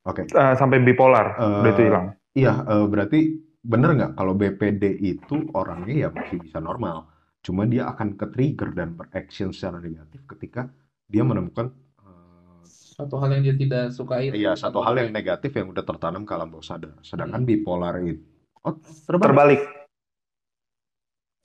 Oke. 0.02 0.22
Eh, 0.34 0.54
sampai 0.58 0.78
bipolar. 0.82 1.26
Eh, 1.38 1.46
Udah 1.62 1.70
itu 1.74 1.82
hilang. 1.86 2.06
Iya, 2.32 2.52
eh, 2.72 2.84
berarti 2.92 3.18
bener 3.62 3.90
nggak 3.96 4.12
kalau 4.18 4.32
BPD 4.34 4.84
itu 4.98 5.36
orangnya 5.54 5.94
ya 6.02 6.08
masih 6.10 6.36
bisa 6.42 6.58
normal, 6.58 7.06
cuma 7.46 7.62
dia 7.72 7.86
akan 7.92 8.18
ke-trigger 8.18 8.74
dan 8.74 8.88
beraction 8.98 9.54
secara 9.54 9.78
negatif 9.78 10.20
ketika 10.26 10.66
dia 11.08 11.22
menemukan 11.22 11.70
eh, 11.98 12.62
Satu 12.68 13.16
hal 13.16 13.32
yang 13.32 13.42
dia 13.42 13.56
tidak 13.56 13.84
sukai. 13.90 14.30
iya 14.30 14.52
satu 14.52 14.78
hal 14.80 14.94
yang 14.94 15.10
negatif 15.10 15.50
yang 15.52 15.70
udah 15.70 15.82
tertanam 15.82 16.22
ke 16.22 16.32
alam 16.32 16.48
bawah 16.48 16.62
sadar. 16.62 16.94
Sedangkan 17.00 17.42
bipolar 17.42 17.98
itu 18.00 18.20
oh 18.62 18.76
terbalik. 19.06 19.26
Terbalik. 19.26 19.62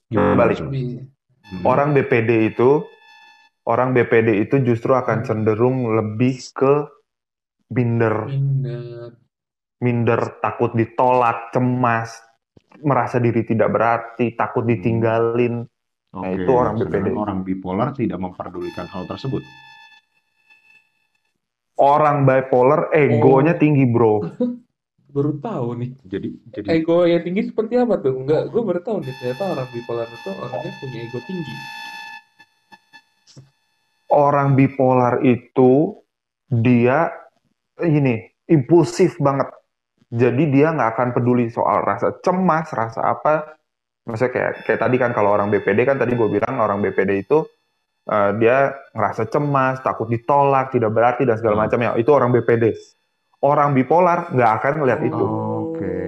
Gimana 0.08 0.28
terbalik. 0.34 0.58
Lebih- 0.64 1.05
Hmm. 1.47 1.64
Orang 1.64 1.95
BPD 1.95 2.51
itu, 2.51 2.84
orang 3.64 3.95
BPD 3.95 4.43
itu 4.43 4.60
justru 4.68 4.91
akan 4.91 5.24
cenderung 5.24 5.95
lebih 5.95 6.43
ke 6.51 6.91
minder, 7.72 8.28
minder. 8.28 9.16
minder, 9.80 10.20
takut 10.43 10.76
ditolak, 10.76 11.55
cemas, 11.55 12.20
merasa 12.84 13.16
diri 13.18 13.47
tidak 13.47 13.72
berarti, 13.72 14.36
takut 14.36 14.68
Hmm. 14.68 14.76
Nah, 16.16 16.24
Oke, 16.24 16.39
itu 16.39 16.51
orang 16.55 16.76
BPD. 16.80 17.08
orang 17.14 17.39
bipolar 17.43 17.89
tidak 17.91 18.20
memperdulikan 18.24 18.88
hal 18.88 19.03
tersebut. 19.05 19.43
Orang 21.78 22.26
bipolar 22.26 22.89
egonya 22.95 23.53
Oh, 23.53 23.60
tinggi, 23.60 23.86
bro. 23.86 24.14
baru 25.14 25.34
tahu 25.41 25.68
nih. 25.82 25.91
Jadi 26.08 26.30
jadi 26.53 26.68
Ego 26.80 27.05
yang 27.10 27.24
tinggi 27.26 27.41
seperti 27.49 27.74
apa 27.80 27.97
tuh? 27.99 28.14
Enggak, 28.18 28.49
gue 28.53 28.62
baru 28.62 28.80
tahu 28.86 28.97
nih 29.01 29.14
ternyata 29.18 29.43
orang 29.49 29.68
bipolar 29.74 30.08
itu 30.08 30.32
orangnya 30.32 30.72
punya 30.78 30.99
ego 31.05 31.20
tinggi. 31.26 31.55
Orang 34.08 34.55
bipolar 34.55 35.20
itu 35.22 35.99
dia 36.47 37.12
ini 37.84 38.24
impulsif 38.47 39.20
banget. 39.20 39.51
Jadi 40.08 40.43
dia 40.49 40.72
nggak 40.72 40.89
akan 40.95 41.10
peduli 41.12 41.51
soal 41.51 41.84
rasa 41.84 42.16
cemas, 42.24 42.72
rasa 42.72 43.03
apa. 43.03 43.58
Maksudnya 44.08 44.32
kayak 44.32 44.51
kayak 44.64 44.80
tadi 44.80 44.95
kan 44.95 45.12
kalau 45.12 45.36
orang 45.36 45.51
BPD 45.51 45.84
kan 45.84 45.99
tadi 45.99 46.16
gue 46.16 46.28
bilang 46.32 46.55
orang 46.58 46.80
BPD 46.80 47.28
itu 47.28 47.43
eh, 48.08 48.32
dia 48.39 48.72
ngerasa 48.95 49.28
cemas, 49.28 49.84
takut 49.84 50.08
ditolak, 50.08 50.72
tidak 50.72 50.95
berarti 50.95 51.28
dan 51.28 51.36
segala 51.36 51.60
Hmm. 51.60 51.64
macamnya. 51.68 51.91
Itu 51.99 52.16
orang 52.16 52.32
BPD. 52.32 52.72
Orang 53.43 53.76
bipolar 53.76 54.32
nggak 54.32 54.51
akan 54.58 54.74
ngelihat 54.82 55.01
itu. 55.03 55.26
oke. 55.28 55.99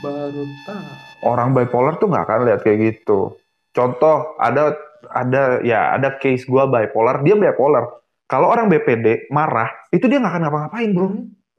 Baru 0.00 0.42
tahu. 0.64 0.86
Orang 1.22 1.54
bipolar 1.54 1.98
tuh 1.98 2.06
nggak 2.06 2.24
akan 2.24 2.40
lihat 2.46 2.60
kayak 2.62 2.78
gitu. 2.80 3.34
Contoh 3.70 4.38
ada 4.38 4.78
ada 5.10 5.58
ya 5.60 5.94
ada 5.94 6.16
case 6.16 6.46
gue 6.46 6.64
bipolar, 6.64 7.22
dia 7.22 7.34
bipolar. 7.34 7.90
Kalau 8.26 8.48
orang 8.48 8.70
BPD 8.70 9.28
marah, 9.28 9.68
itu 9.90 10.06
dia 10.08 10.22
nggak 10.22 10.32
akan 10.32 10.42
ngapa-ngapain 10.46 10.90
bro. 10.94 11.08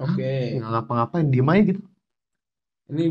Oke. 0.01 0.57
Nggak 0.57 0.71
ngapa-ngapain, 0.73 1.25
diem 1.29 1.49
aja 1.51 1.61
gitu. 1.69 1.81
Ini 2.89 3.05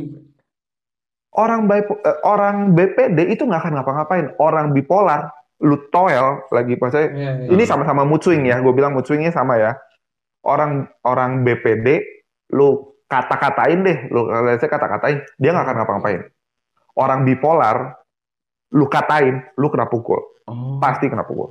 Orang 1.32 1.64
bipo- 1.64 1.96
eh, 1.98 2.18
orang 2.22 2.76
BPD 2.76 3.32
itu 3.32 3.48
nggak 3.48 3.60
akan 3.64 3.72
ngapa-ngapain. 3.80 4.26
Orang 4.36 4.76
bipolar, 4.76 5.32
lu 5.64 5.88
toel 5.88 6.44
lagi 6.52 6.76
maksudnya 6.76 7.08
ya, 7.08 7.30
ya. 7.40 7.48
ini 7.48 7.64
sama-sama 7.64 8.04
mood 8.04 8.20
swing 8.20 8.44
ya. 8.44 8.60
Gue 8.60 8.76
bilang 8.76 8.92
mood 8.92 9.08
swingnya 9.08 9.32
sama 9.32 9.56
ya. 9.56 9.72
Orang 10.44 10.90
orang 11.02 11.40
BPD, 11.40 12.02
lu 12.52 12.92
kata-katain 13.06 13.80
deh, 13.80 13.98
lu 14.10 14.26
let's 14.44 14.60
say 14.60 14.68
kata-katain, 14.68 15.22
dia 15.38 15.50
nggak 15.52 15.64
akan 15.64 15.76
ngapa-ngapain. 15.80 16.20
Orang 16.92 17.24
bipolar, 17.24 17.96
lu 18.72 18.84
katain, 18.88 19.40
lu 19.56 19.68
kena 19.68 19.88
pukul, 19.88 20.20
Oh. 20.44 20.76
pasti 20.80 21.08
kena 21.08 21.24
pukul. 21.24 21.48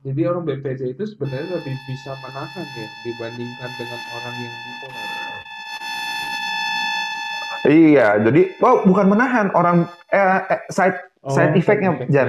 Jadi 0.00 0.20
orang 0.24 0.48
BPD 0.48 0.96
itu 0.96 1.04
sebenarnya 1.04 1.60
lebih 1.60 1.76
bisa 1.84 2.16
menahan 2.16 2.64
ya 2.72 2.88
dibandingkan 3.04 3.70
dengan 3.76 4.00
orang 4.16 4.34
yang 4.40 4.54
bipolar. 4.56 5.29
Iya, 7.68 8.16
jadi 8.24 8.56
oh 8.64 8.88
bukan 8.88 9.06
menahan 9.12 9.52
orang 9.52 9.84
eh, 10.08 10.40
eh, 10.48 10.60
side 10.72 10.96
side 11.28 11.52
effect-nya, 11.60 12.08
Jan. 12.08 12.28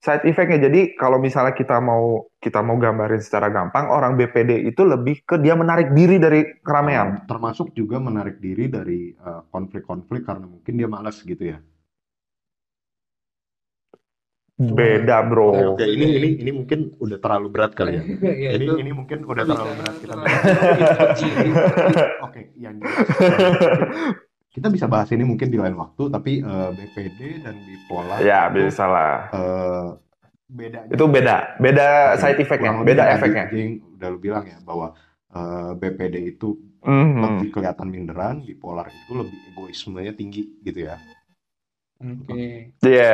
Side 0.00 0.24
effect-nya. 0.24 0.70
Jadi 0.70 0.96
kalau 0.96 1.20
misalnya 1.20 1.52
kita 1.52 1.76
mau 1.76 2.24
kita 2.40 2.64
mau 2.64 2.80
gambarin 2.80 3.20
secara 3.20 3.52
gampang, 3.52 3.92
orang 3.92 4.16
BPD 4.16 4.64
itu 4.64 4.80
lebih 4.86 5.28
ke 5.28 5.36
dia 5.36 5.52
menarik 5.52 5.92
diri 5.92 6.16
dari 6.16 6.56
keramaian. 6.64 7.28
Termasuk 7.28 7.76
juga 7.76 8.00
menarik 8.00 8.40
diri 8.40 8.72
dari 8.72 9.12
eh, 9.12 9.42
konflik-konflik 9.52 10.24
karena 10.24 10.48
mungkin 10.48 10.72
dia 10.80 10.88
malas 10.88 11.20
gitu 11.20 11.52
ya. 11.52 11.60
Beda, 14.56 15.20
bro. 15.20 15.76
Oke, 15.76 15.84
ini 15.84 16.16
ini 16.16 16.28
ini 16.40 16.50
mungkin 16.50 16.96
udah 16.96 17.20
terlalu 17.20 17.52
berat 17.52 17.76
kali 17.76 18.00
ya. 18.00 18.02
Ya, 18.46 18.50
ini 18.56 18.64
itu 18.64 18.72
ini 18.80 18.88
mungkin 18.90 19.28
udah 19.28 19.44
terlalu 19.44 19.72
berat 19.76 19.96
kita. 20.00 20.14
Oke, 22.24 22.56
yang 22.56 22.80
jelas, 22.80 23.04
kita 24.48 24.72
bisa 24.72 24.88
bahas 24.88 25.12
ini 25.12 25.28
mungkin 25.28 25.52
di 25.52 25.60
lain 25.60 25.76
waktu, 25.76 26.08
tapi 26.08 26.40
eh, 26.40 26.70
BPD 26.72 27.44
dan 27.44 27.60
bipolar 27.60 28.16
Ya, 28.24 28.48
itu 28.48 28.64
bisa 28.64 28.88
lah. 28.88 29.28
eh, 29.28 29.88
bedanya 30.48 30.92
Itu 30.96 31.04
beda, 31.04 31.36
beda 31.60 32.16
Tadi 32.16 32.20
side 32.24 32.40
effect-nya, 32.40 32.72
beda 32.80 33.04
efeknya. 33.12 33.44
Jing 33.52 33.84
udah 34.00 34.08
lu 34.08 34.16
bilang 34.16 34.48
ya 34.48 34.56
bahwa 34.64 34.96
eh, 35.30 35.70
BPD 35.76 36.32
itu 36.32 36.56
Mhm. 36.86 37.18
lebih 37.18 37.48
kelihatan 37.50 37.90
minderan, 37.90 38.36
bipolar 38.40 38.86
itu 38.86 39.12
lebih 39.12 39.36
egoismenya 39.50 40.14
tinggi 40.14 40.54
gitu 40.62 40.86
ya. 40.86 40.96
Oke. 41.96 42.76
Iya, 42.84 43.12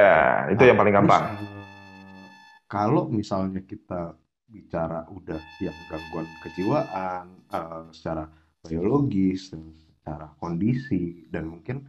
itu 0.52 0.62
Nah, 0.62 0.68
yang 0.68 0.78
paling 0.80 0.94
terus, 0.94 1.06
gampang. 1.06 1.24
eh, 1.38 2.26
kalau 2.66 3.04
misalnya 3.08 3.60
kita 3.62 4.18
bicara 4.52 5.08
udah 5.08 5.40
yang 5.62 5.78
gangguan 5.88 6.28
kejiwaan 6.36 7.26
eh, 7.48 7.82
secara 7.94 8.26
biologis 8.62 9.54
dan 9.54 9.70
secara 9.72 10.26
kondisi 10.42 11.24
dan 11.32 11.46
mungkin 11.48 11.86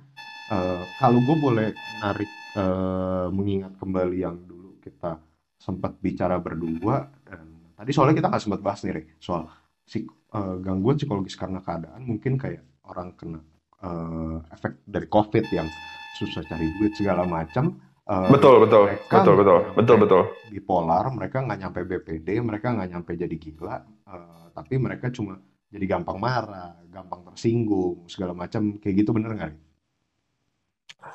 eh, 0.48 0.84
kalau 0.96 1.20
gue 1.26 1.38
boleh 1.38 1.70
narik 1.98 2.32
eh, 2.56 3.28
mengingat 3.34 3.74
kembali 3.82 4.18
yang 4.22 4.38
dulu 4.46 4.78
kita 4.80 5.18
sempat 5.58 5.98
bicara 6.00 6.38
berdua 6.38 7.10
dan 7.26 7.74
tadi 7.74 7.90
soalnya 7.96 8.16
kita 8.20 8.28
nggak 8.30 8.44
sempat 8.44 8.62
bahas 8.62 8.80
nih 8.86 9.06
soal 9.18 9.50
psik- 9.84 10.12
eh, 10.38 10.56
gangguan 10.62 10.96
psikologis 11.00 11.36
karena 11.36 11.60
keadaan 11.60 12.06
mungkin 12.06 12.38
kayak 12.38 12.64
orang 12.86 13.12
kena 13.18 13.42
eh, 13.84 14.36
efek 14.56 14.74
dari 14.88 15.08
COVID 15.08 15.46
yang 15.52 15.68
susah 16.14 16.44
cari 16.46 16.72
duit 16.72 16.94
segala 16.96 17.24
macam 17.28 17.76
eh, 18.08 18.30
Betul, 18.32 18.56
betul, 18.64 18.84
mereka 18.88 19.16
betul, 19.20 19.36
betul, 19.40 19.60
betul, 19.76 19.98
betul. 20.04 20.24
bipolar, 20.52 21.06
mereka 21.12 21.38
nggak 21.44 21.60
nyampe 21.60 21.80
BPD, 21.84 22.30
mereka 22.44 22.68
nggak 22.76 22.90
nyampe 22.94 23.12
jadi 23.18 23.36
gila, 23.36 23.76
eh, 24.08 24.46
tapi 24.56 24.74
mereka 24.80 25.10
cuma 25.12 25.40
jadi 25.74 25.86
gampang 25.90 26.18
marah, 26.22 26.78
gampang 26.94 27.26
tersinggung, 27.34 28.06
segala 28.06 28.38
macam 28.38 28.78
kayak 28.78 28.96
gitu 29.02 29.10
bener 29.12 29.32
nggak? 29.34 29.54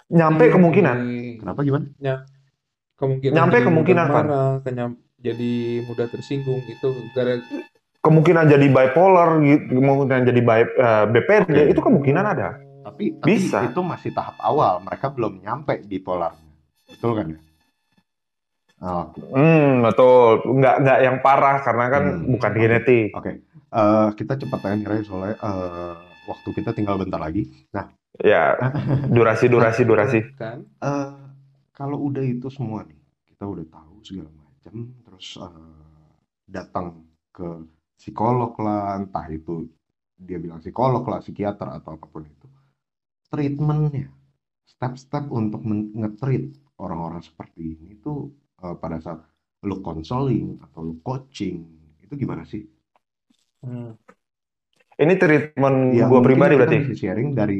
Nyampe 0.08 0.44
Oke. 0.48 0.52
kemungkinan. 0.56 0.98
Kenapa 1.40 1.60
gimana? 1.64 1.86
Kemungkinan 2.98 3.34
Nyampe 3.36 3.56
kemungkinan, 3.62 4.06
kenyam- 4.66 4.98
jadi 5.18 5.82
mudah 5.86 6.06
tersinggung 6.10 6.62
itu 6.66 6.88
gara 7.14 7.38
Kemungkinan 7.98 8.44
jadi 8.46 8.66
bipolar, 8.70 9.42
gitu, 9.42 9.82
kemungkinan 9.82 10.22
jadi 10.30 10.40
bi- 10.40 10.76
eh, 10.78 11.04
BPD, 11.10 11.50
Oke. 11.50 11.62
itu 11.74 11.80
kemungkinan 11.82 12.24
ada. 12.24 12.48
Tapi, 12.86 13.18
tapi 13.18 13.26
Bisa. 13.26 13.58
itu 13.68 13.80
masih 13.82 14.10
tahap 14.14 14.38
awal, 14.40 14.80
mereka 14.86 15.10
belum 15.12 15.42
nyampe 15.42 15.82
bipolarnya, 15.84 16.52
betul 16.88 17.12
kan 17.18 17.26
ya? 17.34 17.40
Oh, 18.78 19.10
Hmm, 19.34 19.82
betul. 19.82 20.38
Nggak, 20.62 20.74
nggak 20.86 20.98
yang 21.02 21.16
parah, 21.18 21.58
karena 21.66 21.84
kan 21.90 22.02
Hmm, 22.06 22.30
bukan 22.38 22.52
genetik. 22.54 23.10
Oke, 23.14 23.32
Eh, 23.68 24.08
kita 24.16 24.32
cepat 24.40 24.60
aja 24.64 24.76
nih 24.80 25.04
soalnya 25.04 25.36
eh, 25.36 25.96
waktu 26.24 26.48
kita 26.56 26.70
tinggal 26.72 26.96
bentar 26.96 27.20
lagi. 27.20 27.44
Nah, 27.74 27.92
Ya, 28.18 28.56
durasi, 29.12 29.46
durasi, 29.46 29.82
durasi. 29.84 30.18
kan 30.40 30.64
eh, 30.82 31.12
kalau 31.76 31.98
udah 32.08 32.24
itu 32.24 32.48
semua 32.48 32.82
nih, 32.88 32.98
kita 33.28 33.44
udah 33.44 33.66
tahu 33.68 33.94
segala 34.02 34.30
macam, 34.32 34.74
terus 35.04 35.26
eh, 35.36 35.84
datang 36.48 37.04
ke 37.30 37.46
psikolog 37.98 38.52
lah, 38.66 38.82
entah 39.00 39.26
itu 39.38 39.66
dia 40.28 40.38
bilang 40.44 40.60
psikolog 40.64 41.02
lah, 41.10 41.20
psikiater 41.24 41.68
atau 41.78 41.90
apa 41.96 42.06
pun 42.12 42.22
itu, 42.26 42.46
treatmentnya, 43.32 44.06
step-step 44.72 45.24
untuk 45.40 45.62
nge-treat 46.00 46.44
orang-orang 46.84 47.22
seperti 47.28 47.62
ini 47.76 47.90
tuh 48.04 48.18
eh, 48.64 48.76
pada 48.82 48.98
saat 49.04 49.20
lu 49.68 49.76
counseling 49.86 50.58
atau 50.64 50.80
lu 50.88 50.94
coaching, 51.06 51.56
itu 52.04 52.14
gimana 52.22 52.44
sih? 52.46 52.62
Hmm. 53.62 53.98
Ini 54.98 55.14
treatment 55.14 55.94
Ya, 55.94 56.06
pribadi 56.10 56.54
berarti. 56.58 56.78
sharing 56.98 57.28
dari 57.38 57.58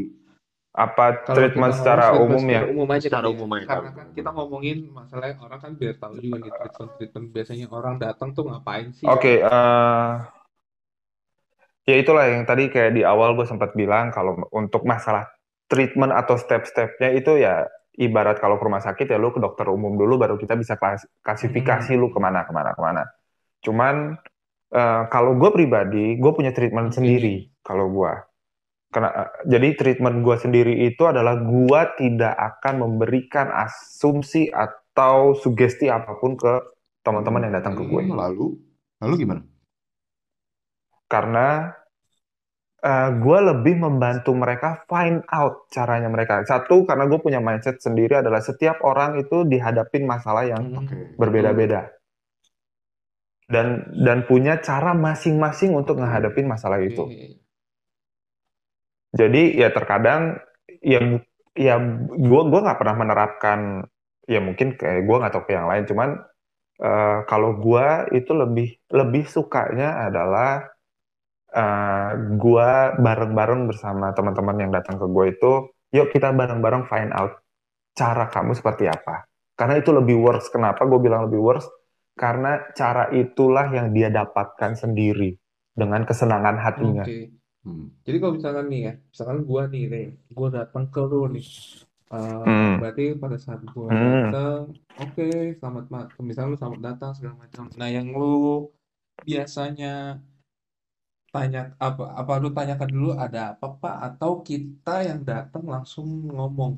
Apa 0.78 1.04
Kalau 1.26 1.34
treatment 1.34 1.74
secara 1.74 2.06
umum 2.14 2.42
ya? 2.46 2.62
secara 2.62 2.70
umum 2.70 2.88
aja 2.94 3.02
Secara 3.02 3.26
ya. 3.26 3.34
umum 3.34 3.50
aja, 3.58 3.66
Karena 3.66 3.90
kan 3.98 4.06
kita 4.14 4.30
ngomongin 4.36 4.76
masalahnya 4.94 5.36
orang 5.42 5.60
kan 5.64 5.72
biar 5.74 5.94
tahu 5.98 6.14
juga 6.22 6.36
nih 6.38 6.52
treatment 6.54 6.90
treatment 6.96 7.26
biasanya 7.34 7.66
orang 7.78 7.94
datang 7.98 8.28
tuh 8.36 8.44
ngapain 8.46 8.88
sih? 8.94 9.06
Oke, 9.10 9.32
eh, 9.42 10.10
ya 11.88 11.94
itulah 11.98 12.24
yang 12.28 12.44
tadi 12.44 12.68
kayak 12.68 12.92
di 12.94 13.02
awal 13.02 13.34
gue 13.34 13.46
sempat 13.48 13.72
bilang 13.72 14.12
kalau 14.12 14.36
untuk 14.52 14.84
masalah 14.84 15.24
treatment 15.68 16.12
atau 16.12 16.36
step-stepnya 16.36 17.12
itu 17.16 17.40
ya 17.40 17.64
ibarat 17.98 18.38
kalau 18.38 18.56
ke 18.60 18.64
rumah 18.64 18.80
sakit 18.84 19.10
ya 19.10 19.18
lu 19.18 19.34
ke 19.34 19.40
dokter 19.42 19.66
umum 19.68 19.98
dulu 19.98 20.20
baru 20.20 20.36
kita 20.38 20.54
bisa 20.54 20.78
klas- 20.78 21.08
klasifikasi 21.24 21.92
Hmm. 21.96 22.00
lu 22.00 22.08
ke 22.14 22.18
mana 22.22 22.44
ke 22.46 22.52
mana 22.54 22.70
ke 22.76 22.80
mana. 22.80 23.02
Cuman 23.64 24.16
eh, 24.72 25.02
kalau 25.12 25.32
gue 25.40 25.50
pribadi 25.54 26.16
gue 26.20 26.32
punya 26.36 26.52
treatment 26.56 26.92
Oke. 26.92 26.96
sendiri 27.00 27.34
kalau 27.64 27.88
gue. 27.92 28.12
Kena, 28.88 29.08
eh, 29.12 29.28
jadi 29.44 29.76
treatment 29.76 30.24
gue 30.24 30.36
sendiri 30.40 30.74
itu 30.88 31.04
adalah 31.04 31.36
gue 31.36 31.80
tidak 32.00 32.32
akan 32.32 32.74
memberikan 32.88 33.52
asumsi 33.52 34.48
atau 34.48 35.36
sugesti 35.36 35.92
apa 35.92 36.16
pun 36.16 36.40
ke 36.40 36.52
teman-teman 37.04 37.48
yang 37.48 37.54
datang 37.60 37.76
ke 37.76 37.84
gue 37.84 38.02
Hmm, 38.08 38.16
lalu 38.16 38.56
lalu 39.00 39.14
gimana? 39.22 39.42
karena 41.08 41.72
gue 43.18 43.38
lebih 43.42 43.74
membantu 43.80 44.30
mereka 44.38 44.86
find 44.86 45.26
out 45.34 45.66
caranya 45.72 46.06
mereka. 46.06 46.46
Satu, 46.46 46.86
karena 46.86 47.10
gue 47.10 47.18
punya 47.18 47.42
mindset 47.42 47.82
sendiri 47.82 48.22
adalah 48.22 48.38
setiap 48.38 48.78
orang 48.86 49.18
itu 49.18 49.42
dihadapin 49.42 50.06
masalah 50.06 50.46
yang 50.46 50.62
Hmm. 50.62 50.86
Oke. 50.86 50.96
berbeda-beda 51.18 51.90
dan 53.48 53.88
dan 53.96 54.28
punya 54.28 54.60
cara 54.60 54.92
masing-masing 54.92 55.72
untuk 55.74 55.96
menghadapin 55.98 56.44
masalah 56.46 56.78
itu. 56.84 57.08
Oke. 57.08 57.47
Jadi 59.14 59.56
ya 59.56 59.72
terkadang 59.72 60.36
ya 60.84 61.00
ya 61.56 61.74
gue 62.12 62.42
gua 62.48 62.60
nggak 62.64 62.78
pernah 62.78 62.96
menerapkan 62.96 63.82
ya 64.28 64.38
mungkin 64.44 64.76
kayak 64.76 65.08
gue 65.08 65.16
nggak 65.16 65.32
tahu 65.32 65.44
ke 65.48 65.52
yang 65.56 65.68
lain, 65.68 65.84
cuman 65.88 66.08
eh, 66.82 67.18
kalau 67.24 67.56
gua 67.56 68.04
itu 68.12 68.30
lebih 68.36 68.76
lebih 68.92 69.24
sukanya 69.24 70.08
adalah 70.12 70.68
eh, 71.56 72.10
gua 72.36 72.94
bareng-bareng 73.00 73.66
bersama 73.66 74.12
teman-teman 74.12 74.56
yang 74.68 74.70
datang 74.70 75.00
ke 75.00 75.06
gua 75.08 75.24
itu, 75.32 75.72
yuk 75.96 76.12
kita 76.12 76.30
bareng-bareng 76.36 76.84
find 76.84 77.10
out 77.16 77.40
cara 77.96 78.30
kamu 78.30 78.54
seperti 78.54 78.86
apa. 78.86 79.26
Karena 79.58 79.74
itu 79.74 79.90
lebih 79.90 80.14
worse. 80.22 80.54
Kenapa 80.54 80.86
gue 80.86 81.02
bilang 81.02 81.26
lebih 81.26 81.42
worse? 81.42 81.66
Karena 82.14 82.62
cara 82.78 83.10
itulah 83.10 83.66
yang 83.74 83.90
dia 83.90 84.06
dapatkan 84.06 84.78
sendiri 84.78 85.34
dengan 85.74 86.06
kesenangan 86.06 86.62
hatinya. 86.62 87.02
Oke. 87.02 87.34
Hmm. 87.68 87.84
Jadi 88.06 88.16
kalau 88.20 88.34
misalkan 88.38 88.66
nih 88.72 88.80
ya, 88.86 88.92
misalkan 89.12 89.38
gua 89.48 89.62
nih, 89.72 89.82
Re, 89.92 89.98
gua 90.36 90.48
datang 90.58 90.84
ke 90.94 91.00
lu 91.10 91.16
nih. 91.34 91.44
Eh, 92.14 92.42
Hmm. 92.44 92.78
berarti 92.78 93.02
pada 93.22 93.36
saat 93.44 93.60
gua 93.74 93.90
Hmm. 93.90 93.98
datang, 94.04 94.60
oke, 95.00 95.22
selamat 95.58 95.84
ma 95.92 95.98
misalnya 96.28 96.50
lu 96.52 96.58
selamat 96.60 96.80
datang 96.88 97.10
segala 97.16 97.34
macam. 97.44 97.64
Nah, 97.78 97.88
yang 97.96 98.08
lu 98.20 98.26
biasanya 99.26 99.88
tanya 101.34 101.60
apa 101.86 102.02
apa 102.20 102.32
lu 102.42 102.48
tanyakan 102.56 102.88
dulu 102.94 103.08
ada 103.24 103.38
apa 103.52 103.66
Pak 103.82 103.94
atau 104.06 104.32
kita 104.48 104.90
yang 105.08 105.20
datang 105.30 105.64
langsung 105.74 106.06
ngomong, 106.36 106.72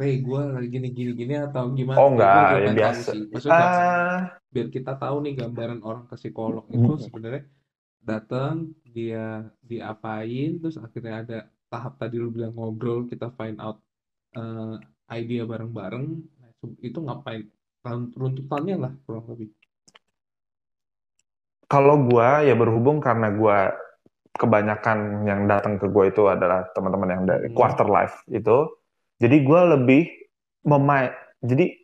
Re, 0.00 0.06
gue 0.26 0.40
lagi 0.54 0.68
gini 0.74 0.88
gini 0.98 1.10
gini 1.20 1.34
atau 1.46 1.64
gimana? 1.78 2.00
Oh 2.00 2.06
Gue 2.16 2.26
enggak, 2.28 2.44
juga 2.50 2.60
ya 2.64 2.68
pengen 2.68 2.80
tahu 2.86 2.98
biasa. 2.98 3.10
sih. 3.10 3.20
Maksudnya 3.34 3.66
Ah, 3.66 4.40
biar 4.54 4.68
kita 4.76 4.92
tahu 5.02 5.16
nih 5.24 5.32
gambaran 5.40 5.80
orang 5.88 6.04
ke 6.10 6.14
psikolog 6.20 6.64
itu 6.76 6.90
sebenarnya 7.06 7.42
datang 8.10 8.54
dia 8.98 9.46
diapain 9.62 10.58
terus 10.58 10.76
akhirnya 10.82 11.14
ada 11.22 11.38
tahap 11.70 11.94
tadi 12.02 12.16
lu 12.18 12.34
bilang 12.34 12.54
ngobrol 12.58 13.06
kita 13.06 13.30
find 13.38 13.62
out 13.62 13.78
eh, 14.34 14.74
idea 15.14 15.46
bareng-bareng 15.46 16.06
Nah, 16.38 16.50
itu- 16.82 17.04
ngapain 17.06 17.46
Run- 17.78 18.10
runtutannya 18.10 18.76
lah 18.76 18.92
kurang 19.06 19.30
lebih 19.30 19.54
kalau 21.68 22.00
gua 22.08 22.42
ya 22.42 22.56
berhubung 22.56 22.98
karena 22.98 23.28
gua 23.30 23.70
kebanyakan 24.34 25.28
yang 25.28 25.44
datang 25.44 25.76
ke 25.76 25.86
gua 25.86 26.08
itu 26.08 26.24
adalah 26.26 26.64
teman-teman 26.72 27.08
yang 27.12 27.24
dari 27.28 27.46
Hmm. 27.52 27.56
quarter 27.56 27.86
life 27.86 28.24
itu. 28.32 28.58
Jadi 29.20 29.36
gua 29.44 29.76
lebih 29.76 30.08
memai 30.64 31.12
jadi 31.44 31.76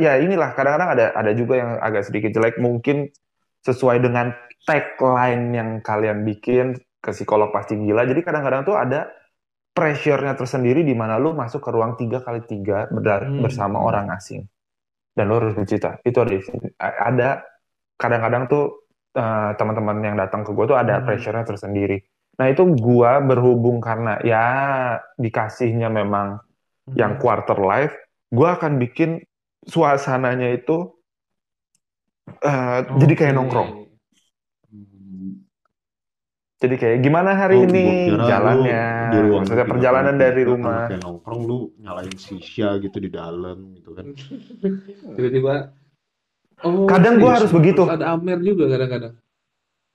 ya 0.00 0.16
inilah 0.22 0.56
kadang-kadang 0.56 0.90
ada 0.96 1.06
ada 1.12 1.30
juga 1.36 1.54
yang 1.60 1.70
agak 1.82 2.08
sedikit 2.08 2.30
jelek 2.34 2.56
mungkin 2.62 3.10
sesuai 3.66 4.00
dengan 4.00 4.32
tagline 4.66 5.44
yang 5.54 5.70
kalian 5.84 6.24
bikin 6.26 6.74
ke 6.98 7.10
psikolog 7.14 7.50
pasti 7.54 7.78
gila. 7.78 8.02
Jadi 8.06 8.20
kadang-kadang 8.24 8.62
tuh 8.66 8.76
ada 8.78 9.10
pressure-nya 9.72 10.34
tersendiri 10.34 10.82
di 10.82 10.94
mana 10.96 11.16
lu 11.22 11.34
masuk 11.36 11.62
ke 11.62 11.70
ruang 11.70 11.94
tiga 11.94 12.18
kali 12.22 12.42
tiga 12.46 12.90
Hmm. 12.90 13.42
bersama 13.42 13.78
orang 13.78 14.10
asing 14.14 14.42
dan 15.14 15.30
lu 15.30 15.38
harus 15.38 15.54
bercita. 15.54 15.98
Itu 16.02 16.22
ada 16.24 16.34
ada 16.80 17.28
kadang-kadang 17.98 18.44
tuh 18.50 18.64
eh, 19.18 19.50
teman-teman 19.58 19.98
yang 20.04 20.16
datang 20.20 20.46
ke 20.46 20.54
gue 20.54 20.64
tuh 20.70 20.78
ada 20.78 21.02
Hmm. 21.02 21.06
pressure-nya 21.06 21.42
tersendiri. 21.42 21.98
Nah 22.38 22.46
itu 22.50 22.62
gue 22.70 23.12
berhubung 23.26 23.82
karena 23.82 24.18
ya 24.22 24.46
dikasihnya 25.18 25.90
memang 25.90 26.38
yang 26.94 27.18
Hmm. 27.18 27.22
quarter 27.22 27.58
life, 27.58 27.94
gue 28.30 28.48
akan 28.48 28.78
bikin 28.78 29.22
suasananya 29.66 30.54
itu 30.54 30.94
eh, 32.44 32.78
jadi 33.00 33.12
kayak 33.18 33.34
nongkrong. 33.34 33.87
Hmm. 36.58 36.60
Jadi 36.60 36.74
kayak 36.74 36.98
gimana 37.00 37.30
hari 37.32 37.54
Oh, 37.56 37.64
ini 37.64 37.86
jalannya, 38.18 38.84
di 39.08 39.18
ruang 39.22 39.46
maksudnya 39.46 39.62
perjalanan 39.64 40.14
dari 40.16 40.42
tiga, 40.42 40.50
rumah. 40.50 40.66
kalau 40.74 40.90
kayak 40.90 41.02
nongkrong 41.04 41.42
lu 41.44 41.58
nyalain 41.78 42.16
shisha 42.16 42.68
gitu 42.76 42.98
di 42.98 43.06
dalam 43.08 43.56
gitu 43.72 43.94
kan. 43.94 44.06
tiba-tiba 45.16 45.54
oh 46.60 46.82
Kadang 46.84 47.14
gue 47.16 47.30
harus 47.30 47.50
begitu. 47.50 47.86
terus 47.86 47.94
ada 47.94 48.10
Amer 48.10 48.42
juga 48.42 48.66
kadang-kadang 48.68 49.14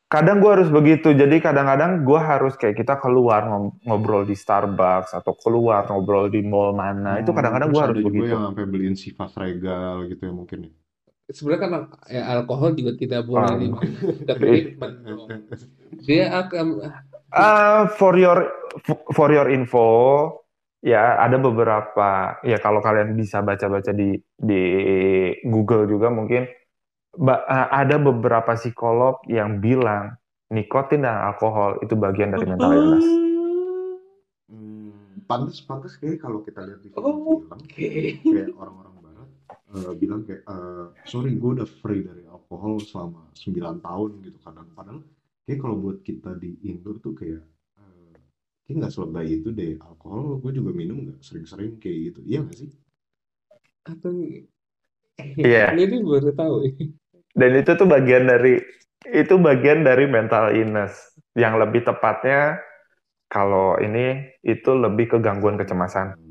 Kadang 0.05 0.37
gue 0.39 0.51
harus 0.53 0.69
begitu. 0.69 1.09
Jadi 1.11 1.41
kadang-kadang 1.41 2.05
gue 2.05 2.19
harus 2.21 2.53
kayak 2.53 2.77
kita 2.77 2.95
keluar 2.95 3.43
ngob- 3.43 3.81
ngobrol 3.81 4.23
di 4.23 4.37
Starbucks 4.37 5.11
atau 5.11 5.33
keluar 5.33 5.83
ngobrol 5.83 6.29
di 6.29 6.39
mall 6.39 6.71
mana. 6.71 7.17
Itu 7.17 7.33
Oh, 7.33 7.35
kadang-kadang 7.35 7.73
gue 7.73 7.81
harus 7.81 7.97
ada 7.97 7.99
juga 7.99 8.09
begitu. 8.13 8.29
yang 8.29 8.45
sampai 8.47 8.65
beliin 8.69 8.93
sifat 8.93 9.33
regal 9.35 10.05
gitu 10.05 10.21
ya 10.21 10.31
mungkin 10.31 10.59
ya. 10.63 10.71
Sebenarnya 11.33 11.61
kan 11.61 11.71
ya, 12.07 12.21
alkohol 12.39 12.77
juga 12.77 12.95
tidak 12.95 13.25
boleh 13.27 13.49
Um, 13.49 13.59
diminum 13.59 13.81
komitmen 14.37 14.91
dia 16.05 16.29
akan 16.31 16.65
Uh, 17.33 17.89
for 17.97 18.13
your 18.13 18.45
for 19.09 19.33
your 19.33 19.49
info, 19.49 20.29
ya 20.85 21.17
ada 21.17 21.41
beberapa 21.41 22.37
ya 22.45 22.61
kalau 22.61 22.77
kalian 22.77 23.17
bisa 23.17 23.41
baca-baca 23.41 23.89
di 23.89 24.13
di 24.37 24.61
Google 25.49 25.89
juga 25.89 26.13
mungkin 26.13 26.45
ba- 27.17 27.41
uh, 27.41 27.73
ada 27.73 27.97
beberapa 27.97 28.53
psikolog 28.53 29.17
yang 29.25 29.57
bilang 29.57 30.13
nikotin 30.53 31.09
dan 31.09 31.33
alkohol 31.33 31.81
itu 31.81 31.97
bagian 31.97 32.37
dari 32.37 32.45
mental 32.45 32.69
illness. 32.69 33.07
Hmm, 34.53 35.25
pantas 35.25 35.57
pantas 35.65 35.97
kayak 35.97 36.21
kalau 36.21 36.45
kita 36.45 36.61
lihat 36.61 36.85
di 36.85 36.93
Oh, 36.93 37.41
film-film 37.41 37.49
oke. 37.49 37.89
kayak 38.21 38.53
orang-orang 38.53 38.92
eh, 39.73 39.93
bilang 39.97 40.21
kayak 40.23 40.43
eh, 40.45 40.85
sorry 41.09 41.33
gue 41.35 41.51
udah 41.61 41.67
free 41.67 42.05
dari 42.05 42.23
alkohol 42.29 42.79
selama 42.81 43.29
9 43.33 43.81
tahun 43.81 44.11
gitu 44.21 44.37
kadang. 44.41 44.69
Padahal 44.77 45.01
kayak 45.43 45.59
kalau 45.59 45.75
buat 45.81 45.99
kita 46.05 46.37
di 46.37 46.55
Indo 46.69 46.97
tuh 47.01 47.17
kayak 47.17 47.43
eh, 47.81 48.15
kayak 48.69 48.75
nggak 48.85 48.93
selebay 48.93 49.27
itu 49.41 49.49
deh. 49.49 49.75
Alkohol 49.81 50.39
gue 50.39 50.51
juga 50.53 50.71
minum 50.71 51.09
nggak 51.09 51.19
sering-sering 51.21 51.81
kayak 51.81 52.13
gitu. 52.13 52.19
Iya 52.25 52.39
nggak 52.45 52.57
sih? 52.57 52.71
Atau 53.83 54.11
Iya. 55.37 55.73
ini 55.77 56.01
baru 56.01 56.31
tahu. 56.33 56.55
Dan 57.33 57.51
itu 57.57 57.71
tuh 57.73 57.87
bagian 57.89 58.29
dari 58.29 58.61
itu 59.09 59.33
bagian 59.35 59.83
dari 59.83 60.05
mental 60.05 60.53
illness. 60.53 61.17
Yang 61.33 61.53
lebih 61.65 61.81
tepatnya 61.85 62.61
kalau 63.25 63.81
ini 63.81 64.37
itu 64.45 64.69
lebih 64.77 65.09
ke 65.09 65.17
gangguan 65.17 65.57
kecemasan 65.57 66.22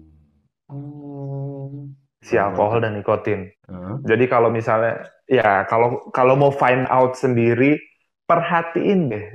si 2.22 2.38
alkohol 2.38 2.78
dan 2.84 2.94
nikotin. 2.96 3.50
Hah? 3.66 3.98
Jadi 4.06 4.24
kalau 4.30 4.48
misalnya 4.48 5.04
ya 5.26 5.66
kalau 5.66 6.08
kalau 6.14 6.34
mau 6.38 6.52
find 6.54 6.86
out 6.88 7.18
sendiri 7.18 7.78
perhatiin 8.30 9.00
deh 9.12 9.26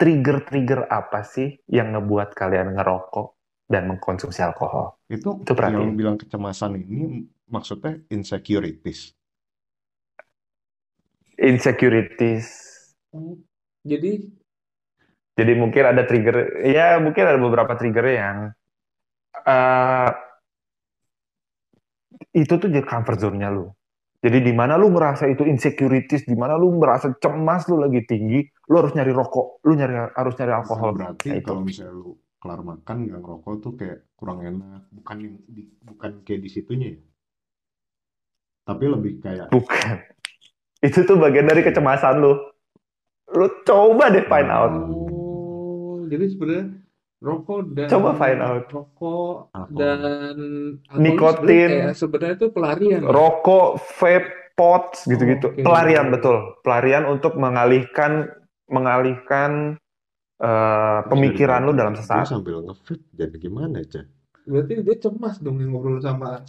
trigger-trigger 0.00 0.88
apa 0.88 1.20
sih 1.22 1.60
yang 1.68 1.92
ngebuat 1.92 2.32
kalian 2.32 2.72
ngerokok 2.76 3.28
dan 3.68 3.86
mengkonsumsi 3.86 4.40
alkohol. 4.40 4.96
itu 5.12 5.28
Itu 5.44 5.52
perhatiin. 5.54 5.92
yang 5.92 5.94
bilang 6.00 6.16
kecemasan 6.22 6.72
ini 6.80 7.26
maksudnya 7.50 7.98
insecurities 8.14 9.12
Insecurities. 11.40 12.46
Oh, 13.10 13.34
jadi 13.82 14.30
Jadi 15.38 15.52
mungkin 15.56 15.84
ada 15.88 16.02
trigger, 16.04 16.36
ya 16.68 17.00
mungkin 17.00 17.24
ada 17.24 17.40
beberapa 17.40 17.72
trigger 17.78 18.06
yang 18.12 18.36
eh 19.46 20.10
itu 22.30 22.52
tuh 22.56 22.68
jadi 22.68 22.84
comfort 22.84 23.18
zone-nya 23.18 23.48
lu. 23.48 23.72
Jadi 24.20 24.44
di 24.44 24.52
mana 24.52 24.76
lu 24.76 24.92
merasa 24.92 25.24
itu 25.24 25.48
insecurities, 25.48 26.28
di 26.28 26.36
mana 26.36 26.52
lu 26.54 26.76
merasa 26.76 27.08
cemas 27.16 27.64
lu 27.72 27.80
lagi 27.80 28.04
tinggi, 28.04 28.44
lu 28.68 28.74
harus 28.76 28.92
nyari 28.92 29.16
rokok, 29.16 29.64
lu 29.64 29.72
nyari 29.72 30.12
harus 30.12 30.34
nyari 30.36 30.52
alkohol. 30.52 30.92
berarti 30.92 31.28
Nah, 31.32 31.36
itu. 31.40 31.46
kalau 31.48 31.62
misalnya 31.64 31.94
lu 31.96 32.20
kelar 32.40 32.60
makan 32.60 32.96
nggak 33.04 33.20
ngerokok 33.20 33.54
tuh 33.60 33.72
kayak 33.76 33.98
kurang 34.16 34.40
enak 34.40 34.88
bukan 34.88 35.16
yang 35.20 35.34
di- 35.44 35.72
bukan 35.84 36.24
kayak 36.24 36.40
di 36.40 36.48
situnya 36.48 36.88
ya 36.96 37.00
tapi 38.64 38.84
lebih 38.88 39.20
kayak 39.20 39.52
Bukan. 39.52 39.96
Itu 40.88 41.04
tuh 41.04 41.20
bagian 41.20 41.44
dari 41.44 41.60
kecemasan 41.60 42.24
lu. 42.24 42.32
Lu 43.36 43.46
coba 43.68 44.08
deh 44.08 44.24
find 44.24 44.48
out. 44.48 44.72
oh 44.72 46.08
jadi 46.08 46.32
sebenarnya 46.32 46.79
rokok 47.20 47.76
dan 47.76 47.86
Coba 47.86 48.16
find 48.16 48.40
out. 48.40 48.64
rokok 48.66 49.52
Alkohol. 49.52 49.76
dan 49.76 50.36
Nikotin. 50.96 51.68
sebenarnya 51.68 51.84
kayak 51.86 51.96
sebenarnya 51.96 52.34
itu 52.34 52.46
pelarian 52.48 53.00
ya? 53.04 53.08
Rokok, 53.08 53.68
vape, 54.00 54.28
pots 54.52 54.98
gitu-gitu. 55.04 55.46
Oke. 55.52 55.60
Pelarian 55.60 56.08
betul. 56.08 56.36
Pelarian 56.60 57.04
untuk 57.04 57.36
mengalihkan 57.36 58.32
mengalihkan 58.66 59.76
eh, 60.38 61.00
pemikiran 61.06 61.60
lu 61.62 61.72
dalam 61.72 61.92
Dia 61.92 62.00
sesaat. 62.00 62.24
sambil 62.30 62.62
nge-vape 62.62 63.04
jadi 63.12 63.36
gimana 63.36 63.82
aja 63.82 64.06
berarti 64.40 64.80
dia 64.80 64.96
cemas 64.98 65.36
dong 65.36 65.60
yang 65.60 65.70
ngobrol 65.70 66.00
sama 66.00 66.40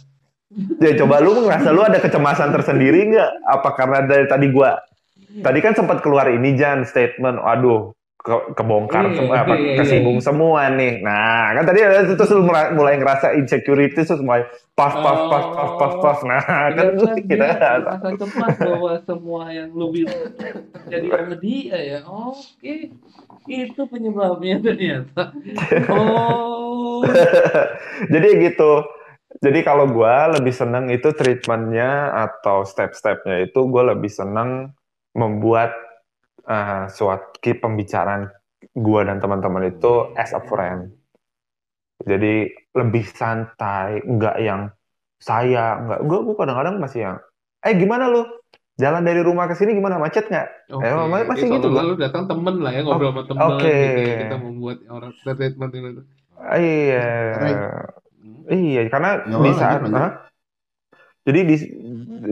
Ya 0.78 0.92
coba 0.96 1.16
lu 1.18 1.32
ngerasa 1.34 1.72
lu 1.72 1.80
ada 1.80 1.96
kecemasan 1.96 2.52
tersendiri 2.52 3.08
nggak? 3.08 3.30
Apa 3.48 3.72
karena 3.72 4.04
dari 4.04 4.28
tadi 4.28 4.48
gua 4.48 4.76
tadi 5.34 5.58
kan 5.60 5.72
sempat 5.72 6.00
keluar 6.00 6.28
ini 6.28 6.52
Jan 6.54 6.84
statement, 6.84 7.40
aduh 7.40 7.96
ke- 8.22 8.54
kebongkar 8.54 9.10
Iya, 9.10 9.16
semua 9.18 9.34
apa 9.42 9.54
iya, 9.58 9.62
iya, 9.66 9.76
kesinggung 9.82 10.18
semua 10.22 10.70
nih. 10.70 11.02
Nah 11.02 11.58
kan 11.58 11.64
tadi 11.66 11.78
terus 12.14 12.30
lu 12.30 12.46
mula- 12.46 12.70
mulai 12.72 12.94
ngerasa 13.02 13.34
insecurity 13.34 13.98
terus 13.98 14.22
mulai 14.22 14.46
puff 14.72 14.94
puff 14.94 15.20
puff 15.26 15.46
puff 15.52 15.72
puff 15.76 15.94
puff. 15.98 16.18
Nah 16.22 16.40
kan 16.70 16.94
Ternyata 16.94 17.18
kita 17.30 17.46
merasa 17.82 18.10
cemas 18.14 18.54
bahwa 18.56 18.92
semua 19.02 19.42
yang 19.50 19.68
lu 19.74 19.90
bilang 19.90 20.30
jadi 20.86 21.06
sama 21.10 21.36
dia 21.36 21.76
ya. 21.78 21.98
Oke, 22.06 22.94
itu 23.44 23.82
penyebabnya 23.90 24.56
ternyata. 24.62 25.34
Oh, 25.90 27.02
Jadi 28.06 28.28
gitu. 28.48 28.72
Jadi 29.42 29.64
kalau 29.66 29.90
gue 29.90 30.14
lebih 30.38 30.54
seneng 30.54 30.86
itu 30.92 31.10
treatmentnya 31.10 32.14
atau 32.14 32.62
step-stepnya 32.62 33.42
itu 33.42 33.66
gue 33.66 33.82
lebih 33.82 34.06
seneng 34.06 34.70
membuat 35.16 35.74
uh, 36.46 36.86
suatu 36.90 37.38
pembicaraan 37.42 38.30
gue 38.72 39.00
dan 39.04 39.18
teman-teman 39.18 39.68
itu 39.68 40.14
as 40.16 40.30
a 40.34 40.40
friend. 40.42 40.92
Jadi 42.02 42.50
lebih 42.74 43.04
santai, 43.06 44.02
nggak 44.02 44.36
yang 44.42 44.66
saya, 45.22 45.78
nggak. 45.78 46.00
Gue 46.02 46.18
gue 46.26 46.34
kadang-kadang 46.34 46.74
masih 46.82 47.00
yang, 47.06 47.16
eh 47.62 47.74
gimana 47.78 48.10
lu? 48.10 48.26
Jalan 48.74 49.04
dari 49.04 49.20
rumah 49.22 49.46
ke 49.46 49.54
sini 49.54 49.76
gimana 49.76 50.00
macet 50.00 50.26
nggak? 50.26 50.48
Oke, 50.74 50.82
Eh, 50.82 50.96
ma- 50.96 51.26
masih 51.28 51.46
Jadi 51.46 51.56
gitu 51.60 51.68
lu 51.70 51.94
datang 51.94 52.24
temen 52.26 52.54
lah 52.58 52.72
ya 52.74 52.80
ngobrol 52.82 53.12
sama 53.14 53.22
temen 53.28 53.46
Oke. 53.46 53.70
gitu 53.70 54.00
ya 54.02 54.14
kita 54.18 54.36
membuat 54.40 54.76
orang 54.90 55.12
treatment 55.22 55.72
itu. 55.76 56.02
Iya, 56.42 57.04
iya 58.50 58.80
karena 58.90 59.10
Nggak 59.22 59.40
di 59.46 59.50
saat, 59.54 59.78
lanjut, 59.78 59.92
lanjut. 59.94 60.14
Jadi 61.22 61.40
di 61.46 61.56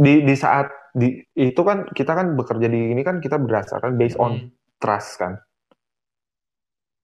di 0.02 0.12
di 0.26 0.34
saat 0.34 0.66
di 0.90 1.22
itu 1.34 1.60
kan 1.62 1.86
kita 1.90 2.12
kan 2.14 2.34
bekerja 2.34 2.66
di 2.66 2.90
ini 2.92 3.02
kan 3.02 3.22
kita 3.22 3.38
berdasarkan 3.38 3.94
based 3.94 4.18
on 4.18 4.32
Hmm. 4.36 4.48
trust 4.80 5.20
kan. 5.20 5.38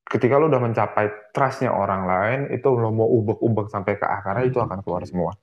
Ketika 0.06 0.38
lo 0.38 0.46
udah 0.46 0.62
mencapai 0.62 1.34
trustnya 1.34 1.74
orang 1.74 2.06
lain, 2.06 2.40
itu 2.54 2.68
lo 2.70 2.94
mau 2.94 3.10
ubek-ubek 3.10 3.66
sampai 3.66 3.98
ke 3.98 4.06
akarnya 4.06 4.46
itu 4.46 4.62
akan 4.62 4.78
keluar 4.86 5.02
semua. 5.02 5.34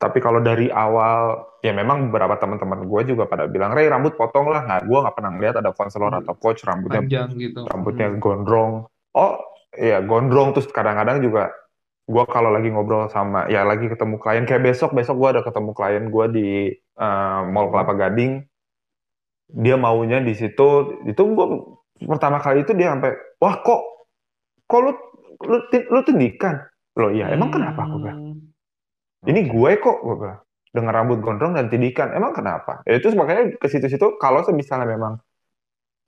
Tapi 0.00 0.18
kalau 0.18 0.42
dari 0.42 0.66
awal, 0.66 1.46
ya 1.62 1.70
memang 1.70 2.10
beberapa 2.10 2.34
teman-teman 2.34 2.88
gue 2.90 3.14
juga 3.14 3.30
pada 3.30 3.46
bilang, 3.46 3.70
Ray 3.70 3.86
rambut 3.86 4.18
potong 4.18 4.50
lah. 4.50 4.66
Nah, 4.66 4.82
gue 4.82 4.98
nggak 4.98 5.14
pernah 5.14 5.30
ngeliat 5.30 5.62
ada 5.62 5.70
konselor 5.70 6.10
Hmm. 6.16 6.26
atau 6.26 6.34
coach 6.34 6.64
rambutnya 6.66 7.04
Panjang 7.06 7.30
gitu. 7.38 7.60
rambutnya 7.68 8.08
Hmm. 8.10 8.18
gondrong. 8.18 8.72
Oh, 9.14 9.32
iya 9.78 10.02
gondrong 10.02 10.56
terus 10.56 10.66
kadang-kadang 10.74 11.22
juga 11.22 11.54
gue 12.12 12.24
kalau 12.28 12.52
lagi 12.52 12.68
ngobrol 12.68 13.08
sama 13.08 13.48
ya 13.48 13.64
lagi 13.64 13.88
ketemu 13.88 14.20
klien 14.20 14.44
kayak 14.44 14.60
besok 14.60 14.92
besok 14.92 15.16
gue 15.16 15.28
ada 15.38 15.42
ketemu 15.42 15.70
klien 15.72 16.04
gue 16.12 16.26
di 16.28 16.48
eh, 16.76 17.40
Mall 17.48 17.72
Kelapa 17.72 17.96
Gading. 17.96 18.44
Dia 19.52 19.76
maunya 19.76 20.20
di 20.20 20.32
situ 20.32 21.00
itu 21.08 21.22
gue 21.24 21.46
pertama 22.04 22.40
kali 22.40 22.64
itu 22.64 22.72
dia 22.72 22.92
sampai 22.92 23.12
wah 23.40 23.60
kok 23.60 23.80
kok 24.68 24.80
lu 24.80 24.92
lu, 25.48 25.58
lu 25.68 26.00
tindikan? 26.04 26.60
Loh 27.00 27.08
iya 27.08 27.32
emang 27.32 27.48
kenapa? 27.48 27.88
gue 27.88 28.00
bilang. 28.00 28.20
Hmm. 28.20 29.30
ini 29.32 29.48
gue 29.48 29.70
kok 29.80 29.98
gue 30.04 30.16
bilang. 30.20 30.40
Dengan 30.72 30.92
rambut 30.96 31.20
gondrong 31.20 31.52
dan 31.52 31.68
tindikan 31.68 32.16
emang 32.16 32.32
kenapa? 32.32 32.80
Ya 32.88 32.96
itu 32.96 33.12
makanya 33.12 33.56
ke 33.60 33.68
situ-situ 33.68 34.16
kalau 34.16 34.40
misalnya 34.56 34.88
memang 34.88 35.20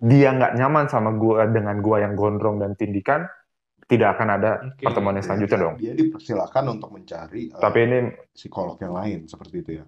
dia 0.01 0.33
nggak 0.33 0.57
nyaman 0.57 0.89
sama 0.89 1.13
gue 1.17 1.53
dengan 1.53 1.85
gue 1.85 1.97
yang 2.01 2.17
gondrong 2.17 2.61
dan 2.61 2.73
tindikan 2.77 3.29
tidak 3.85 4.17
akan 4.17 4.29
ada 4.41 4.51
Oke. 4.65 4.85
pertemuan 4.85 5.15
yang 5.17 5.27
selanjutnya 5.27 5.59
dia, 5.59 5.65
dong 5.65 5.75
dia 5.77 5.93
dipersilakan 5.95 6.65
untuk 6.79 6.91
mencari 6.93 7.43
eh, 7.53 7.61
tapi 7.61 7.79
ini 7.85 7.99
psikolog 8.33 8.77
yang 8.81 8.95
lain 8.97 9.19
seperti 9.29 9.57
itu 9.61 9.71
ya. 9.81 9.85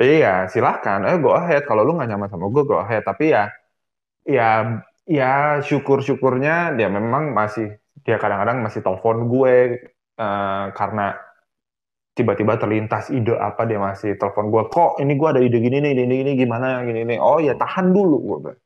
iya 0.00 0.34
silahkan 0.48 1.04
eh 1.08 1.16
go 1.20 1.36
ahead 1.36 1.64
kalau 1.68 1.84
lu 1.84 1.96
nggak 1.96 2.08
nyaman 2.12 2.28
sama 2.28 2.48
gue 2.48 2.62
go 2.64 2.76
ahead 2.80 3.04
tapi 3.04 3.32
ya 3.32 3.52
ya 4.24 4.82
ya 5.06 5.62
syukur-syukurnya 5.62 6.74
dia 6.74 6.88
memang 6.90 7.32
masih 7.36 7.76
dia 8.02 8.16
kadang-kadang 8.18 8.64
masih 8.64 8.80
telepon 8.80 9.28
gue 9.28 9.54
eh, 10.16 10.66
karena 10.72 11.16
tiba-tiba 12.16 12.56
terlintas 12.56 13.12
ide 13.12 13.36
apa 13.36 13.68
dia 13.68 13.76
masih 13.76 14.16
telepon 14.16 14.48
gue 14.48 14.62
kok 14.72 14.96
ini 15.04 15.12
gue 15.20 15.28
ada 15.28 15.40
ide 15.44 15.60
gini 15.60 15.84
nih 15.84 15.92
ini 15.92 16.16
ini 16.24 16.32
gimana 16.32 16.80
gini 16.80 17.04
nih 17.04 17.20
oh 17.20 17.44
ya 17.44 17.52
tahan 17.60 17.92
dulu 17.92 18.16
gue. 18.40 18.56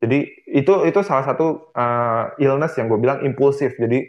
Jadi 0.00 0.18
itu 0.48 0.72
itu 0.88 1.00
salah 1.04 1.28
satu 1.28 1.76
eh, 1.76 2.24
illness 2.40 2.72
yang 2.80 2.88
gue 2.88 2.96
bilang 2.96 3.20
impulsif. 3.20 3.76
Jadi 3.76 4.08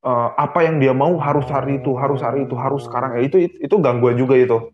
eh, 0.00 0.28
apa 0.32 0.64
yang 0.64 0.80
dia 0.80 0.96
mau 0.96 1.12
harus 1.20 1.44
hari 1.52 1.76
itu 1.84 1.92
harus 2.00 2.24
hari 2.24 2.48
itu 2.48 2.56
harus 2.56 2.88
sekarang. 2.88 3.20
Ya 3.20 3.28
itu 3.28 3.36
itu, 3.36 3.56
itu 3.60 3.76
gangguan 3.84 4.16
juga 4.16 4.40
itu. 4.40 4.72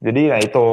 Jadi 0.00 0.20
ya 0.32 0.36
itu. 0.40 0.66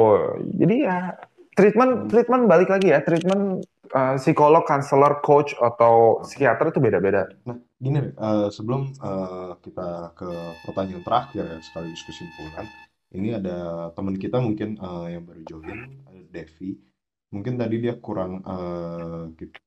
Jadi 0.56 0.74
ya 0.88 1.12
treatment 1.52 2.08
treatment 2.08 2.48
balik 2.48 2.72
lagi 2.72 2.88
ya. 2.88 3.04
Treatment 3.04 3.60
eh, 3.92 4.16
psikolog 4.16 4.64
konselor 4.64 5.20
coach 5.20 5.52
atau 5.60 6.24
psikiater 6.24 6.72
itu 6.72 6.80
beda-beda. 6.80 7.28
Nah, 7.44 7.60
gini 7.76 8.16
eh, 8.16 8.48
sebelum 8.48 8.96
eh, 8.96 9.52
kita 9.60 10.16
ke 10.16 10.30
pertanyaan 10.64 11.04
terakhir 11.04 11.44
ya, 11.52 11.58
sekaligus 11.60 12.00
kesimpulan, 12.00 12.64
ini 13.12 13.36
ada 13.36 13.92
teman 13.92 14.16
kita 14.16 14.40
mungkin 14.40 14.80
eh, 14.80 15.20
yang 15.20 15.28
baru 15.28 15.44
join, 15.44 16.00
ada 16.08 16.24
Devi. 16.32 16.85
Mungkin 17.34 17.54
tadi 17.60 17.76
dia 17.84 17.94
kurang 18.04 18.32
eh, 18.46 19.22
gitu, 19.40 19.58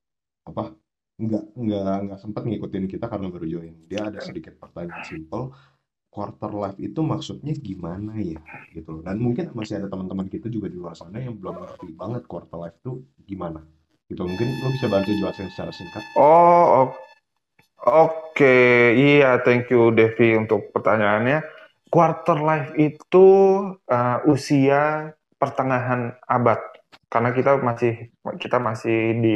apa? 0.49 0.64
Nggak 1.24 1.43
nggak 1.64 1.93
nggak 2.05 2.20
sempat 2.24 2.43
ngikutin 2.47 2.86
kita 2.93 3.05
karena 3.12 3.28
baru 3.34 3.45
join. 3.53 3.76
Dia 3.91 4.01
ada 4.10 4.20
sedikit 4.24 4.55
pertanyaan 4.64 5.03
simple. 5.05 5.45
Quarter 6.16 6.51
life 6.64 6.80
itu 6.82 7.01
maksudnya 7.03 7.53
gimana 7.57 8.14
ya, 8.22 8.39
gitu. 8.74 9.03
Dan 9.05 9.18
mungkin 9.26 9.53
masih 9.53 9.82
ada 9.84 9.88
teman-teman 9.93 10.28
kita 10.32 10.47
juga 10.49 10.68
di 10.74 10.78
luar 10.82 10.95
sana 10.97 11.20
yang 11.22 11.36
belum 11.41 11.55
ngerti 11.64 11.88
banget 11.93 12.24
quarter 12.32 12.57
life 12.64 12.78
itu 12.82 12.93
gimana. 13.30 13.62
Gitu, 14.10 14.22
mungkin 14.26 14.57
lo 14.64 14.70
bisa 14.74 14.88
bantu 14.89 15.12
jelasin 15.14 15.49
secara 15.53 15.72
singkat. 15.76 16.03
oh 16.16 16.66
o- 16.80 16.95
oke 17.86 18.55
iya 18.95 19.39
thank 19.45 19.70
you 19.74 19.91
Devi 19.95 20.36
untuk 20.41 20.72
pertanyaannya 20.76 21.39
quarter 21.93 22.38
life 22.39 22.72
itu 22.78 23.28
eh, 23.89 24.18
usia 24.34 25.14
pertengahan 25.41 26.16
abad 26.28 26.60
karena 27.10 27.30
kita 27.34 27.57
masih 27.57 28.14
kita 28.38 28.57
masih 28.62 28.97
di 29.20 29.36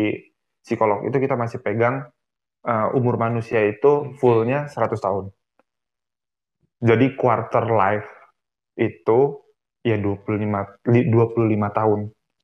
psikolog 0.64 1.04
itu 1.10 1.18
kita 1.20 1.36
masih 1.36 1.60
pegang 1.60 2.06
eh, 2.64 2.88
umur 2.98 3.18
manusia 3.20 3.60
itu 3.66 4.14
fullnya 4.22 4.70
100 4.70 5.02
tahun 5.02 5.26
jadi 6.84 7.16
quarter 7.18 7.66
life 7.68 8.10
itu 8.78 9.44
ya 9.84 10.00
25 10.00 10.88
li- 10.90 11.08
25 11.12 11.70
tahun 11.74 12.00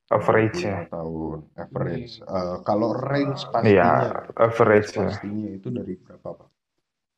average-nya 0.10 0.90
25 0.90 0.96
tahun 0.98 1.38
average. 1.54 2.14
Eh, 2.26 2.58
kalau 2.66 2.90
range 2.98 3.42
Iya, 3.46 3.54
pastinya, 3.54 3.92
average 4.34 4.90
range 4.90 4.98
pastinya 4.98 5.48
itu 5.54 5.68
dari 5.70 5.94
berapa, 6.02 6.30
Pak? 6.34 6.48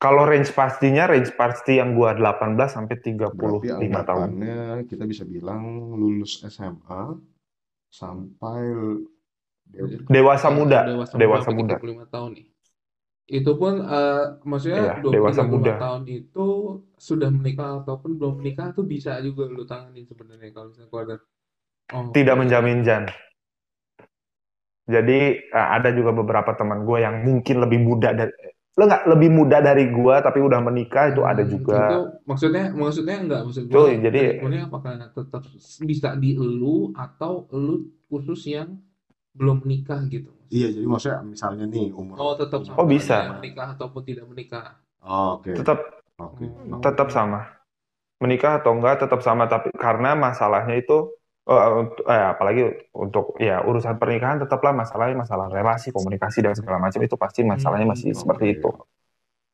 Kalau 0.02 0.26
range 0.26 0.50
pastinya, 0.50 1.06
range 1.06 1.30
pasti 1.38 1.78
yang 1.78 1.94
gua 1.94 2.10
18 2.12 2.74
sampai 2.74 2.98
Berarti 2.98 3.14
35 3.14 4.02
tahun. 4.02 4.28
kita 4.90 5.04
bisa 5.06 5.22
bilang 5.22 5.94
lulus 5.94 6.42
SMA 6.42 7.16
sampai 8.00 8.62
de- 9.72 10.02
Dewasa 10.08 10.48
Ya, 10.50 10.56
muda, 10.58 10.80
dewasa, 10.86 11.16
dewasa 11.18 11.50
muda, 11.50 11.54
muda. 11.58 11.76
35 11.78 12.04
tahun 12.14 12.30
nih. 12.36 12.46
Itu 13.38 13.50
pun 13.60 13.74
eh, 13.94 14.20
maksudnya 14.50 14.80
Iya, 14.80 14.92
20 15.02 15.12
dewasa 15.12 15.42
35 15.42 15.72
muda. 15.72 15.74
tahun 15.82 16.02
itu 16.16 16.40
sudah 17.08 17.28
menikah 17.38 17.68
ataupun 17.82 18.10
belum 18.18 18.34
menikah 18.40 18.68
tuh 18.76 18.84
bisa 18.94 19.10
juga 19.26 19.42
lu 19.56 19.62
tanganin 19.70 20.04
sebenarnya 20.10 20.48
kalau 20.54 20.66
misalnya 20.70 20.90
keluarga. 20.92 21.16
Oh, 21.96 22.04
Tidak 22.14 22.34
oke. 22.34 22.40
menjamin 22.40 22.80
Jan. 22.86 23.04
Jadi 24.94 25.18
eh, 25.58 25.68
ada 25.76 25.88
juga 25.98 26.10
beberapa 26.20 26.50
teman 26.58 26.82
gue 26.88 26.98
yang 27.06 27.16
mungkin 27.26 27.56
lebih 27.62 27.80
muda 27.88 28.08
dari 28.18 28.32
lo 28.78 28.82
nggak 28.88 29.04
lebih 29.12 29.30
muda 29.38 29.58
dari 29.68 29.84
gue 29.96 30.14
tapi 30.26 30.38
udah 30.48 30.60
menikah 30.66 31.04
itu 31.12 31.22
ada 31.30 31.42
Hmm, 31.42 31.52
juga. 31.54 31.80
Itu 31.80 31.94
maksudnya 32.28 32.62
maksudnya 32.82 33.14
enggak 33.22 33.40
maksud 33.46 33.64
Tuh, 33.72 33.88
gua 33.88 33.92
jadi 34.04 34.20
treatmentnya 34.20 34.60
apakah 34.68 34.92
tetap 35.16 35.42
bisa 35.90 36.08
di 36.22 36.28
elu 36.36 36.92
atau 37.04 37.32
elu 37.56 37.74
khusus 38.08 38.40
yang 38.54 38.68
belum 39.38 39.56
menikah 39.64 40.00
gitu. 40.14 40.30
Iya, 40.52 40.66
jadi 40.76 40.86
maksudnya 40.92 41.18
misalnya 41.34 41.64
nih 41.72 41.86
umur 42.00 42.16
Oh, 42.22 42.32
tetap 42.40 42.60
sama 42.68 42.78
Oh, 42.80 42.86
bisa. 42.92 43.14
aja 43.24 43.32
menikah 43.40 43.66
ataupun 43.74 44.02
tidak 44.08 44.24
menikah. 44.30 44.66
Oh, 45.02 45.40
Oke, 45.40 45.50
tetap 45.58 45.78
oke. 46.22 46.44
Oh. 46.72 46.80
tetap 46.84 47.08
sama. 47.16 47.40
Menikah 48.22 48.52
atau 48.62 48.72
enggak 48.76 48.94
tetap 49.04 49.20
sama 49.26 49.44
tapi 49.52 49.68
karena 49.84 50.10
masalahnya 50.26 50.74
itu 50.82 50.94
eh, 51.50 51.68
untuk- 51.80 52.06
eh, 52.12 52.24
apalagi 52.32 52.62
untuk 53.04 53.24
ya 53.42 53.54
urusan 53.68 53.96
pernikahan 54.00 54.38
tetaplah 54.42 54.72
masalahnya 54.74 55.16
masalah 55.24 55.46
relasi, 55.50 55.88
komunikasi 55.96 56.38
dan 56.46 56.54
segala 56.58 56.78
macam 56.84 57.00
itu 57.06 57.16
pasti 57.18 57.40
masalahnya 57.46 57.86
masih 57.92 58.10
Hmm, 58.12 58.20
seperti 58.22 58.44
oke. 58.46 58.54
itu. 58.58 58.68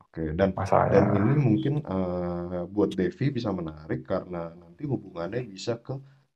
Oke, 0.03 0.25
dan 0.39 0.51
dan 0.57 0.57
Masalahnya. 0.57 1.01
ini 1.13 1.33
mungkin 1.37 1.75
eh, 1.85 2.63
buat 2.75 2.91
Devi 2.99 3.27
bisa 3.37 3.51
menarik 3.53 4.01
karena 4.09 4.53
nanti 4.57 4.83
hubungannya 4.89 5.43
bisa 5.49 5.79
ke 5.87 5.95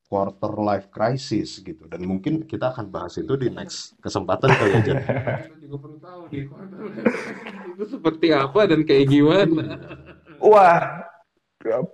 quarter 0.08 0.52
life 0.60 0.88
crisis 0.92 1.60
gitu. 1.64 1.88
Dan 1.88 2.04
mungkin 2.04 2.44
kita 2.44 2.72
akan 2.76 2.86
bahas 2.92 3.16
itu 3.16 3.32
di 3.40 3.48
next 3.48 3.96
kesempatan 4.04 4.52
kali 4.60 4.72
aja. 4.76 4.94
Kita 5.42 5.56
juga 5.64 5.76
perlu 5.80 5.98
tahu 6.04 6.22
di 6.28 6.40
itu 7.74 7.84
seperti 7.88 8.28
apa 8.34 8.60
dan 8.68 8.80
kayak 8.84 9.06
gimana. 9.10 9.64
Wah, 10.42 11.06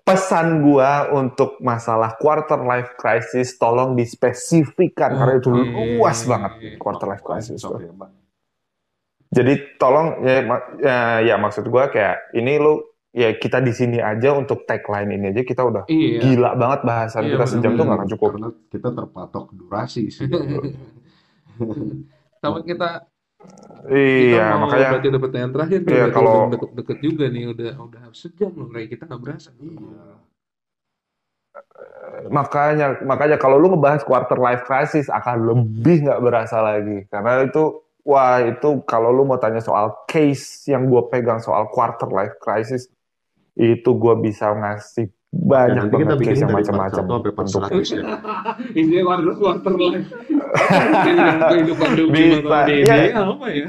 pesan 0.04 0.64
gua 0.64 1.12
untuk 1.12 1.60
masalah 1.60 2.16
quarter 2.16 2.58
life 2.64 2.96
crisis 2.96 3.60
tolong 3.60 3.92
dispesifikkan 3.94 5.12
karena 5.14 5.34
itu 5.36 5.52
Oke. 5.52 6.00
luas 6.00 6.24
banget 6.24 6.52
quarter 6.80 7.06
life 7.12 7.24
crisis. 7.24 7.60
Jadi 9.28 9.76
tolong 9.76 10.24
ya, 10.24 10.36
ya, 10.80 10.96
ya 11.20 11.34
maksud 11.36 11.68
gua 11.68 11.92
kayak 11.92 12.32
ini 12.32 12.56
lu 12.56 12.80
ya 13.12 13.36
kita 13.36 13.60
di 13.60 13.72
sini 13.76 14.00
aja 14.00 14.32
untuk 14.36 14.64
tagline 14.64 15.16
ini 15.16 15.32
aja 15.32 15.42
kita 15.44 15.62
udah 15.64 15.84
Iya. 15.88 16.20
gila 16.22 16.50
banget 16.56 16.80
bahasan 16.84 17.22
Iya, 17.28 17.32
kita 17.36 17.44
sejam 17.48 17.72
tuh 17.76 17.84
nggak 17.84 17.98
akan 17.98 18.10
cukup. 18.16 18.30
Karena 18.36 18.50
kita 18.72 18.88
terpatok 18.92 19.44
durasi 19.52 20.02
sih. 20.08 20.28
Sama 22.40 22.62
kita 22.62 23.08
Kita 23.38 23.94
Iya, 23.94 24.44
mau 24.58 24.66
makanya 24.66 24.88
berarti 24.98 25.08
udah 25.08 25.22
pertanyaan 25.22 25.52
terakhir 25.54 25.78
Iya, 25.86 26.04
kalau- 26.10 26.34
udah 26.34 26.52
deket-deket 26.58 26.98
juga 27.00 27.24
nih, 27.30 27.44
udah 27.54 27.70
udah 27.78 28.02
sejam 28.12 28.52
loh, 28.52 28.68
kayak 28.68 28.88
kita 28.92 29.02
nggak 29.06 29.22
berasa. 29.22 29.50
Iya. 29.62 30.18
makanya 32.28 32.98
makanya 33.02 33.36
kalau 33.38 33.56
lu 33.58 33.70
ngebahas 33.72 34.02
quarter 34.02 34.36
life 34.38 34.66
crisis 34.66 35.06
akan 35.10 35.48
lebih 35.48 36.06
nggak 36.06 36.20
berasa 36.22 36.58
lagi 36.60 37.06
karena 37.08 37.46
itu 37.46 37.82
wah 38.02 38.42
itu 38.42 38.82
kalau 38.84 39.10
lu 39.14 39.22
mau 39.24 39.38
tanya 39.40 39.62
soal 39.62 40.04
case 40.06 40.66
yang 40.68 40.86
gue 40.90 41.02
pegang 41.08 41.38
soal 41.38 41.70
quarter 41.70 42.10
life 42.10 42.36
crisis 42.42 42.90
itu 43.54 43.90
gue 43.90 44.14
bisa 44.18 44.50
ngasih 44.54 45.10
banyak 45.28 45.92
banget 45.92 46.08
case 46.08 46.20
bikin 46.24 46.36
yang 46.40 46.52
macam-macam 46.56 47.04
1 47.04 47.08
sampai 47.12 47.32
part 47.36 47.46
untuk 47.52 47.62
100 47.68 47.84
ya. 47.92 48.02
Ini 48.80 48.96
quarter 49.04 49.32
quarter 49.36 49.74
life. 49.76 50.08
Bisa, 52.08 52.94
iya. 52.96 53.20
apa 53.20 53.46
ya? 53.52 53.68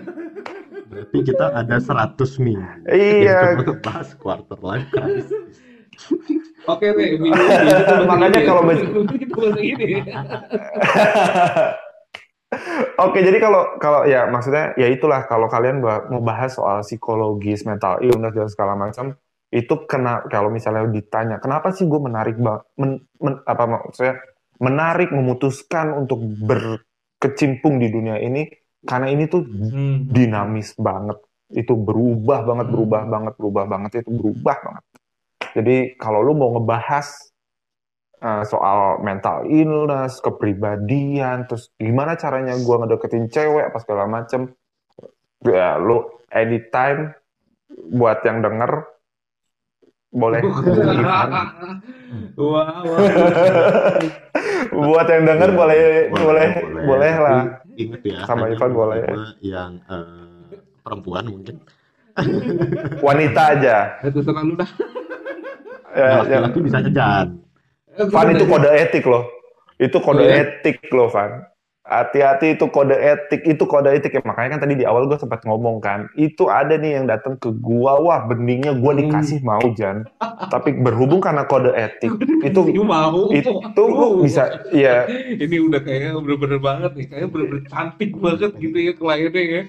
Berarti 0.90 1.18
kita 1.22 1.46
ada 1.52 1.76
100 1.78 2.16
minggu 2.40 2.68
iya 2.88 3.60
untuk 3.60 3.76
ngebahas 3.76 4.08
quarter 4.16 4.60
life 4.64 4.88
crisis. 4.88 5.60
Oke 6.64 6.88
minggu 6.96 7.28
bahas 7.28 8.08
Makanya 8.10 8.40
ya. 8.40 8.48
kalau 8.48 8.62
bas- 8.64 8.80
Minggu 8.80 9.16
kita 9.20 9.34
bahas 9.36 9.60
ini. 9.60 9.88
Oke, 12.98 13.22
jadi 13.22 13.38
kalau 13.38 13.78
kalau 13.78 14.10
ya 14.10 14.26
maksudnya 14.26 14.74
ya 14.74 14.90
itulah 14.90 15.22
kalau 15.30 15.46
kalian 15.46 15.84
mau 15.84 16.24
bahas 16.24 16.58
soal 16.58 16.82
psikologis, 16.82 17.62
mental 17.62 18.02
illness 18.02 18.34
dan 18.34 18.50
segala 18.50 18.74
macam 18.74 19.14
itu 19.50 19.74
kena 19.90 20.26
kalau 20.30 20.54
misalnya 20.54 20.86
ditanya 20.90 21.42
kenapa 21.42 21.74
sih 21.74 21.90
gue 21.90 21.98
menarik 21.98 22.38
men, 22.38 23.02
men- 23.18 23.42
apa 23.50 23.64
maksudnya 23.66 24.22
menarik 24.62 25.10
memutuskan 25.10 25.96
untuk 25.98 26.22
berkecimpung 26.22 27.82
di 27.82 27.90
dunia 27.90 28.22
ini 28.22 28.46
karena 28.86 29.10
ini 29.10 29.26
tuh 29.26 29.42
Hmm. 29.42 30.08
dinamis 30.10 30.78
banget 30.78 31.18
itu 31.52 31.74
berubah 31.74 32.46
banget 32.46 32.68
Hmm. 32.70 32.74
berubah 32.78 33.02
banget 33.10 33.34
berubah 33.42 33.66
banget 33.66 33.92
itu 34.06 34.12
berubah 34.14 34.58
banget 34.62 34.84
jadi 35.58 35.78
kalau 35.98 36.22
lu 36.22 36.34
mau 36.38 36.54
ngebahas 36.58 37.08
uh, 38.22 38.44
soal 38.46 39.02
mental 39.02 39.50
illness 39.50 40.22
kepribadian 40.22 41.50
terus 41.50 41.74
gimana 41.80 42.16
caranya 42.16 42.54
gua 42.62 42.86
ngedeketin 42.86 43.28
cewek 43.34 43.74
apa 43.74 43.78
segala 43.82 44.06
macem 44.06 44.54
ya 45.44 45.80
lu 45.80 46.04
anytime 46.32 47.16
buat 47.70 48.20
yang 48.28 48.44
denger 48.44 48.99
boleh. 50.22 50.42
Wah, 52.34 52.82
wah. 52.82 53.00
buat 54.70 55.06
yang 55.06 55.24
denger 55.24 55.50
boleh 55.54 55.82
boleh 56.10 56.48
boleh 56.82 57.14
lah 57.16 57.62
ya, 57.78 58.26
Sama 58.26 58.50
hanya 58.50 58.58
Ivan 58.58 58.72
boleh. 58.74 59.00
yang 59.40 59.78
eh, 59.86 60.58
perempuan 60.82 61.26
mungkin. 61.28 61.62
wanita 63.06 63.42
aja 63.56 63.76
Itu 64.02 64.20
terserah 64.20 64.44
lu 64.44 64.58
dah. 64.58 64.68
ya, 65.94 66.08
ya. 66.28 66.38
Laki-laki 66.44 66.60
bisa 66.60 66.78
jajan. 66.82 67.28
Van 68.12 68.28
itu 68.30 68.44
kode 68.44 68.70
etik 68.70 69.06
loh. 69.06 69.24
Itu 69.78 69.98
kode 70.00 70.20
Oh, 70.20 70.28
iya? 70.28 70.44
etik 70.44 70.84
loh, 70.90 71.08
Van. 71.08 71.48
Hati-hati 71.90 72.54
itu 72.54 72.70
kode 72.70 72.94
etik, 72.94 73.42
itu 73.44 73.64
kode 73.66 73.90
etik 73.90 74.14
ya. 74.14 74.22
Makanya 74.22 74.50
kan 74.56 74.60
tadi 74.62 74.78
di 74.78 74.86
awal 74.86 75.10
gue 75.10 75.18
sempat 75.18 75.42
ngomong 75.42 75.82
kan, 75.82 76.06
itu 76.14 76.46
ada 76.46 76.78
nih 76.78 77.02
yang 77.02 77.06
datang 77.10 77.34
ke 77.42 77.50
gua, 77.58 77.98
wah 77.98 78.22
beningnya 78.30 78.78
gua 78.78 78.94
Hmm. 78.94 79.02
dikasih 79.02 79.42
mau 79.42 79.66
Jan. 79.74 80.06
Tapi 80.54 80.78
berhubung 80.78 81.18
karena 81.18 81.50
kode 81.50 81.74
etik, 81.74 82.14
itu 82.48 82.62
mau. 82.86 83.34
itu 83.34 83.82
lu 83.82 84.22
bisa 84.22 84.70
ya 84.70 85.10
Ini 85.44 85.58
udah 85.66 85.82
kayak 85.82 86.14
bener-bener 86.22 86.60
banget 86.62 86.92
nih, 86.94 87.08
kayak 87.10 87.28
bener-bener 87.34 87.66
cantik 87.66 88.12
banget 88.16 88.52
gitu 88.56 88.78
ya 88.78 88.94
kliennya 88.94 89.44
ya. 89.44 89.64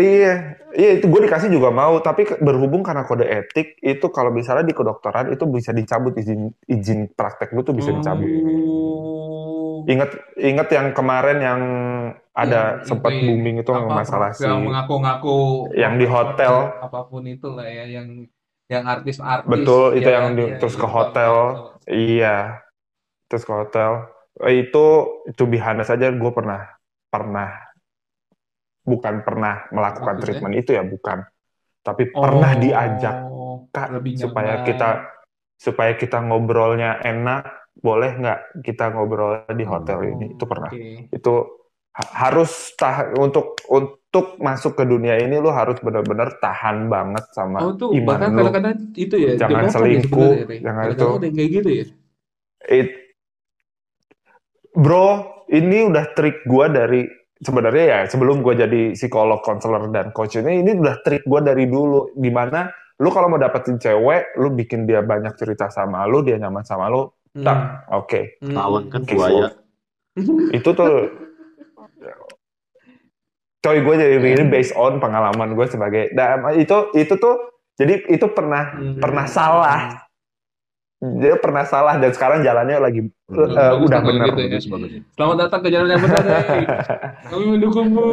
iya 0.00 0.34
iya 0.72 0.90
itu 0.96 1.04
gue 1.04 1.20
dikasih 1.28 1.52
juga 1.52 1.68
mau 1.70 2.00
tapi 2.00 2.24
berhubung 2.40 2.80
karena 2.80 3.04
kode 3.04 3.26
etik 3.28 3.76
itu 3.84 4.06
kalau 4.08 4.32
misalnya 4.32 4.64
di 4.64 4.72
kedokteran 4.72 5.28
itu 5.28 5.44
bisa 5.44 5.70
dicabut 5.76 6.16
izin 6.16 6.48
izin 6.64 7.12
praktek 7.12 7.52
lu 7.52 7.60
tuh 7.60 7.76
bisa 7.76 7.92
dicabut 7.92 8.32
Oh. 9.80 9.88
ingat 9.88 10.10
ingat 10.36 10.68
yang 10.68 10.88
kemarin 10.92 11.38
yang 11.40 11.60
ada 12.36 12.80
Yang 12.80 12.88
sempat 12.92 13.12
itu 13.12 13.20
ya, 13.20 13.26
booming 13.32 13.56
itu 13.64 13.72
apa, 13.72 13.88
masalah 14.00 14.30
si 14.36 14.44
yang 14.44 14.60
mengaku-ngaku 14.68 15.36
yang 15.76 15.94
di 15.96 16.06
hotel. 16.06 16.54
apa 16.80 17.00
pun 17.08 17.22
itu 17.26 17.48
lah 17.52 17.66
ya 17.66 17.84
yang 17.88 18.08
yang 18.70 18.84
artis-artis 18.86 19.50
Betul, 19.50 19.98
itu 19.98 20.06
ya 20.08 20.14
yang 20.22 20.26
di- 20.38 20.46
Ya, 20.46 20.58
terus 20.62 20.74
itu 20.78 20.82
ke 20.84 20.88
hotel. 20.88 21.34
banget. 21.34 21.90
Iya, 21.90 22.36
terus 23.26 23.42
ke 23.42 23.52
hotel. 23.52 23.90
Eh, 24.46 24.54
Itu, 24.62 24.84
to 25.34 25.44
be 25.50 25.58
honest 25.58 25.90
aja, 25.90 26.06
gue 26.14 26.32
pernah, 26.32 26.70
pernah, 27.10 27.50
bukan 28.86 29.26
pernah 29.26 29.66
melakukan 29.74 30.16
Maksudnya? 30.16 30.22
treatment 30.38 30.54
itu 30.56 30.70
ya, 30.78 30.82
bukan. 30.86 31.18
Tapi 31.82 32.12
Oh, 32.14 32.22
pernah 32.22 32.52
diajak 32.56 33.16
Kak, 33.74 33.88
lebih 33.90 34.14
supaya 34.16 34.62
kita, 34.62 34.88
supaya 35.58 35.92
kita 35.98 36.22
ngobrolnya 36.24 37.02
enak, 37.02 37.59
boleh 37.78 38.10
nggak 38.18 38.38
kita 38.66 38.90
ngobrol 38.92 39.46
di 39.52 39.64
hotel 39.64 39.98
Oh, 40.02 40.10
ini? 40.10 40.26
Itu 40.34 40.44
pernah. 40.50 40.68
oke. 40.68 41.14
Itu 41.14 41.34
ha- 41.94 42.12
harus 42.26 42.74
tah 42.74 43.14
untuk 43.16 43.56
untuk 43.70 44.36
masuk 44.42 44.74
ke 44.74 44.84
dunia 44.84 45.16
ini 45.16 45.38
lu 45.38 45.54
harus 45.54 45.78
benar-benar 45.78 46.38
tahan 46.42 46.90
banget 46.90 47.24
sama 47.30 47.62
Oh 47.62 47.72
tuh 47.78 47.94
iman 47.94 48.04
bahkan 48.06 48.30
lu. 48.34 48.36
kadang-kadang 48.42 48.76
itu 48.94 49.14
ya 49.16 49.30
Jangan 49.38 49.62
ya 49.64 49.70
selingkuh, 49.70 50.32
sebenarnya, 50.34 50.50
Rey. 50.50 50.58
jangan 50.60 50.84
Kadang-kadang 50.90 51.30
itu. 51.30 51.36
kayak 51.38 51.50
gitu 51.56 51.70
ya. 51.70 51.84
It, 52.68 52.88
bro, 54.74 55.06
ini 55.50 55.78
udah 55.88 56.04
trik 56.14 56.44
gua 56.46 56.66
dari 56.70 57.06
sebenarnya 57.40 57.84
ya 57.86 57.98
sebelum 58.06 58.42
gua 58.44 58.54
jadi 58.54 58.92
psikolog, 58.92 59.40
konselor 59.42 59.88
dan 59.90 60.12
coach 60.12 60.36
ini 60.38 60.60
ini 60.62 60.76
udah 60.76 61.00
trik 61.06 61.22
gua 61.26 61.40
dari 61.40 61.66
dulu. 61.66 62.12
Di 62.14 62.30
mana 62.30 62.68
lu 63.00 63.08
kalau 63.08 63.32
mau 63.32 63.40
dapetin 63.40 63.80
cewek, 63.80 64.36
lu 64.36 64.52
bikin 64.52 64.84
dia 64.84 65.00
banyak 65.00 65.32
cerita 65.40 65.72
sama 65.72 66.04
lu, 66.04 66.20
dia 66.20 66.36
nyaman 66.36 66.62
sama 66.66 66.86
lu, 66.92 67.08
Hmm. 67.08 67.19
Tak, 67.34 67.58
oke. 67.94 68.20
Hmm. 68.42 68.54
Tawan 68.58 68.84
kan 68.90 69.02
buaya. 69.06 69.48
Itu 70.50 70.74
tuh, 70.74 70.94
coy 73.60 73.78
gue 73.84 73.94
jadi 73.94 74.16
begini 74.18 74.50
based 74.50 74.74
on 74.74 74.98
pengalaman 74.98 75.54
gue 75.54 75.66
sebagai, 75.68 76.10
nah, 76.16 76.50
itu 76.50 76.90
itu 76.96 77.14
tuh 77.20 77.36
jadi 77.78 78.02
itu 78.10 78.26
pernah 78.34 78.74
Hmm. 78.74 78.98
pernah 78.98 79.26
salah. 79.30 80.09
Dia 81.00 81.32
pernah 81.34 81.64
salah 81.64 81.96
dan 81.96 82.12
sekarang 82.12 82.44
jalannya 82.44 82.76
lagi 82.76 83.00
Hmm. 83.30 83.46
eh, 83.46 83.56
Bagus, 83.72 83.88
udah 83.88 84.00
bener. 84.02 84.26
gitu 84.26 84.40
ya. 84.42 84.48
Bagus. 84.68 84.90
Selamat 85.14 85.36
datang 85.40 85.60
ke 85.62 85.68
jalan 85.70 85.88
yang 85.88 86.02
benar, 86.02 86.20
Rey. 86.20 86.64
Kami 87.30 87.44
mendukungmu. 87.48 88.04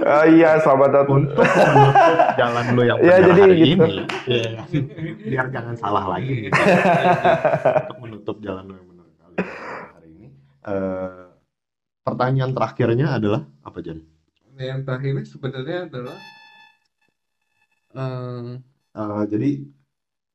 Oh 0.00 0.24
iya, 0.26 0.50
selamat 0.58 0.90
datang. 0.90 1.28
Untuk 1.28 1.36
menutup 1.38 2.18
jalan 2.40 2.64
lo 2.72 2.82
yang 2.82 2.98
Ya, 2.98 3.14
benar 3.14 3.20
jadi 3.22 3.40
hari 3.42 3.54
gitu. 3.54 3.84
ini, 3.84 3.90
ya. 4.26 4.62
biar 5.22 5.46
jangan 5.52 5.74
salah 5.76 6.04
lagi. 6.08 6.48
Untuk 7.84 7.98
menutup 8.00 8.36
jalan 8.40 8.64
lo 8.64 8.74
yang 8.74 8.88
benar 8.88 9.06
kali 9.14 9.36
hari 9.92 10.08
ini. 10.10 10.26
Eh, 10.64 11.24
pertanyaan 12.02 12.50
terakhirnya 12.50 13.06
adalah 13.12 13.40
apa 13.60 13.78
Jan? 13.78 14.00
Yang 14.56 14.80
terakhirnya 14.82 15.22
sebenarnya 15.22 15.78
adalah 15.86 16.16
eh, 17.92 18.50
Eh, 18.96 19.22
jadi 19.28 19.50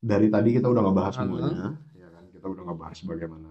dari 0.02 0.28
tadi 0.34 0.50
kita 0.58 0.66
udah 0.66 0.82
ngebahas 0.82 1.14
Aha. 1.16 1.22
semuanya, 1.22 1.68
ya 1.94 2.08
kan? 2.10 2.24
Kita 2.34 2.46
udah 2.50 2.64
ngebahas 2.66 3.00
bagaimana 3.06 3.50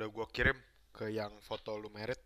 udah 0.00 0.08
gua 0.08 0.24
kirim 0.32 0.56
ke 1.00 1.08
yang 1.08 1.32
foto 1.40 1.80
lu 1.80 1.88
merit 1.88 2.20